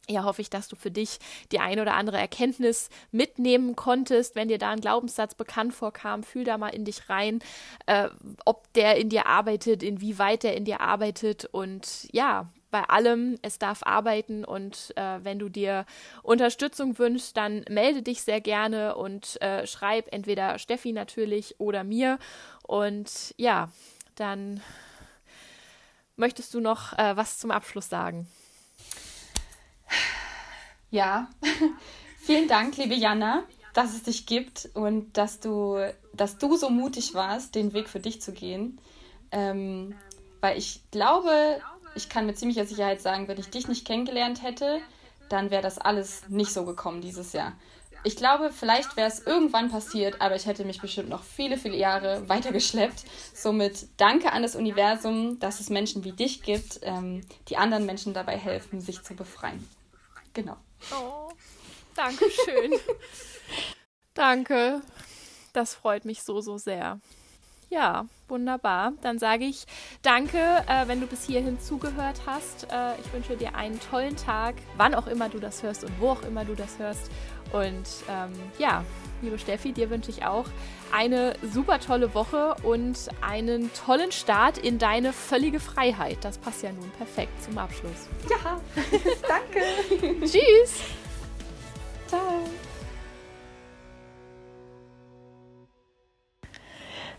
ja, 0.09 0.23
hoffe 0.23 0.41
ich, 0.41 0.49
dass 0.49 0.67
du 0.67 0.75
für 0.75 0.91
dich 0.91 1.19
die 1.51 1.59
ein 1.59 1.79
oder 1.79 1.93
andere 1.93 2.17
Erkenntnis 2.17 2.89
mitnehmen 3.11 3.75
konntest. 3.75 4.35
Wenn 4.35 4.47
dir 4.47 4.57
da 4.57 4.71
ein 4.71 4.81
Glaubenssatz 4.81 5.35
bekannt 5.35 5.73
vorkam, 5.73 6.23
fühl 6.23 6.43
da 6.43 6.57
mal 6.57 6.69
in 6.69 6.85
dich 6.85 7.09
rein, 7.09 7.39
äh, 7.85 8.09
ob 8.45 8.71
der 8.73 8.97
in 8.97 9.09
dir 9.09 9.27
arbeitet, 9.27 9.83
inwieweit 9.83 10.43
der 10.43 10.57
in 10.57 10.65
dir 10.65 10.81
arbeitet 10.81 11.45
und 11.45 12.07
ja, 12.11 12.49
bei 12.71 12.83
allem, 12.83 13.37
es 13.41 13.57
darf 13.57 13.81
arbeiten 13.83 14.45
und 14.45 14.93
äh, 14.95 15.23
wenn 15.23 15.39
du 15.39 15.49
dir 15.49 15.85
Unterstützung 16.21 16.99
wünschst, 16.99 17.35
dann 17.35 17.65
melde 17.69 18.03
dich 18.03 18.21
sehr 18.21 18.41
gerne 18.41 18.95
und 18.95 19.41
äh, 19.41 19.65
schreib 19.65 20.13
entweder 20.13 20.59
Steffi 20.59 20.91
natürlich 20.91 21.59
oder 21.59 21.83
mir. 21.83 22.19
Und 22.63 23.33
ja, 23.37 23.71
dann 24.15 24.61
möchtest 26.15 26.53
du 26.53 26.59
noch 26.59 26.93
äh, 26.97 27.17
was 27.17 27.39
zum 27.39 27.49
Abschluss 27.49 27.89
sagen? 27.89 28.27
Ja, 30.91 31.29
vielen 32.17 32.47
Dank, 32.47 32.77
liebe 32.77 32.95
Jana, 32.95 33.43
dass 33.73 33.93
es 33.93 34.03
dich 34.03 34.25
gibt 34.25 34.69
und 34.73 35.17
dass 35.17 35.39
du, 35.39 35.77
dass 36.13 36.37
du 36.37 36.55
so 36.57 36.69
mutig 36.69 37.13
warst, 37.13 37.53
den 37.55 37.73
Weg 37.73 37.89
für 37.89 37.99
dich 37.99 38.21
zu 38.21 38.31
gehen. 38.31 38.79
Ähm, 39.31 39.95
weil 40.41 40.57
ich 40.57 40.81
glaube, 40.89 41.61
ich 41.95 42.09
kann 42.09 42.25
mit 42.25 42.39
ziemlicher 42.39 42.65
Sicherheit 42.65 43.01
sagen, 43.01 43.27
wenn 43.27 43.39
ich 43.39 43.49
dich 43.49 43.67
nicht 43.67 43.85
kennengelernt 43.85 44.41
hätte, 44.41 44.79
dann 45.27 45.51
wäre 45.51 45.61
das 45.61 45.77
alles 45.77 46.27
nicht 46.27 46.51
so 46.51 46.65
gekommen 46.65 47.01
dieses 47.01 47.33
Jahr. 47.33 47.53
Ich 48.03 48.15
glaube, 48.15 48.51
vielleicht 48.51 48.95
wäre 48.95 49.09
es 49.09 49.19
irgendwann 49.19 49.69
passiert, 49.69 50.21
aber 50.21 50.35
ich 50.35 50.45
hätte 50.45 50.63
mich 50.63 50.81
bestimmt 50.81 51.09
noch 51.09 51.21
viele, 51.21 51.57
viele 51.57 51.75
Jahre 51.75 52.27
weitergeschleppt. 52.29 53.03
Somit 53.33 53.87
danke 53.97 54.31
an 54.31 54.41
das 54.41 54.55
Universum, 54.55 55.37
dass 55.39 55.59
es 55.59 55.69
Menschen 55.69 56.03
wie 56.05 56.13
dich 56.13 56.41
gibt, 56.41 56.79
ähm, 56.81 57.21
die 57.49 57.57
anderen 57.57 57.85
Menschen 57.85 58.13
dabei 58.13 58.37
helfen, 58.37 58.79
sich 58.79 59.03
zu 59.03 59.15
befreien. 59.15 59.67
Genau. 60.33 60.55
Oh, 60.93 61.29
danke 61.95 62.25
schön. 62.45 62.73
danke. 64.13 64.81
Das 65.53 65.73
freut 65.73 66.05
mich 66.05 66.23
so, 66.23 66.41
so 66.41 66.57
sehr. 66.57 66.99
Ja, 67.69 68.05
wunderbar. 68.27 68.93
Dann 69.01 69.19
sage 69.19 69.45
ich 69.45 69.65
danke, 70.01 70.37
äh, 70.67 70.87
wenn 70.87 71.01
du 71.01 71.07
bis 71.07 71.25
hierhin 71.25 71.59
zugehört 71.59 72.21
hast. 72.25 72.67
Äh, 72.71 72.99
ich 72.99 73.13
wünsche 73.13 73.37
dir 73.37 73.55
einen 73.55 73.79
tollen 73.79 74.15
Tag, 74.15 74.55
wann 74.75 74.95
auch 74.95 75.05
immer 75.05 75.29
du 75.29 75.39
das 75.39 75.61
hörst 75.61 75.83
und 75.83 75.99
wo 75.99 76.09
auch 76.09 76.23
immer 76.23 76.45
du 76.45 76.55
das 76.55 76.79
hörst. 76.79 77.11
Und 77.51 77.87
ähm, 78.07 78.33
ja, 78.57 78.83
liebe 79.21 79.37
Steffi, 79.37 79.71
dir 79.71 79.89
wünsche 79.89 80.11
ich 80.11 80.25
auch 80.25 80.45
eine 80.91 81.33
super 81.41 81.79
tolle 81.79 82.13
Woche 82.13 82.55
und 82.63 82.97
einen 83.21 83.71
tollen 83.73 84.11
Start 84.11 84.57
in 84.57 84.79
deine 84.79 85.13
völlige 85.13 85.59
Freiheit. 85.59 86.17
Das 86.21 86.37
passt 86.37 86.63
ja 86.63 86.71
nun 86.71 86.89
perfekt 86.97 87.43
zum 87.43 87.57
Abschluss. 87.57 88.07
Ja, 88.29 88.59
danke. 89.27 90.19
Tschüss. 90.21 90.81
Ciao. 92.07 92.21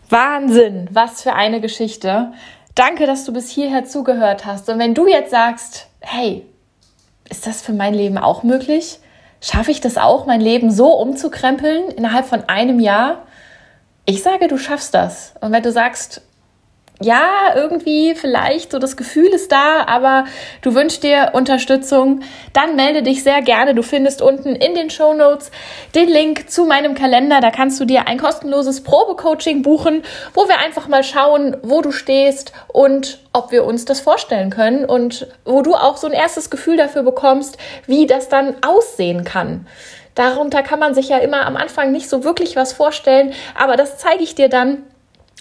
Wahnsinn, 0.09 0.89
was 0.91 1.23
für 1.23 1.33
eine 1.33 1.61
Geschichte. 1.61 2.33
Danke, 2.75 3.05
dass 3.05 3.23
du 3.23 3.31
bis 3.31 3.49
hierher 3.49 3.85
zugehört 3.85 4.45
hast. 4.45 4.69
Und 4.69 4.79
wenn 4.79 4.93
du 4.93 5.07
jetzt 5.07 5.31
sagst, 5.31 5.87
hey, 6.01 6.45
ist 7.29 7.47
das 7.47 7.61
für 7.61 7.71
mein 7.71 7.93
Leben 7.93 8.17
auch 8.17 8.43
möglich? 8.43 8.99
Schaffe 9.41 9.71
ich 9.71 9.81
das 9.81 9.97
auch, 9.97 10.27
mein 10.27 10.39
Leben 10.39 10.71
so 10.71 10.93
umzukrempeln 10.93 11.89
innerhalb 11.89 12.27
von 12.27 12.43
einem 12.47 12.79
Jahr? 12.79 13.25
Ich 14.05 14.21
sage, 14.21 14.47
du 14.47 14.57
schaffst 14.57 14.93
das. 14.93 15.33
Und 15.41 15.51
wenn 15.51 15.63
du 15.63 15.71
sagst, 15.71 16.21
ja, 17.01 17.53
irgendwie 17.55 18.15
vielleicht 18.15 18.71
so 18.71 18.79
das 18.79 18.97
Gefühl 18.97 19.27
ist 19.27 19.51
da, 19.51 19.85
aber 19.87 20.25
du 20.61 20.75
wünschst 20.75 21.03
dir 21.03 21.31
Unterstützung, 21.33 22.21
dann 22.53 22.75
melde 22.75 23.03
dich 23.03 23.23
sehr 23.23 23.41
gerne. 23.41 23.73
Du 23.75 23.83
findest 23.83 24.21
unten 24.21 24.55
in 24.55 24.75
den 24.75 24.89
Show 24.89 25.13
Notes 25.13 25.51
den 25.95 26.09
Link 26.09 26.49
zu 26.49 26.65
meinem 26.65 26.95
Kalender. 26.95 27.41
Da 27.41 27.51
kannst 27.51 27.79
du 27.79 27.85
dir 27.85 28.07
ein 28.07 28.17
kostenloses 28.17 28.83
Probecoaching 28.83 29.61
buchen, 29.61 30.03
wo 30.33 30.47
wir 30.47 30.59
einfach 30.59 30.87
mal 30.87 31.03
schauen, 31.03 31.57
wo 31.63 31.81
du 31.81 31.91
stehst 31.91 32.53
und 32.67 33.19
ob 33.33 33.51
wir 33.51 33.65
uns 33.65 33.85
das 33.85 33.99
vorstellen 33.99 34.49
können 34.49 34.85
und 34.85 35.27
wo 35.45 35.61
du 35.61 35.73
auch 35.73 35.97
so 35.97 36.07
ein 36.07 36.13
erstes 36.13 36.49
Gefühl 36.49 36.77
dafür 36.77 37.03
bekommst, 37.03 37.57
wie 37.87 38.05
das 38.05 38.29
dann 38.29 38.55
aussehen 38.61 39.23
kann. 39.23 39.65
Darunter 40.15 40.61
kann 40.61 40.79
man 40.79 40.93
sich 40.93 41.09
ja 41.09 41.17
immer 41.19 41.45
am 41.45 41.55
Anfang 41.55 41.91
nicht 41.91 42.09
so 42.09 42.23
wirklich 42.23 42.55
was 42.55 42.73
vorstellen, 42.73 43.33
aber 43.57 43.77
das 43.77 43.97
zeige 43.97 44.23
ich 44.23 44.35
dir 44.35 44.49
dann 44.49 44.83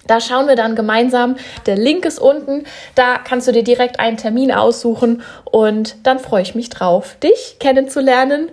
da 0.06 0.20
schauen 0.20 0.48
wir 0.48 0.56
dann 0.56 0.74
gemeinsam. 0.74 1.36
Der 1.66 1.76
Link 1.76 2.04
ist 2.04 2.18
unten. 2.18 2.64
Da 2.94 3.18
kannst 3.18 3.48
du 3.48 3.52
dir 3.52 3.64
direkt 3.64 4.00
einen 4.00 4.16
Termin 4.16 4.52
aussuchen 4.52 5.22
und 5.44 5.96
dann 6.04 6.18
freue 6.18 6.42
ich 6.42 6.54
mich 6.54 6.68
drauf, 6.68 7.16
dich 7.22 7.56
kennenzulernen. 7.58 8.50